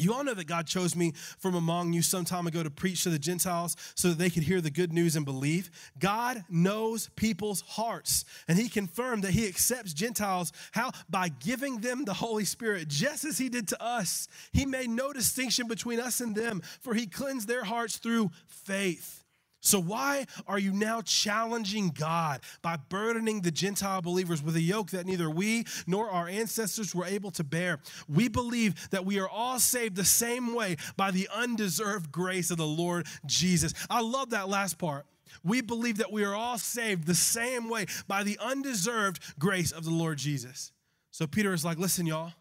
you 0.00 0.14
all 0.14 0.24
know 0.24 0.34
that 0.34 0.46
God 0.46 0.66
chose 0.66 0.94
me 0.96 1.12
from 1.38 1.54
among 1.54 1.92
you 1.92 2.02
some 2.02 2.24
time 2.24 2.46
ago 2.46 2.62
to 2.62 2.70
preach 2.70 3.02
to 3.04 3.10
the 3.10 3.18
Gentiles 3.18 3.76
so 3.94 4.08
that 4.08 4.18
they 4.18 4.30
could 4.30 4.42
hear 4.42 4.60
the 4.60 4.70
good 4.70 4.92
news 4.92 5.16
and 5.16 5.24
believe. 5.24 5.70
God 5.98 6.44
knows 6.48 7.08
people's 7.16 7.62
hearts, 7.62 8.24
and 8.46 8.58
He 8.58 8.68
confirmed 8.68 9.24
that 9.24 9.32
He 9.32 9.46
accepts 9.46 9.92
Gentiles. 9.92 10.52
How? 10.72 10.90
By 11.08 11.28
giving 11.28 11.80
them 11.80 12.04
the 12.04 12.14
Holy 12.14 12.44
Spirit, 12.44 12.88
just 12.88 13.24
as 13.24 13.38
He 13.38 13.48
did 13.48 13.68
to 13.68 13.82
us. 13.82 14.28
He 14.52 14.66
made 14.66 14.90
no 14.90 15.12
distinction 15.12 15.68
between 15.68 16.00
us 16.00 16.20
and 16.20 16.34
them, 16.34 16.62
for 16.80 16.94
He 16.94 17.06
cleansed 17.06 17.48
their 17.48 17.64
hearts 17.64 17.98
through 17.98 18.30
faith. 18.46 19.17
So, 19.60 19.80
why 19.80 20.26
are 20.46 20.58
you 20.58 20.72
now 20.72 21.00
challenging 21.00 21.90
God 21.90 22.40
by 22.62 22.76
burdening 22.76 23.40
the 23.40 23.50
Gentile 23.50 24.00
believers 24.00 24.40
with 24.42 24.54
a 24.54 24.60
yoke 24.60 24.90
that 24.90 25.06
neither 25.06 25.28
we 25.28 25.64
nor 25.86 26.08
our 26.08 26.28
ancestors 26.28 26.94
were 26.94 27.04
able 27.04 27.32
to 27.32 27.44
bear? 27.44 27.80
We 28.08 28.28
believe 28.28 28.90
that 28.90 29.04
we 29.04 29.18
are 29.18 29.28
all 29.28 29.58
saved 29.58 29.96
the 29.96 30.04
same 30.04 30.54
way 30.54 30.76
by 30.96 31.10
the 31.10 31.28
undeserved 31.34 32.12
grace 32.12 32.52
of 32.52 32.56
the 32.56 32.66
Lord 32.66 33.06
Jesus. 33.26 33.74
I 33.90 34.00
love 34.00 34.30
that 34.30 34.48
last 34.48 34.78
part. 34.78 35.06
We 35.42 35.60
believe 35.60 35.98
that 35.98 36.12
we 36.12 36.24
are 36.24 36.34
all 36.34 36.58
saved 36.58 37.06
the 37.06 37.14
same 37.14 37.68
way 37.68 37.86
by 38.06 38.22
the 38.22 38.38
undeserved 38.40 39.20
grace 39.38 39.72
of 39.72 39.84
the 39.84 39.90
Lord 39.90 40.18
Jesus. 40.18 40.70
So, 41.10 41.26
Peter 41.26 41.52
is 41.52 41.64
like, 41.64 41.78
listen, 41.78 42.06
y'all, 42.06 42.32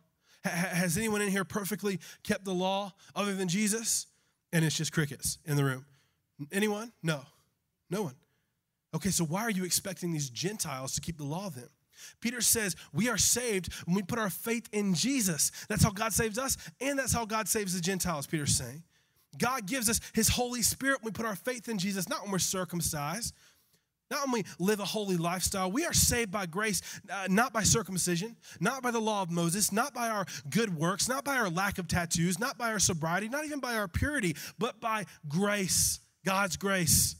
has 0.43 0.97
anyone 0.97 1.23
in 1.23 1.29
here 1.29 1.45
perfectly 1.45 1.99
kept 2.21 2.45
the 2.45 2.53
law 2.53 2.93
other 3.15 3.33
than 3.33 3.47
Jesus? 3.47 4.05
And 4.53 4.63
it's 4.63 4.77
just 4.77 4.93
crickets 4.93 5.39
in 5.45 5.57
the 5.57 5.65
room. 5.65 5.85
Anyone? 6.51 6.91
No. 7.01 7.21
No 7.89 8.03
one. 8.03 8.15
Okay, 8.95 9.09
so 9.09 9.25
why 9.25 9.41
are 9.41 9.51
you 9.51 9.65
expecting 9.65 10.11
these 10.11 10.29
Gentiles 10.29 10.93
to 10.95 11.01
keep 11.01 11.17
the 11.17 11.25
law 11.25 11.49
then? 11.49 11.69
Peter 12.21 12.41
says 12.41 12.75
we 12.93 13.09
are 13.09 13.17
saved 13.17 13.73
when 13.85 13.95
we 13.95 14.03
put 14.03 14.19
our 14.19 14.29
faith 14.29 14.69
in 14.71 14.93
Jesus. 14.93 15.51
That's 15.67 15.83
how 15.83 15.91
God 15.91 16.13
saves 16.13 16.37
us, 16.37 16.57
and 16.79 16.97
that's 16.97 17.13
how 17.13 17.25
God 17.25 17.47
saves 17.47 17.73
the 17.73 17.81
Gentiles, 17.81 18.27
Peter's 18.27 18.55
saying. 18.55 18.83
God 19.37 19.65
gives 19.65 19.89
us 19.89 19.99
his 20.13 20.29
Holy 20.29 20.61
Spirit 20.61 21.01
when 21.01 21.11
we 21.11 21.11
put 21.11 21.25
our 21.25 21.35
faith 21.35 21.69
in 21.69 21.77
Jesus, 21.77 22.09
not 22.09 22.23
when 22.23 22.31
we're 22.31 22.39
circumcised, 22.39 23.33
not 24.09 24.25
when 24.25 24.31
we 24.31 24.43
live 24.57 24.79
a 24.79 24.85
holy 24.85 25.17
lifestyle. 25.17 25.69
We 25.69 25.85
are 25.85 25.93
saved 25.93 26.31
by 26.31 26.45
grace, 26.45 26.81
uh, 27.11 27.27
not 27.29 27.51
by 27.51 27.63
circumcision, 27.63 28.37
not 28.59 28.81
by 28.81 28.91
the 28.91 29.01
law 29.01 29.21
of 29.21 29.29
Moses, 29.29 29.71
not 29.71 29.93
by 29.93 30.09
our 30.09 30.25
good 30.49 30.75
works, 30.75 31.09
not 31.09 31.25
by 31.25 31.37
our 31.37 31.49
lack 31.49 31.77
of 31.77 31.87
tattoos, 31.87 32.39
not 32.39 32.57
by 32.57 32.71
our 32.71 32.79
sobriety, 32.79 33.27
not 33.27 33.45
even 33.45 33.59
by 33.59 33.75
our 33.75 33.87
purity, 33.87 34.35
but 34.57 34.79
by 34.79 35.05
grace. 35.27 35.99
God's 36.27 36.57
grace. 36.57 37.15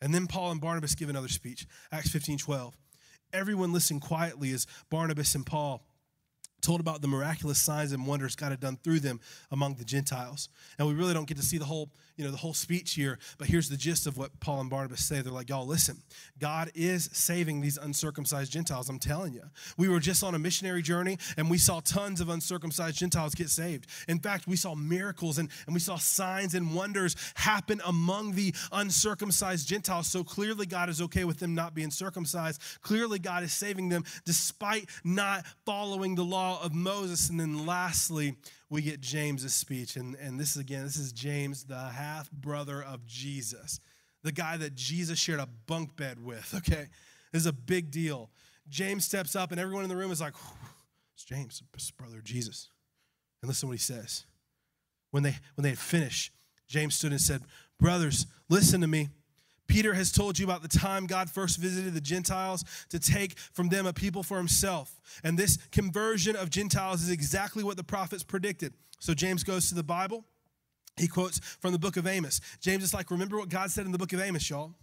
And 0.00 0.14
then 0.14 0.26
Paul 0.26 0.52
and 0.52 0.62
Barnabas 0.62 0.94
give 0.94 1.10
another 1.10 1.28
speech, 1.28 1.66
Acts 1.92 2.08
15 2.08 2.38
12. 2.38 2.74
Everyone 3.34 3.70
listened 3.70 4.00
quietly 4.00 4.50
as 4.52 4.66
Barnabas 4.88 5.34
and 5.34 5.44
Paul 5.44 5.84
told 6.62 6.80
about 6.80 7.02
the 7.02 7.08
miraculous 7.08 7.58
signs 7.58 7.92
and 7.92 8.06
wonders 8.06 8.34
God 8.34 8.50
had 8.50 8.60
done 8.60 8.78
through 8.82 9.00
them 9.00 9.20
among 9.50 9.74
the 9.74 9.84
Gentiles. 9.84 10.48
And 10.78 10.88
we 10.88 10.94
really 10.94 11.12
don't 11.12 11.28
get 11.28 11.36
to 11.36 11.42
see 11.42 11.58
the 11.58 11.66
whole, 11.66 11.90
you 12.20 12.26
know, 12.26 12.32
the 12.32 12.36
whole 12.36 12.52
speech 12.52 12.92
here, 12.92 13.18
but 13.38 13.48
here's 13.48 13.70
the 13.70 13.78
gist 13.78 14.06
of 14.06 14.18
what 14.18 14.38
Paul 14.40 14.60
and 14.60 14.68
Barnabas 14.68 15.02
say. 15.02 15.22
They're 15.22 15.32
like, 15.32 15.48
y'all, 15.48 15.66
listen, 15.66 16.02
God 16.38 16.70
is 16.74 17.08
saving 17.14 17.62
these 17.62 17.78
uncircumcised 17.78 18.52
Gentiles. 18.52 18.90
I'm 18.90 18.98
telling 18.98 19.32
you. 19.32 19.44
We 19.78 19.88
were 19.88 20.00
just 20.00 20.22
on 20.22 20.34
a 20.34 20.38
missionary 20.38 20.82
journey 20.82 21.16
and 21.38 21.48
we 21.48 21.56
saw 21.56 21.80
tons 21.80 22.20
of 22.20 22.28
uncircumcised 22.28 22.98
Gentiles 22.98 23.34
get 23.34 23.48
saved. 23.48 23.86
In 24.06 24.18
fact, 24.18 24.46
we 24.46 24.56
saw 24.56 24.74
miracles 24.74 25.38
and, 25.38 25.48
and 25.64 25.72
we 25.72 25.80
saw 25.80 25.96
signs 25.96 26.54
and 26.54 26.74
wonders 26.74 27.16
happen 27.36 27.80
among 27.86 28.32
the 28.32 28.54
uncircumcised 28.70 29.66
Gentiles. 29.66 30.06
So 30.06 30.22
clearly 30.22 30.66
God 30.66 30.90
is 30.90 31.00
okay 31.00 31.24
with 31.24 31.38
them 31.38 31.54
not 31.54 31.74
being 31.74 31.90
circumcised. 31.90 32.60
Clearly 32.82 33.18
God 33.18 33.44
is 33.44 33.54
saving 33.54 33.88
them 33.88 34.04
despite 34.26 34.90
not 35.04 35.46
following 35.64 36.16
the 36.16 36.24
law 36.24 36.62
of 36.62 36.74
Moses. 36.74 37.30
And 37.30 37.40
then 37.40 37.64
lastly, 37.64 38.36
we 38.70 38.82
get 38.82 39.00
James's 39.00 39.52
speech. 39.52 39.96
And, 39.96 40.14
and 40.14 40.38
this 40.38 40.52
is 40.52 40.58
again, 40.58 40.84
this 40.84 40.96
is 40.96 41.12
James, 41.12 41.64
the 41.64 41.76
half 41.76 42.30
brother 42.30 42.82
of 42.82 43.04
Jesus, 43.04 43.80
the 44.22 44.32
guy 44.32 44.56
that 44.56 44.74
Jesus 44.74 45.18
shared 45.18 45.40
a 45.40 45.48
bunk 45.66 45.96
bed 45.96 46.24
with. 46.24 46.54
Okay. 46.56 46.86
This 47.32 47.42
is 47.42 47.46
a 47.46 47.52
big 47.52 47.90
deal. 47.90 48.30
James 48.68 49.04
steps 49.04 49.36
up, 49.36 49.52
and 49.52 49.60
everyone 49.60 49.84
in 49.84 49.88
the 49.88 49.96
room 49.96 50.10
is 50.10 50.20
like, 50.20 50.34
it's 51.14 51.24
James, 51.24 51.62
brother 51.96 52.18
of 52.18 52.24
Jesus. 52.24 52.68
And 53.42 53.48
listen 53.48 53.62
to 53.62 53.66
what 53.68 53.74
he 53.74 53.78
says. 53.78 54.26
When 55.10 55.22
they 55.22 55.36
when 55.54 55.62
they 55.62 55.70
had 55.70 55.78
finished, 55.78 56.32
James 56.68 56.94
stood 56.94 57.12
and 57.12 57.20
said, 57.20 57.42
Brothers, 57.78 58.26
listen 58.48 58.80
to 58.80 58.86
me. 58.86 59.08
Peter 59.70 59.94
has 59.94 60.10
told 60.10 60.36
you 60.36 60.44
about 60.44 60.62
the 60.62 60.68
time 60.68 61.06
God 61.06 61.30
first 61.30 61.56
visited 61.56 61.94
the 61.94 62.00
Gentiles 62.00 62.64
to 62.88 62.98
take 62.98 63.38
from 63.38 63.68
them 63.68 63.86
a 63.86 63.92
people 63.92 64.24
for 64.24 64.36
himself. 64.36 65.00
And 65.22 65.38
this 65.38 65.58
conversion 65.70 66.34
of 66.34 66.50
Gentiles 66.50 67.02
is 67.02 67.08
exactly 67.08 67.62
what 67.62 67.76
the 67.76 67.84
prophets 67.84 68.24
predicted. 68.24 68.74
So 68.98 69.14
James 69.14 69.44
goes 69.44 69.68
to 69.68 69.76
the 69.76 69.84
Bible. 69.84 70.24
He 70.96 71.06
quotes 71.06 71.38
from 71.38 71.70
the 71.70 71.78
book 71.78 71.96
of 71.96 72.08
Amos. 72.08 72.40
James 72.60 72.82
is 72.82 72.92
like, 72.92 73.12
remember 73.12 73.38
what 73.38 73.48
God 73.48 73.70
said 73.70 73.86
in 73.86 73.92
the 73.92 73.98
book 73.98 74.12
of 74.12 74.20
Amos, 74.20 74.50
y'all. 74.50 74.74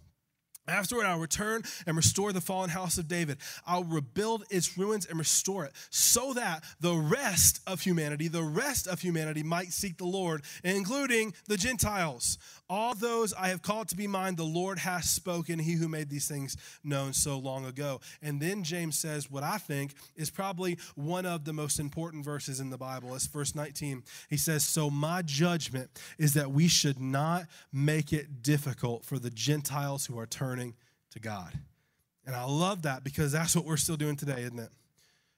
Afterward, 0.66 1.06
I'll 1.06 1.18
return 1.18 1.62
and 1.86 1.96
restore 1.96 2.32
the 2.32 2.40
fallen 2.40 2.70
house 2.70 2.98
of 2.98 3.08
David. 3.08 3.38
I'll 3.66 3.84
rebuild 3.84 4.44
its 4.50 4.76
ruins 4.76 5.06
and 5.06 5.18
restore 5.18 5.64
it 5.64 5.72
so 5.90 6.34
that 6.34 6.62
the 6.80 6.94
rest 6.94 7.60
of 7.66 7.80
humanity, 7.80 8.28
the 8.28 8.42
rest 8.42 8.86
of 8.86 9.00
humanity 9.00 9.42
might 9.42 9.72
seek 9.72 9.96
the 9.96 10.04
Lord, 10.04 10.42
including 10.62 11.32
the 11.46 11.56
Gentiles. 11.56 12.38
All 12.70 12.94
those 12.94 13.32
I 13.32 13.48
have 13.48 13.62
called 13.62 13.88
to 13.88 13.96
be 13.96 14.06
mine, 14.06 14.36
the 14.36 14.44
Lord 14.44 14.78
has 14.80 15.08
spoken, 15.08 15.58
he 15.58 15.72
who 15.72 15.88
made 15.88 16.10
these 16.10 16.28
things 16.28 16.56
known 16.84 17.14
so 17.14 17.38
long 17.38 17.64
ago. 17.64 18.00
And 18.20 18.40
then 18.40 18.62
James 18.62 18.98
says 18.98 19.30
what 19.30 19.42
I 19.42 19.56
think 19.56 19.94
is 20.16 20.28
probably 20.28 20.78
one 20.94 21.24
of 21.24 21.44
the 21.44 21.54
most 21.54 21.80
important 21.80 22.24
verses 22.24 22.60
in 22.60 22.68
the 22.68 22.76
Bible. 22.76 23.14
It's 23.14 23.26
verse 23.26 23.54
19. 23.54 24.02
He 24.28 24.36
says, 24.36 24.64
So 24.64 24.90
my 24.90 25.22
judgment 25.22 25.90
is 26.18 26.34
that 26.34 26.50
we 26.50 26.68
should 26.68 27.00
not 27.00 27.46
make 27.72 28.12
it 28.12 28.42
difficult 28.42 29.04
for 29.04 29.18
the 29.18 29.30
Gentiles 29.30 30.04
who 30.04 30.18
are 30.18 30.26
turning 30.26 30.74
to 31.12 31.20
God. 31.20 31.58
And 32.26 32.36
I 32.36 32.44
love 32.44 32.82
that 32.82 33.02
because 33.02 33.32
that's 33.32 33.56
what 33.56 33.64
we're 33.64 33.78
still 33.78 33.96
doing 33.96 34.16
today, 34.16 34.42
isn't 34.42 34.58
it? 34.58 34.70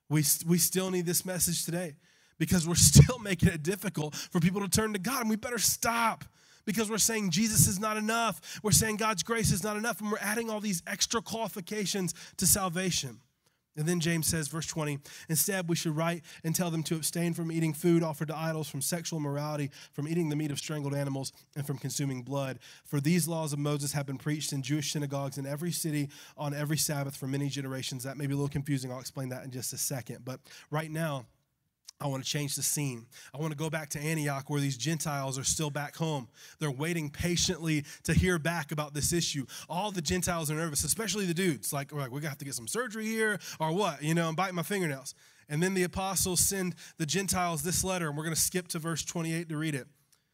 We, 0.08 0.24
we 0.48 0.58
still 0.58 0.90
need 0.90 1.06
this 1.06 1.24
message 1.24 1.64
today 1.64 1.94
because 2.40 2.66
we're 2.66 2.74
still 2.74 3.20
making 3.20 3.50
it 3.50 3.62
difficult 3.62 4.16
for 4.16 4.40
people 4.40 4.60
to 4.62 4.68
turn 4.68 4.92
to 4.94 4.98
God, 4.98 5.20
and 5.20 5.30
we 5.30 5.36
better 5.36 5.58
stop 5.58 6.24
because 6.64 6.90
we're 6.90 6.98
saying 6.98 7.30
Jesus 7.30 7.66
is 7.66 7.78
not 7.80 7.96
enough. 7.96 8.60
We're 8.62 8.72
saying 8.72 8.96
God's 8.96 9.22
grace 9.22 9.52
is 9.52 9.62
not 9.62 9.76
enough, 9.76 10.00
and 10.00 10.10
we're 10.10 10.18
adding 10.18 10.50
all 10.50 10.60
these 10.60 10.82
extra 10.86 11.20
qualifications 11.20 12.14
to 12.36 12.46
salvation. 12.46 13.20
And 13.76 13.86
then 13.86 14.00
James 14.00 14.26
says, 14.26 14.48
verse 14.48 14.66
20, 14.66 14.98
instead 15.28 15.68
we 15.68 15.76
should 15.76 15.96
write 15.96 16.22
and 16.42 16.54
tell 16.54 16.70
them 16.70 16.82
to 16.84 16.96
abstain 16.96 17.34
from 17.34 17.52
eating 17.52 17.72
food 17.72 18.02
offered 18.02 18.28
to 18.28 18.36
idols, 18.36 18.68
from 18.68 18.82
sexual 18.82 19.18
immorality, 19.18 19.70
from 19.92 20.08
eating 20.08 20.28
the 20.28 20.36
meat 20.36 20.50
of 20.50 20.58
strangled 20.58 20.94
animals, 20.94 21.32
and 21.56 21.66
from 21.66 21.78
consuming 21.78 22.22
blood. 22.22 22.58
For 22.84 23.00
these 23.00 23.28
laws 23.28 23.52
of 23.52 23.58
Moses 23.60 23.92
have 23.92 24.06
been 24.06 24.18
preached 24.18 24.52
in 24.52 24.62
Jewish 24.62 24.92
synagogues 24.92 25.38
in 25.38 25.46
every 25.46 25.70
city 25.70 26.10
on 26.36 26.52
every 26.52 26.76
Sabbath 26.76 27.16
for 27.16 27.28
many 27.28 27.48
generations. 27.48 28.02
That 28.02 28.16
may 28.16 28.26
be 28.26 28.34
a 28.34 28.36
little 28.36 28.48
confusing. 28.48 28.90
I'll 28.90 29.00
explain 29.00 29.28
that 29.28 29.44
in 29.44 29.50
just 29.50 29.72
a 29.72 29.78
second. 29.78 30.24
But 30.24 30.40
right 30.70 30.90
now, 30.90 31.26
I 32.00 32.06
want 32.06 32.24
to 32.24 32.28
change 32.28 32.56
the 32.56 32.62
scene. 32.62 33.06
I 33.34 33.38
want 33.38 33.52
to 33.52 33.58
go 33.58 33.68
back 33.68 33.90
to 33.90 33.98
Antioch 34.00 34.48
where 34.48 34.60
these 34.60 34.76
Gentiles 34.76 35.38
are 35.38 35.44
still 35.44 35.70
back 35.70 35.96
home. 35.96 36.28
They're 36.58 36.70
waiting 36.70 37.10
patiently 37.10 37.84
to 38.04 38.14
hear 38.14 38.38
back 38.38 38.72
about 38.72 38.94
this 38.94 39.12
issue. 39.12 39.44
All 39.68 39.90
the 39.90 40.00
Gentiles 40.00 40.50
are 40.50 40.54
nervous, 40.54 40.82
especially 40.82 41.26
the 41.26 41.34
dudes. 41.34 41.72
Like, 41.72 41.92
we're 41.92 42.00
like 42.00 42.10
we 42.10 42.20
got 42.20 42.26
to 42.26 42.30
have 42.30 42.38
to 42.38 42.44
get 42.46 42.54
some 42.54 42.68
surgery 42.68 43.04
here 43.04 43.38
or 43.58 43.72
what? 43.72 44.02
You 44.02 44.14
know, 44.14 44.28
I'm 44.28 44.34
biting 44.34 44.54
my 44.54 44.62
fingernails. 44.62 45.14
And 45.48 45.62
then 45.62 45.74
the 45.74 45.82
apostles 45.82 46.40
send 46.40 46.76
the 46.96 47.06
Gentiles 47.06 47.62
this 47.62 47.82
letter, 47.82 48.08
and 48.08 48.16
we're 48.16 48.22
going 48.22 48.34
to 48.34 48.40
skip 48.40 48.68
to 48.68 48.78
verse 48.78 49.04
28 49.04 49.48
to 49.48 49.56
read 49.56 49.74
it. 49.74 49.88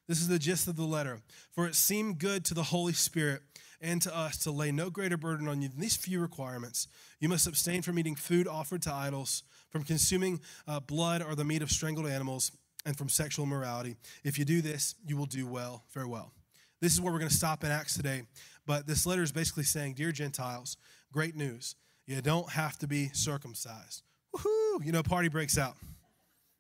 This 0.07 0.21
is 0.21 0.29
the 0.29 0.39
gist 0.39 0.69
of 0.69 0.77
the 0.77 0.85
letter. 0.85 1.21
For 1.53 1.67
it 1.67 1.75
seemed 1.75 2.19
good 2.19 2.45
to 2.45 2.55
the 2.55 2.63
Holy 2.63 2.93
Spirit 2.93 3.41
and 3.81 4.01
to 4.03 4.17
us 4.17 4.39
to 4.39 4.51
lay 4.51 4.73
no 4.73 4.91
greater 4.91 5.17
burden 5.17 5.49
on 5.49 5.63
you 5.63 5.69
than 5.69 5.81
these 5.81 5.97
few 5.97 6.21
requirements. 6.21 6.89
You 7.21 7.29
must 7.29 7.47
abstain 7.47 7.83
from 7.83 7.99
eating 7.99 8.15
food 8.15 8.49
offered 8.49 8.83
to 8.83 8.93
idols, 8.93 9.43
from 9.71 9.83
consuming 9.83 10.41
uh, 10.67 10.81
blood 10.81 11.23
or 11.23 11.35
the 11.35 11.45
meat 11.45 11.63
of 11.63 11.71
strangled 11.71 12.07
animals, 12.07 12.53
and 12.85 12.97
from 12.97 13.09
sexual 13.09 13.45
immorality. 13.45 13.97
If 14.25 14.39
you 14.39 14.45
do 14.45 14.63
this, 14.63 14.95
you 15.05 15.17
will 15.17 15.27
do 15.27 15.47
well, 15.47 15.85
very 15.93 16.07
well. 16.07 16.33
This 16.81 16.93
is 16.93 17.01
where 17.01 17.13
we're 17.13 17.19
going 17.19 17.31
to 17.31 17.37
stop 17.37 17.65
in 17.65 17.71
Acts 17.71 17.97
today. 17.97 18.23
But 18.67 18.87
this 18.87 19.07
letter 19.07 19.23
is 19.23 19.33
basically 19.33 19.65
saying, 19.65 19.95
Dear 19.95 20.13
Gentiles, 20.13 20.77
great 21.13 21.35
news. 21.35 21.75
You 22.07 22.21
don't 22.21 22.51
have 22.51 22.79
to 22.79 22.87
be 22.87 23.09
circumcised. 23.13 24.03
Woohoo! 24.35 24.85
You 24.85 24.93
know, 24.93 25.03
party 25.03 25.29
breaks 25.29 25.59
out. 25.59 25.75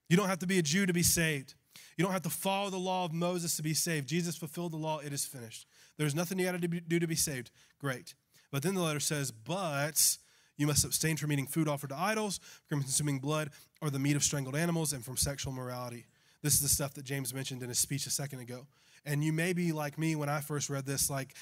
You 0.09 0.17
don't 0.17 0.29
have 0.29 0.41
to 0.41 0.47
be 0.47 0.59
a 0.59 0.63
Jew 0.63 0.87
to 0.87 0.93
be 0.93 1.03
saved. 1.03 1.55
You 1.97 2.05
don't 2.05 2.13
have 2.13 2.23
to 2.23 2.31
follow 2.31 2.71
the 2.71 2.79
law 2.79 3.05
of 3.05 3.13
Moses 3.13 3.57
to 3.57 3.63
be 3.63 3.75
saved. 3.75 4.09
Jesus 4.09 4.37
fulfilled 4.37 4.73
the 4.73 4.77
law, 4.77 4.99
it 4.99 5.13
is 5.13 5.25
finished. 5.25 5.67
There's 5.97 6.15
nothing 6.15 6.39
you 6.39 6.47
got 6.47 6.61
to 6.61 6.69
do 6.69 6.99
to 6.99 7.07
be 7.07 7.15
saved. 7.15 7.51
Great. 7.81 8.15
But 8.51 8.63
then 8.63 8.75
the 8.75 8.83
letter 8.83 9.01
says, 9.01 9.31
But 9.33 10.19
you 10.57 10.67
must 10.67 10.85
abstain 10.85 11.17
from 11.17 11.33
eating 11.33 11.47
food 11.47 11.69
offered 11.69 11.91
to 11.91 11.97
idols, 11.97 12.41
from 12.67 12.81
consuming 12.81 13.19
blood 13.19 13.51
or 13.81 13.91
the 13.91 13.99
meat 13.99 14.17
of 14.17 14.25
strangled 14.25 14.57
animals, 14.57 14.93
and 14.93 15.05
from 15.05 15.17
sexual 15.17 15.53
morality. 15.53 16.07
This 16.43 16.55
is 16.55 16.61
the 16.61 16.69
stuff 16.69 16.95
that 16.95 17.05
James 17.05 17.35
mentioned 17.35 17.63
in 17.63 17.69
his 17.69 17.79
speech 17.79 18.07
a 18.07 18.11
second 18.11 18.41
ago. 18.41 18.67
And 19.05 19.23
you 19.23 19.33
may 19.33 19.53
be 19.53 19.73
like 19.73 19.99
me 19.99 20.17
when 20.17 20.29
I 20.29 20.41
first 20.41 20.69
read 20.69 20.85
this, 20.85 21.11
like, 21.11 21.35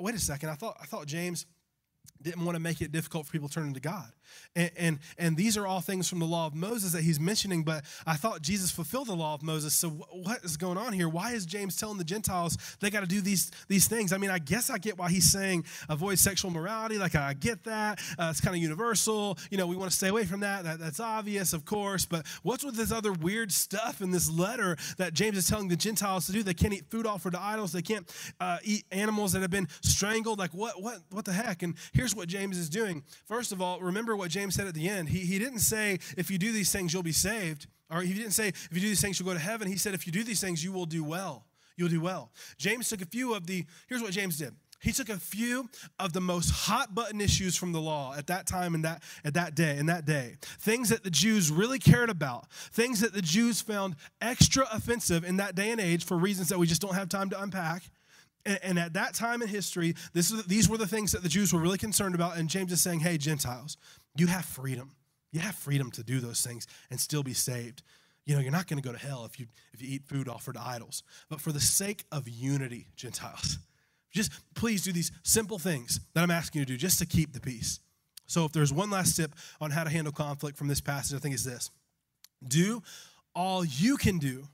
wait 0.00 0.14
a 0.14 0.18
second, 0.18 0.48
I 0.48 0.54
thought, 0.54 0.76
I 0.80 0.86
thought 0.86 1.06
James 1.06 1.46
didn't 2.22 2.44
want 2.44 2.56
to 2.56 2.60
make 2.60 2.80
it 2.80 2.92
difficult 2.92 3.26
for 3.26 3.32
people 3.32 3.48
turning 3.48 3.74
to 3.74 3.80
God. 3.80 4.12
And, 4.54 4.70
and, 4.76 4.98
and 5.18 5.36
these 5.36 5.56
are 5.56 5.66
all 5.66 5.80
things 5.80 6.08
from 6.08 6.18
the 6.18 6.26
law 6.26 6.46
of 6.46 6.54
Moses 6.54 6.92
that 6.92 7.02
he's 7.02 7.20
mentioning, 7.20 7.64
but 7.64 7.84
I 8.06 8.14
thought 8.14 8.42
Jesus 8.42 8.70
fulfilled 8.70 9.08
the 9.08 9.14
law 9.14 9.34
of 9.34 9.42
Moses. 9.42 9.74
So 9.74 9.90
what 9.90 10.44
is 10.44 10.56
going 10.56 10.78
on 10.78 10.92
here? 10.92 11.08
Why 11.08 11.32
is 11.32 11.46
James 11.46 11.76
telling 11.76 11.98
the 11.98 12.04
Gentiles 12.04 12.56
they 12.80 12.90
got 12.90 13.00
to 13.00 13.06
do 13.06 13.20
these, 13.20 13.50
these 13.68 13.88
things? 13.88 14.12
I 14.12 14.18
mean, 14.18 14.30
I 14.30 14.38
guess 14.38 14.70
I 14.70 14.78
get 14.78 14.98
why 14.98 15.10
he's 15.10 15.30
saying 15.30 15.64
avoid 15.88 16.18
sexual 16.18 16.50
morality. 16.50 16.98
Like, 16.98 17.14
I 17.14 17.34
get 17.34 17.64
that. 17.64 18.00
Uh, 18.18 18.28
it's 18.30 18.40
kind 18.40 18.56
of 18.56 18.62
universal. 18.62 19.38
You 19.50 19.58
know, 19.58 19.66
we 19.66 19.76
want 19.76 19.90
to 19.90 19.96
stay 19.96 20.08
away 20.08 20.24
from 20.24 20.40
that. 20.40 20.64
that. 20.64 20.78
That's 20.78 21.00
obvious, 21.00 21.52
of 21.52 21.64
course. 21.64 22.04
But 22.04 22.26
what's 22.42 22.64
with 22.64 22.76
this 22.76 22.92
other 22.92 23.12
weird 23.12 23.52
stuff 23.52 24.00
in 24.00 24.10
this 24.10 24.30
letter 24.30 24.76
that 24.98 25.14
James 25.14 25.36
is 25.36 25.48
telling 25.48 25.68
the 25.68 25.76
Gentiles 25.76 26.26
to 26.26 26.32
do? 26.32 26.42
They 26.42 26.54
can't 26.54 26.74
eat 26.74 26.86
food 26.90 27.06
offered 27.06 27.32
to 27.34 27.42
idols. 27.42 27.72
They 27.72 27.82
can't 27.82 28.08
uh, 28.40 28.58
eat 28.64 28.84
animals 28.90 29.32
that 29.32 29.40
have 29.40 29.50
been 29.50 29.68
strangled. 29.82 30.38
Like, 30.38 30.52
what, 30.52 30.82
what, 30.82 31.00
what 31.10 31.24
the 31.24 31.32
heck? 31.32 31.62
And 31.62 31.74
here's 31.92 32.11
what 32.14 32.28
James 32.28 32.58
is 32.58 32.68
doing. 32.68 33.02
First 33.26 33.52
of 33.52 33.60
all, 33.60 33.80
remember 33.80 34.16
what 34.16 34.30
James 34.30 34.54
said 34.54 34.66
at 34.66 34.74
the 34.74 34.88
end. 34.88 35.08
He, 35.08 35.20
he 35.20 35.38
didn't 35.38 35.60
say, 35.60 35.98
if 36.16 36.30
you 36.30 36.38
do 36.38 36.52
these 36.52 36.72
things, 36.72 36.92
you'll 36.92 37.02
be 37.02 37.12
saved. 37.12 37.66
Or 37.90 38.00
he 38.00 38.14
didn't 38.14 38.32
say, 38.32 38.48
if 38.48 38.70
you 38.72 38.80
do 38.80 38.88
these 38.88 39.00
things, 39.00 39.18
you'll 39.18 39.28
go 39.28 39.34
to 39.34 39.40
heaven. 39.40 39.68
He 39.68 39.76
said, 39.76 39.94
if 39.94 40.06
you 40.06 40.12
do 40.12 40.24
these 40.24 40.40
things, 40.40 40.64
you 40.64 40.72
will 40.72 40.86
do 40.86 41.04
well. 41.04 41.46
You'll 41.76 41.88
do 41.88 42.00
well. 42.00 42.30
James 42.58 42.88
took 42.88 43.02
a 43.02 43.06
few 43.06 43.34
of 43.34 43.46
the, 43.46 43.64
here's 43.88 44.02
what 44.02 44.12
James 44.12 44.38
did. 44.38 44.54
He 44.82 44.90
took 44.90 45.08
a 45.08 45.16
few 45.16 45.68
of 46.00 46.12
the 46.12 46.20
most 46.20 46.50
hot 46.50 46.92
button 46.92 47.20
issues 47.20 47.54
from 47.54 47.70
the 47.70 47.80
law 47.80 48.14
at 48.16 48.26
that 48.26 48.48
time 48.48 48.74
and 48.74 48.84
that 48.84 49.02
at 49.24 49.34
that 49.34 49.54
day 49.54 49.78
in 49.78 49.86
that 49.86 50.04
day. 50.04 50.34
Things 50.58 50.88
that 50.88 51.04
the 51.04 51.10
Jews 51.10 51.52
really 51.52 51.78
cared 51.78 52.10
about, 52.10 52.50
things 52.50 53.00
that 53.00 53.12
the 53.14 53.22
Jews 53.22 53.60
found 53.60 53.94
extra 54.20 54.66
offensive 54.72 55.22
in 55.22 55.36
that 55.36 55.54
day 55.54 55.70
and 55.70 55.80
age 55.80 56.04
for 56.04 56.16
reasons 56.16 56.48
that 56.48 56.58
we 56.58 56.66
just 56.66 56.82
don't 56.82 56.96
have 56.96 57.08
time 57.08 57.30
to 57.30 57.40
unpack. 57.40 57.84
And, 58.44 58.58
and 58.62 58.78
at 58.78 58.94
that 58.94 59.14
time 59.14 59.42
in 59.42 59.48
history, 59.48 59.94
this 60.12 60.30
is, 60.30 60.44
these 60.44 60.68
were 60.68 60.78
the 60.78 60.86
things 60.86 61.12
that 61.12 61.22
the 61.22 61.28
Jews 61.28 61.52
were 61.52 61.60
really 61.60 61.78
concerned 61.78 62.14
about. 62.14 62.36
And 62.36 62.48
James 62.48 62.72
is 62.72 62.82
saying, 62.82 63.00
hey, 63.00 63.18
Gentiles, 63.18 63.76
you 64.16 64.26
have 64.26 64.44
freedom. 64.44 64.92
You 65.32 65.40
have 65.40 65.54
freedom 65.54 65.90
to 65.92 66.02
do 66.02 66.20
those 66.20 66.44
things 66.44 66.66
and 66.90 67.00
still 67.00 67.22
be 67.22 67.34
saved. 67.34 67.82
You 68.26 68.34
know, 68.34 68.40
you're 68.40 68.52
not 68.52 68.68
going 68.68 68.80
to 68.80 68.86
go 68.86 68.92
to 68.92 68.98
hell 68.98 69.24
if 69.24 69.40
you, 69.40 69.46
if 69.72 69.82
you 69.82 69.88
eat 69.88 70.04
food 70.04 70.28
offered 70.28 70.54
to 70.54 70.62
idols. 70.62 71.02
But 71.28 71.40
for 71.40 71.52
the 71.52 71.60
sake 71.60 72.04
of 72.12 72.28
unity, 72.28 72.88
Gentiles, 72.96 73.58
just 74.12 74.30
please 74.54 74.82
do 74.82 74.92
these 74.92 75.10
simple 75.22 75.58
things 75.58 76.00
that 76.14 76.22
I'm 76.22 76.30
asking 76.30 76.60
you 76.60 76.66
to 76.66 76.72
do 76.72 76.76
just 76.76 76.98
to 76.98 77.06
keep 77.06 77.32
the 77.32 77.40
peace. 77.40 77.80
So, 78.26 78.44
if 78.44 78.52
there's 78.52 78.72
one 78.72 78.90
last 78.90 79.16
tip 79.16 79.34
on 79.60 79.72
how 79.72 79.84
to 79.84 79.90
handle 79.90 80.12
conflict 80.12 80.56
from 80.56 80.68
this 80.68 80.80
passage, 80.80 81.16
I 81.16 81.20
think 81.20 81.34
it's 81.34 81.44
this 81.44 81.70
do 82.46 82.82
all 83.34 83.64
you 83.64 83.96
can 83.96 84.18
do 84.18 84.48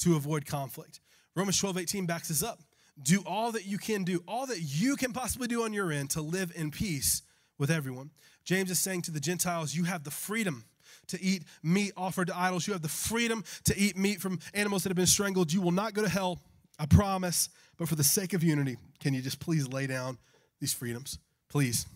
to 0.00 0.16
avoid 0.16 0.46
conflict. 0.46 1.00
Romans 1.34 1.58
12, 1.58 1.78
18 1.78 2.06
backs 2.06 2.28
this 2.28 2.42
up 2.42 2.60
do 3.02 3.22
all 3.26 3.52
that 3.52 3.66
you 3.66 3.78
can 3.78 4.04
do, 4.04 4.22
all 4.28 4.46
that 4.46 4.60
you 4.60 4.96
can 4.96 5.12
possibly 5.12 5.48
do 5.48 5.64
on 5.64 5.72
your 5.72 5.90
end 5.90 6.10
to 6.10 6.22
live 6.22 6.52
in 6.54 6.70
peace 6.70 7.22
with 7.58 7.70
everyone. 7.70 8.10
James 8.44 8.70
is 8.70 8.78
saying 8.78 9.02
to 9.02 9.10
the 9.10 9.20
Gentiles, 9.20 9.74
you 9.74 9.84
have 9.84 10.04
the 10.04 10.10
freedom 10.10 10.64
to 11.08 11.20
eat 11.20 11.44
meat 11.62 11.92
offered 11.96 12.28
to 12.28 12.38
idols. 12.38 12.66
You 12.66 12.72
have 12.72 12.82
the 12.82 12.88
freedom 12.88 13.44
to 13.64 13.76
eat 13.76 13.96
meat 13.96 14.20
from 14.20 14.38
animals 14.52 14.82
that 14.82 14.90
have 14.90 14.96
been 14.96 15.06
strangled. 15.06 15.52
You 15.52 15.60
will 15.60 15.72
not 15.72 15.94
go 15.94 16.02
to 16.02 16.08
hell, 16.08 16.40
I 16.78 16.86
promise. 16.86 17.48
But 17.76 17.88
for 17.88 17.96
the 17.96 18.04
sake 18.04 18.32
of 18.32 18.42
unity, 18.42 18.76
can 19.00 19.14
you 19.14 19.22
just 19.22 19.40
please 19.40 19.68
lay 19.68 19.86
down 19.86 20.18
these 20.60 20.72
freedoms? 20.72 21.18
Please. 21.48 21.86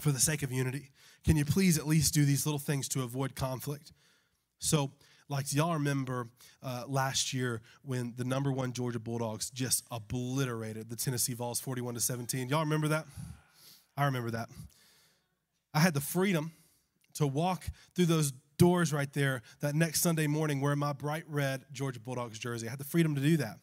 For 0.00 0.10
the 0.10 0.18
sake 0.18 0.42
of 0.42 0.50
unity, 0.50 0.90
can 1.24 1.36
you 1.36 1.44
please 1.44 1.78
at 1.78 1.86
least 1.86 2.14
do 2.14 2.24
these 2.24 2.46
little 2.46 2.58
things 2.58 2.88
to 2.90 3.02
avoid 3.02 3.36
conflict? 3.36 3.92
So, 4.58 4.90
like 5.28 5.52
y'all 5.52 5.74
remember 5.74 6.28
uh, 6.62 6.84
last 6.86 7.32
year 7.32 7.62
when 7.82 8.14
the 8.16 8.24
number 8.24 8.52
one 8.52 8.72
Georgia 8.72 8.98
Bulldogs 8.98 9.50
just 9.50 9.84
obliterated 9.90 10.90
the 10.90 10.96
Tennessee 10.96 11.34
Vols 11.34 11.60
41 11.60 11.94
to 11.94 12.00
17. 12.00 12.48
Y'all 12.48 12.60
remember 12.60 12.88
that? 12.88 13.06
I 13.96 14.04
remember 14.04 14.30
that. 14.32 14.48
I 15.72 15.80
had 15.80 15.94
the 15.94 16.00
freedom 16.00 16.52
to 17.14 17.26
walk 17.26 17.64
through 17.94 18.06
those 18.06 18.32
doors 18.58 18.92
right 18.92 19.12
there 19.12 19.42
that 19.60 19.74
next 19.74 20.00
Sunday 20.00 20.26
morning 20.26 20.60
wearing 20.60 20.78
my 20.78 20.92
bright 20.92 21.24
red 21.28 21.64
Georgia 21.72 22.00
Bulldogs 22.00 22.38
jersey. 22.38 22.66
I 22.66 22.70
had 22.70 22.78
the 22.78 22.84
freedom 22.84 23.14
to 23.14 23.20
do 23.20 23.36
that. 23.38 23.58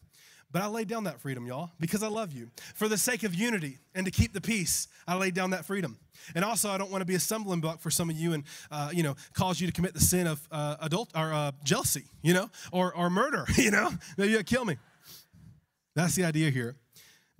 But 0.52 0.60
I 0.60 0.66
laid 0.66 0.86
down 0.86 1.04
that 1.04 1.18
freedom, 1.18 1.46
y'all, 1.46 1.70
because 1.80 2.02
I 2.02 2.08
love 2.08 2.32
you. 2.32 2.50
For 2.74 2.86
the 2.86 2.98
sake 2.98 3.22
of 3.22 3.34
unity 3.34 3.78
and 3.94 4.04
to 4.04 4.12
keep 4.12 4.34
the 4.34 4.40
peace, 4.40 4.86
I 5.08 5.16
laid 5.16 5.34
down 5.34 5.50
that 5.50 5.64
freedom. 5.64 5.96
And 6.34 6.44
also, 6.44 6.70
I 6.70 6.76
don't 6.76 6.90
want 6.90 7.00
to 7.00 7.06
be 7.06 7.14
a 7.14 7.20
stumbling 7.20 7.60
block 7.60 7.80
for 7.80 7.90
some 7.90 8.10
of 8.10 8.16
you 8.16 8.34
and, 8.34 8.44
uh, 8.70 8.90
you 8.92 9.02
know, 9.02 9.16
cause 9.32 9.60
you 9.60 9.66
to 9.66 9.72
commit 9.72 9.94
the 9.94 10.00
sin 10.00 10.26
of 10.26 10.46
uh, 10.52 10.76
adult 10.80 11.10
or 11.16 11.32
uh, 11.32 11.52
jealousy, 11.64 12.04
you 12.22 12.34
know, 12.34 12.50
or, 12.70 12.94
or 12.94 13.08
murder, 13.08 13.46
you 13.56 13.70
know. 13.70 13.90
Maybe 14.18 14.32
you'll 14.32 14.42
kill 14.42 14.64
me. 14.64 14.76
That's 15.94 16.14
the 16.14 16.24
idea 16.24 16.50
here. 16.50 16.76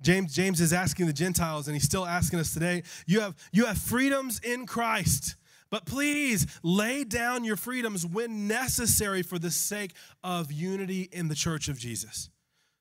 James, 0.01 0.33
James 0.33 0.59
is 0.59 0.73
asking 0.73 1.05
the 1.05 1.13
Gentiles, 1.13 1.67
and 1.67 1.75
he's 1.75 1.85
still 1.85 2.05
asking 2.05 2.39
us 2.39 2.53
today. 2.53 2.83
You 3.05 3.21
have, 3.21 3.35
you 3.53 3.65
have 3.65 3.77
freedoms 3.77 4.39
in 4.43 4.65
Christ. 4.65 5.35
But 5.69 5.85
please 5.85 6.45
lay 6.61 7.03
down 7.03 7.43
your 7.43 7.55
freedoms 7.55 8.05
when 8.05 8.47
necessary 8.47 9.23
for 9.23 9.39
the 9.39 9.49
sake 9.49 9.93
of 10.23 10.51
unity 10.51 11.09
in 11.11 11.29
the 11.29 11.35
church 11.35 11.67
of 11.67 11.79
Jesus. 11.79 12.29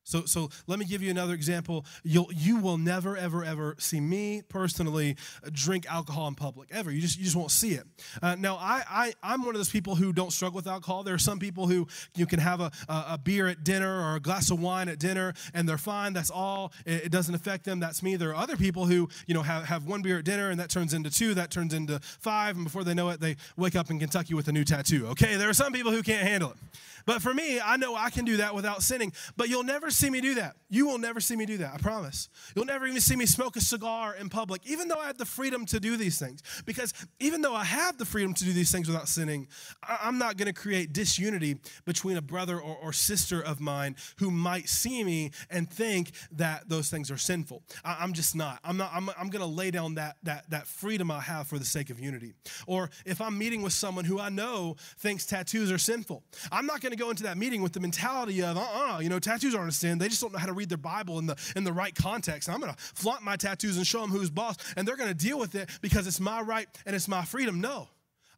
So, 0.05 0.25
so 0.25 0.51
let 0.67 0.79
me 0.79 0.85
give 0.85 1.03
you 1.03 1.11
another 1.11 1.35
example. 1.35 1.87
You'll, 2.03 2.29
you 2.35 2.59
will 2.59 2.79
never, 2.79 3.17
ever, 3.17 3.45
ever 3.45 3.77
see 3.79 4.01
me 4.01 4.43
personally 4.49 5.17
drink 5.53 5.87
alcohol 5.89 6.29
in 6.29 6.35
public, 6.35 6.69
ever. 6.73 6.91
You 6.91 7.01
just, 7.01 7.19
you 7.19 7.25
just 7.25 7.37
won't 7.37 7.51
see 7.51 7.73
it. 7.73 7.85
Uh, 8.21 8.35
now, 8.35 8.57
I, 8.57 8.83
I, 8.89 9.13
I'm 9.23 9.45
one 9.45 9.55
of 9.55 9.61
those 9.61 9.71
people 9.71 9.95
who 9.95 10.13
don't 10.13 10.33
struggle 10.33 10.57
with 10.57 10.67
alcohol. 10.67 11.03
There 11.03 11.15
are 11.15 11.19
some 11.19 11.39
people 11.39 11.67
who 11.67 11.87
you 12.17 12.27
can 12.27 12.41
have 12.41 12.61
a, 12.61 12.71
a, 12.89 13.19
beer 13.23 13.47
at 13.47 13.63
dinner 13.63 14.01
or 14.01 14.17
a 14.17 14.21
glass 14.21 14.51
of 14.51 14.61
wine 14.61 14.89
at 14.89 14.99
dinner 14.99 15.35
and 15.55 15.69
they're 15.69 15.79
fine. 15.79 16.13
That's 16.13 16.31
all. 16.31 16.73
It, 16.85 17.05
it, 17.05 17.13
doesn't 17.13 17.35
affect 17.35 17.65
them. 17.65 17.79
That's 17.79 18.03
me. 18.03 18.17
There 18.17 18.31
are 18.31 18.35
other 18.37 18.57
people 18.57 18.87
who, 18.87 19.09
you 19.27 19.35
know, 19.35 19.43
have, 19.43 19.65
have 19.67 19.87
one 19.87 20.03
beer 20.03 20.19
at 20.19 20.25
dinner 20.25 20.51
and 20.51 20.59
that 20.59 20.71
turns 20.71 20.95
into 20.95 21.11
two, 21.11 21.35
that 21.35 21.51
turns 21.51 21.75
into 21.75 22.01
five, 22.01 22.57
and 22.57 22.65
before 22.65 22.85
they 22.85 22.95
know 22.95 23.11
it, 23.11 23.21
they 23.21 23.37
wake 23.57 23.77
up 23.77 23.91
in 23.91 23.99
Kentucky 23.99 24.35
with 24.35 24.49
a 24.49 24.53
new 24.53 24.65
tattoo. 24.65 25.07
Okay, 25.09 25.37
there 25.37 25.49
are 25.49 25.55
some 25.55 25.73
people 25.73 25.93
who 25.93 26.03
can't 26.03 26.27
handle 26.27 26.51
it. 26.51 26.57
But 27.05 27.23
for 27.23 27.35
me, 27.35 27.61
I 27.61 27.77
know 27.77 27.95
I 27.95 28.11
can 28.11 28.25
do 28.25 28.39
that 28.39 28.55
without 28.55 28.83
sinning. 28.83 29.13
But 29.37 29.49
you'll 29.49 29.65
never 29.65 29.91
see 29.93 30.11
me 30.11 30.21
do 30.21 30.35
that. 30.35 30.57
You 30.73 30.87
will 30.87 30.99
never 30.99 31.21
see 31.21 31.37
me 31.37 31.45
do 31.45 31.59
that, 31.59 31.75
I 31.75 31.77
promise. 31.77 32.31
You'll 32.57 32.65
never 32.65 32.87
even 32.87 33.01
see 33.01 33.15
me 33.15 33.27
smoke 33.27 33.57
a 33.57 33.61
cigar 33.61 34.15
in 34.15 34.31
public, 34.31 34.63
even 34.65 34.89
though 34.89 34.99
I 34.99 35.07
have 35.07 35.19
the 35.19 35.27
freedom 35.27 35.67
to 35.67 35.79
do 35.79 35.99
these 35.99 36.19
things. 36.19 36.43
Because 36.65 36.95
even 37.21 37.43
though 37.43 37.55
I 37.55 37.65
have 37.65 37.99
the 37.99 38.07
freedom 38.07 38.33
to 38.33 38.45
do 38.45 38.53
these 38.55 38.73
things 38.73 38.89
without 38.89 39.07
sinning, 39.07 39.49
I'm 39.87 40.17
not 40.17 40.39
going 40.39 40.47
to 40.47 40.59
create 40.59 40.95
disunity 40.95 41.59
between 41.85 42.17
a 42.17 42.23
brother 42.23 42.59
or, 42.59 42.77
or, 42.77 42.93
sister 42.93 43.43
of 43.43 43.61
mine 43.61 43.97
who 44.19 44.31
might 44.31 44.69
see 44.69 45.03
me 45.03 45.33
and 45.51 45.69
think 45.69 46.13
that 46.33 46.69
those 46.69 46.89
things 46.89 47.11
are 47.11 47.19
sinful. 47.19 47.63
I, 47.85 48.03
am 48.03 48.13
just 48.13 48.37
not. 48.37 48.61
I'm 48.65 48.77
not. 48.77 48.93
I'm, 48.95 49.11
I'm 49.19 49.29
going 49.29 49.43
to 49.43 49.47
lay 49.47 49.71
down 49.71 49.95
that, 49.97 50.17
that, 50.23 50.49
that 50.51 50.67
freedom 50.67 51.11
I 51.11 51.21
have 51.21 51.49
for 51.49 51.59
the 51.59 51.65
sake 51.65 51.91
of 51.91 52.01
unity. 52.01 52.33
Or 52.67 52.91
if 53.05 53.21
I'm 53.21 53.37
meeting 53.37 53.63
with 53.63 53.73
someone 53.73 54.05
who 54.05 54.21
I 54.21 54.29
know 54.29 54.77
thinks 54.99 55.27
tattoos 55.27 55.71
are 55.71 55.79
sinful, 55.79 56.23
I'm 56.51 56.67
not 56.67 56.81
going 56.81 56.93
to 56.93 56.99
go 56.99 57.11
into 57.11 57.25
that 57.25 57.37
meeting 57.37 57.61
with 57.61 57.73
the 57.73 57.81
mentality 57.81 58.43
of, 58.43 58.57
uh-uh, 58.57 59.01
you 59.01 59.09
know, 59.09 59.19
tattoos 59.19 59.55
aren't 59.55 59.75
sin. 59.83 59.99
They 59.99 60.09
just 60.09 60.21
don't 60.21 60.33
know 60.33 60.39
how 60.39 60.47
to 60.47 60.53
read 60.53 60.69
their 60.69 60.79
Bible 60.79 61.19
in 61.19 61.27
the, 61.27 61.37
in 61.57 61.65
the 61.65 61.73
right 61.73 61.95
context. 61.95 62.49
I'm 62.49 62.61
going 62.61 62.73
to 62.73 62.79
flaunt 62.79 63.23
my 63.23 63.37
tattoos 63.37 63.77
and 63.77 63.87
show 63.87 64.01
them 64.01 64.11
who's 64.11 64.31
boss, 64.31 64.57
and 64.77 64.87
they're 64.87 64.97
going 64.97 65.11
to 65.11 65.15
deal 65.15 65.39
with 65.39 65.55
it 65.55 65.69
because 65.83 66.07
it's 66.07 66.21
my 66.21 66.41
right 66.41 66.69
and 66.87 66.97
it's 66.97 67.09
my 67.09 67.25
freedom. 67.25 67.61
No. 67.61 67.89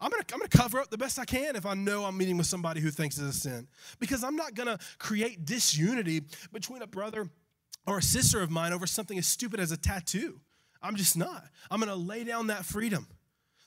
I'm 0.00 0.10
gonna, 0.10 0.24
I'm 0.34 0.40
gonna 0.40 0.48
cover 0.48 0.80
up 0.80 0.90
the 0.90 0.98
best 0.98 1.18
I 1.18 1.24
can 1.24 1.56
if 1.56 1.64
I 1.64 1.72
know 1.72 2.04
I'm 2.04 2.18
meeting 2.18 2.36
with 2.36 2.48
somebody 2.48 2.80
who 2.80 2.90
thinks 2.90 3.16
it's 3.16 3.36
a 3.36 3.40
sin. 3.40 3.68
Because 4.00 4.22
I'm 4.22 4.36
not 4.36 4.54
gonna 4.54 4.78
create 4.98 5.46
disunity 5.46 6.22
between 6.52 6.82
a 6.82 6.86
brother 6.86 7.30
or 7.86 7.98
a 7.98 8.02
sister 8.02 8.42
of 8.42 8.50
mine 8.50 8.72
over 8.74 8.86
something 8.86 9.16
as 9.16 9.26
stupid 9.26 9.60
as 9.60 9.72
a 9.72 9.78
tattoo. 9.78 10.40
I'm 10.82 10.96
just 10.96 11.16
not. 11.16 11.44
I'm 11.70 11.80
gonna 11.80 11.94
lay 11.94 12.24
down 12.24 12.48
that 12.48 12.66
freedom. 12.66 13.06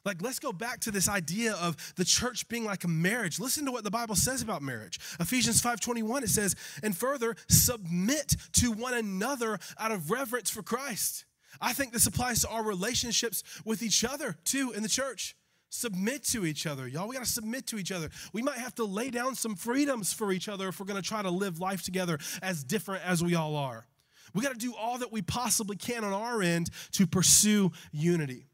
Like, 0.06 0.22
let's 0.22 0.39
go 0.39 0.54
back 0.54 0.80
to 0.82 0.91
this 0.91 1.10
idea 1.10 1.54
of 1.54 1.76
the 1.95 2.06
church 2.06 2.48
being 2.48 2.64
like 2.64 2.84
a 2.84 2.88
marriage. 2.88 3.39
Listen 3.39 3.66
to 3.66 3.72
what 3.72 3.84
the 3.84 3.91
Bible 3.91 4.16
says 4.16 4.41
about 4.41 4.62
marriage. 4.62 5.00
Ephesians 5.20 5.62
5:21, 5.62 6.24
it 6.24 6.30
says, 6.30 6.56
and 6.82 6.95
further, 6.95 7.36
submit 7.50 8.36
to 8.54 8.72
one 8.72 8.93
another 8.93 9.60
out 9.78 9.91
of 9.91 10.10
reverence 10.10 10.50
for 10.50 10.64
Christ. 10.64 11.26
I 11.60 11.74
think 11.74 11.91
this 11.91 12.08
applies 12.08 12.41
to 12.41 12.50
our 12.50 12.64
relationships 12.64 13.43
with 13.66 13.82
each 13.82 14.04
other 14.04 14.38
too 14.43 14.72
in 14.72 14.84
the 14.84 14.89
church. 14.89 15.36
Submit 15.70 16.24
to 16.26 16.45
each 16.45 16.66
other, 16.66 16.88
y'all. 16.88 17.08
We 17.08 17.16
got 17.16 17.26
to 17.26 17.30
submit 17.30 17.68
to 17.68 17.78
each 17.78 17.91
other. 17.91 18.10
We 18.32 18.41
might 18.41 18.58
have 18.58 18.76
to 18.76 18.86
lay 18.86 19.10
down 19.10 19.36
some 19.36 19.56
freedoms 19.56 20.14
for 20.14 20.32
each 20.32 20.48
other 20.48 20.70
if 20.70 20.80
we're 20.80 20.86
going 20.86 21.02
to 21.02 21.08
try 21.08 21.22
to 21.22 21.30
live 21.30 21.60
life 21.60 21.84
together 21.84 22.20
as 22.41 22.64
different 22.64 23.04
as 23.06 23.22
we 23.22 23.36
all 23.36 23.56
are. 23.58 23.86
We 24.34 24.43
got 24.43 24.54
to 24.54 24.60
do 24.60 24.74
all 24.76 24.98
that 25.00 25.12
we 25.12 25.22
possibly 25.22 25.76
can 25.76 26.04
on 26.06 26.14
our 26.14 26.41
end 26.41 26.70
to 26.93 27.06
pursue 27.06 27.72
unity. 27.91 28.48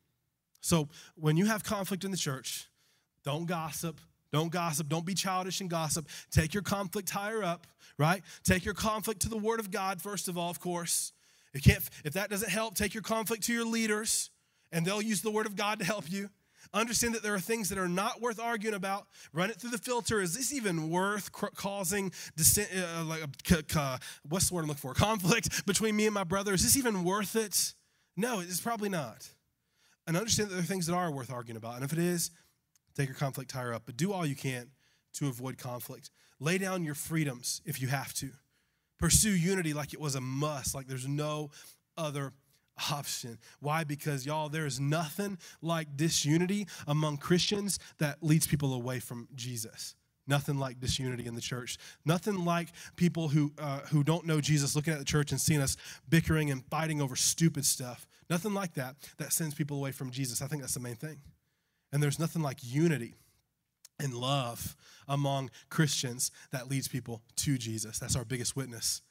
So 0.64 0.88
when 1.16 1.36
you 1.36 1.45
have 1.45 1.64
conflict 1.64 2.05
in 2.05 2.11
the 2.11 2.18
church, 2.18 2.70
don't 3.26 3.45
gossip. 3.45 3.99
Don't 4.32 4.49
gossip. 4.49 4.88
Don't 4.88 5.05
be 5.05 5.14
childish 5.14 5.59
and 5.59 5.70
gossip. 5.70 6.07
Take 6.32 6.53
your 6.53 6.64
conflict 6.64 7.09
higher 7.09 7.43
up, 7.43 7.68
right? 7.97 8.24
Take 8.43 8.64
your 8.64 8.74
conflict 8.74 9.22
to 9.24 9.30
the 9.30 9.38
Word 9.38 9.59
of 9.59 9.72
God, 9.72 10.01
first 10.01 10.30
of 10.30 10.38
all, 10.38 10.49
of 10.49 10.61
course. 10.61 11.11
If, 11.53 11.64
can't, 11.64 11.84
if 12.05 12.14
that 12.14 12.30
doesn't 12.30 12.49
help, 12.49 12.76
take 12.76 12.93
your 12.93 13.03
conflict 13.03 13.43
to 13.43 13.53
your 13.53 13.66
leaders, 13.66 14.32
and 14.72 14.86
they'll 14.86 15.01
use 15.01 15.22
the 15.22 15.30
Word 15.32 15.45
of 15.45 15.57
God 15.57 15.80
to 15.80 15.86
help 15.86 16.09
you. 16.09 16.30
Understand 16.74 17.14
that 17.14 17.24
there 17.24 17.36
are 17.36 17.41
things 17.41 17.68
that 17.68 17.78
are 17.78 17.89
not 17.89 18.22
worth 18.22 18.39
arguing 18.39 18.74
about. 18.74 19.05
Run 19.34 19.49
it 19.49 19.57
through 19.57 19.72
the 19.72 19.78
filter. 19.78 20.22
Is 20.22 20.34
this 20.34 20.53
even 20.53 20.89
worth 20.89 21.32
causing 21.32 22.14
dissent, 22.38 22.70
uh, 22.74 23.03
like 23.03 23.22
uh, 23.76 23.97
what's 24.30 24.47
the 24.47 24.55
word 24.55 24.61
I'm 24.61 24.68
looking 24.70 24.80
for? 24.80 24.93
Conflict 24.93 25.66
between 25.68 25.95
me 25.95 26.05
and 26.05 26.14
my 26.14 26.24
brother. 26.24 26.53
Is 26.53 26.64
this 26.64 26.78
even 26.78 27.03
worth 27.03 27.36
it? 27.36 27.74
No, 28.16 28.39
it's 28.39 28.61
probably 28.61 28.89
not. 28.89 29.28
And 30.06 30.18
understand 30.18 30.49
that 30.49 30.56
there 30.56 30.64
are 30.64 30.68
things 30.68 30.88
that 30.88 30.95
are 30.95 31.12
worth 31.12 31.32
arguing 31.32 31.58
about. 31.58 31.76
And 31.76 31.84
if 31.84 31.93
it 31.93 31.99
is, 31.99 32.32
take 32.95 33.08
your 33.08 33.16
conflict 33.16 33.51
higher 33.51 33.74
up. 33.74 33.84
But 33.86 33.97
do 33.97 34.12
all 34.12 34.26
you 34.26 34.36
can 34.36 34.72
to 35.14 35.28
avoid 35.28 35.58
conflict. 35.58 36.10
Lay 36.39 36.58
down 36.58 36.84
your 36.84 36.95
freedoms 36.95 37.62
if 37.66 37.82
you 37.82 37.88
have 37.88 38.14
to. 38.16 38.32
Pursue 38.99 39.32
unity 39.32 39.74
like 39.74 39.93
it 39.93 39.99
was 39.99 40.16
a 40.16 40.22
must, 40.22 40.76
like 40.76 40.88
there's 40.88 41.08
no 41.08 41.51
other 41.97 42.34
option. 42.91 43.38
Why? 43.60 43.84
Because, 43.84 44.26
y'all, 44.26 44.49
there 44.49 44.66
is 44.66 44.80
nothing 44.80 45.38
like 45.62 45.95
disunity 45.95 46.68
among 46.88 47.18
Christians 47.18 47.80
that 47.99 48.24
leads 48.24 48.47
people 48.47 48.74
away 48.74 48.99
from 48.99 49.28
Jesus. 49.36 49.95
Nothing 50.26 50.58
like 50.58 50.80
disunity 50.80 51.26
in 51.26 51.36
the 51.36 51.41
church. 51.41 51.78
Nothing 52.06 52.45
like 52.45 52.70
people 52.95 53.28
who, 53.28 53.51
uh, 53.60 53.82
who 53.91 54.04
don't 54.04 54.26
know 54.26 54.39
Jesus 54.39 54.76
looking 54.76 54.93
at 54.93 54.99
the 54.99 55.06
church 55.06 55.32
and 55.32 55.39
seeing 55.39 55.62
us 55.62 55.76
bickering 56.08 56.49
and 56.49 56.66
fighting 56.68 57.01
over 57.01 57.16
stupid 57.16 57.66
stuff. 57.66 58.08
Nothing 58.30 58.53
like 58.53 58.74
that 58.76 58.95
that 59.17 59.34
sends 59.34 59.55
people 59.55 59.78
away 59.78 59.91
from 59.91 60.11
Jesus. 60.11 60.41
I 60.41 60.47
think 60.47 60.61
that's 60.61 60.74
the 60.74 60.80
main 60.80 60.95
thing. 60.95 61.21
And 61.91 62.01
there's 62.01 62.19
nothing 62.19 62.41
like 62.41 62.57
unity 62.61 63.15
and 63.99 64.13
love 64.13 64.76
among 65.07 65.51
Christians 65.69 66.32
that 66.51 66.69
leads 66.69 66.88
people 66.88 67.21
to 67.38 67.57
Jesus. 67.57 67.99
That's 67.99 68.15
our 68.15 68.26
biggest 68.26 68.55
witness. 68.55 69.01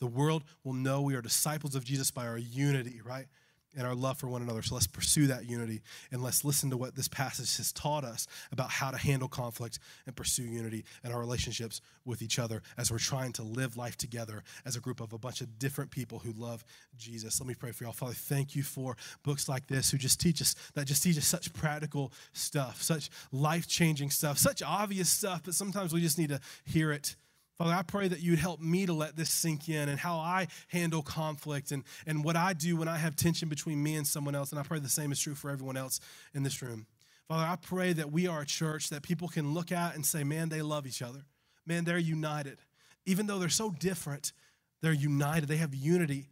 The 0.00 0.06
world 0.06 0.42
will 0.64 0.72
know 0.72 1.00
we 1.00 1.14
are 1.14 1.22
disciples 1.22 1.74
of 1.74 1.84
Jesus 1.84 2.10
by 2.10 2.26
our 2.26 2.38
unity, 2.38 3.00
right? 3.04 3.26
And 3.74 3.86
our 3.86 3.94
love 3.94 4.18
for 4.18 4.26
one 4.26 4.42
another. 4.42 4.60
So 4.60 4.74
let's 4.74 4.86
pursue 4.86 5.28
that 5.28 5.48
unity 5.48 5.80
and 6.10 6.22
let's 6.22 6.44
listen 6.44 6.68
to 6.70 6.76
what 6.76 6.94
this 6.94 7.08
passage 7.08 7.56
has 7.56 7.72
taught 7.72 8.04
us 8.04 8.26
about 8.52 8.68
how 8.70 8.90
to 8.90 8.98
handle 8.98 9.28
conflict 9.28 9.78
and 10.06 10.14
pursue 10.14 10.42
unity 10.42 10.84
in 11.02 11.10
our 11.10 11.18
relationships 11.18 11.80
with 12.04 12.20
each 12.20 12.38
other 12.38 12.62
as 12.76 12.90
we're 12.90 12.98
trying 12.98 13.32
to 13.32 13.42
live 13.42 13.78
life 13.78 13.96
together 13.96 14.42
as 14.66 14.76
a 14.76 14.80
group 14.80 15.00
of 15.00 15.14
a 15.14 15.18
bunch 15.18 15.40
of 15.40 15.58
different 15.58 15.90
people 15.90 16.18
who 16.18 16.32
love 16.32 16.64
Jesus. 16.98 17.40
Let 17.40 17.46
me 17.46 17.54
pray 17.54 17.72
for 17.72 17.84
y'all. 17.84 17.94
Father, 17.94 18.12
thank 18.12 18.54
you 18.54 18.62
for 18.62 18.94
books 19.22 19.48
like 19.48 19.66
this 19.68 19.90
who 19.90 19.96
just 19.96 20.20
teach 20.20 20.42
us 20.42 20.54
that 20.74 20.86
just 20.86 21.02
teach 21.02 21.16
us 21.16 21.26
such 21.26 21.52
practical 21.54 22.12
stuff, 22.34 22.82
such 22.82 23.08
life-changing 23.30 24.10
stuff, 24.10 24.36
such 24.36 24.62
obvious 24.62 25.08
stuff, 25.08 25.42
but 25.46 25.54
sometimes 25.54 25.94
we 25.94 26.02
just 26.02 26.18
need 26.18 26.28
to 26.28 26.40
hear 26.66 26.92
it 26.92 27.16
Father, 27.62 27.74
I 27.74 27.82
pray 27.82 28.08
that 28.08 28.20
you'd 28.20 28.40
help 28.40 28.60
me 28.60 28.86
to 28.86 28.92
let 28.92 29.14
this 29.14 29.30
sink 29.30 29.68
in 29.68 29.88
and 29.88 29.96
how 29.96 30.16
I 30.16 30.48
handle 30.66 31.00
conflict 31.00 31.70
and, 31.70 31.84
and 32.08 32.24
what 32.24 32.34
I 32.34 32.54
do 32.54 32.74
when 32.74 32.88
I 32.88 32.96
have 32.96 33.14
tension 33.14 33.48
between 33.48 33.80
me 33.80 33.94
and 33.94 34.04
someone 34.04 34.34
else. 34.34 34.50
And 34.50 34.58
I 34.58 34.64
pray 34.64 34.80
the 34.80 34.88
same 34.88 35.12
is 35.12 35.20
true 35.20 35.36
for 35.36 35.48
everyone 35.48 35.76
else 35.76 36.00
in 36.34 36.42
this 36.42 36.60
room. 36.60 36.88
Father, 37.28 37.44
I 37.44 37.54
pray 37.54 37.92
that 37.92 38.10
we 38.10 38.26
are 38.26 38.40
a 38.40 38.44
church 38.44 38.90
that 38.90 39.04
people 39.04 39.28
can 39.28 39.54
look 39.54 39.70
at 39.70 39.94
and 39.94 40.04
say, 40.04 40.24
man, 40.24 40.48
they 40.48 40.60
love 40.60 40.88
each 40.88 41.02
other. 41.02 41.20
Man, 41.64 41.84
they're 41.84 41.98
united. 41.98 42.58
Even 43.06 43.28
though 43.28 43.38
they're 43.38 43.48
so 43.48 43.70
different, 43.70 44.32
they're 44.80 44.92
united. 44.92 45.46
They 45.46 45.58
have 45.58 45.72
unity. 45.72 46.30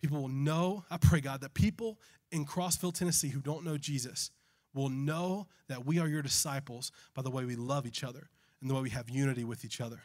People 0.00 0.22
will 0.22 0.28
know, 0.28 0.86
I 0.90 0.96
pray, 0.96 1.20
God, 1.20 1.42
that 1.42 1.52
people 1.52 1.98
in 2.32 2.46
Crossville, 2.46 2.94
Tennessee 2.94 3.28
who 3.28 3.42
don't 3.42 3.62
know 3.62 3.76
Jesus 3.76 4.30
will 4.72 4.88
know 4.88 5.48
that 5.68 5.84
we 5.84 5.98
are 5.98 6.08
your 6.08 6.22
disciples 6.22 6.92
by 7.12 7.20
the 7.20 7.30
way 7.30 7.44
we 7.44 7.56
love 7.56 7.86
each 7.86 8.02
other 8.02 8.30
and 8.60 8.70
the 8.70 8.74
way 8.74 8.82
we 8.82 8.90
have 8.90 9.08
unity 9.08 9.44
with 9.44 9.64
each 9.64 9.80
other. 9.80 10.00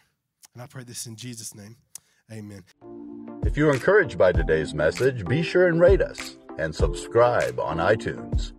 And 0.54 0.62
I 0.62 0.68
pray 0.68 0.84
this 0.84 1.08
in 1.08 1.16
Jesus' 1.16 1.56
name. 1.56 1.78
Amen. 2.32 2.64
If 3.45 3.58
you're 3.58 3.74
encouraged 3.74 4.18
by 4.18 4.32
today's 4.32 4.74
message, 4.74 5.26
be 5.26 5.43
sure 5.43 5.68
and 5.68 5.80
rate 5.80 6.01
us 6.01 6.38
and 6.58 6.74
subscribe 6.74 7.60
on 7.60 7.78
iTunes. 7.78 8.54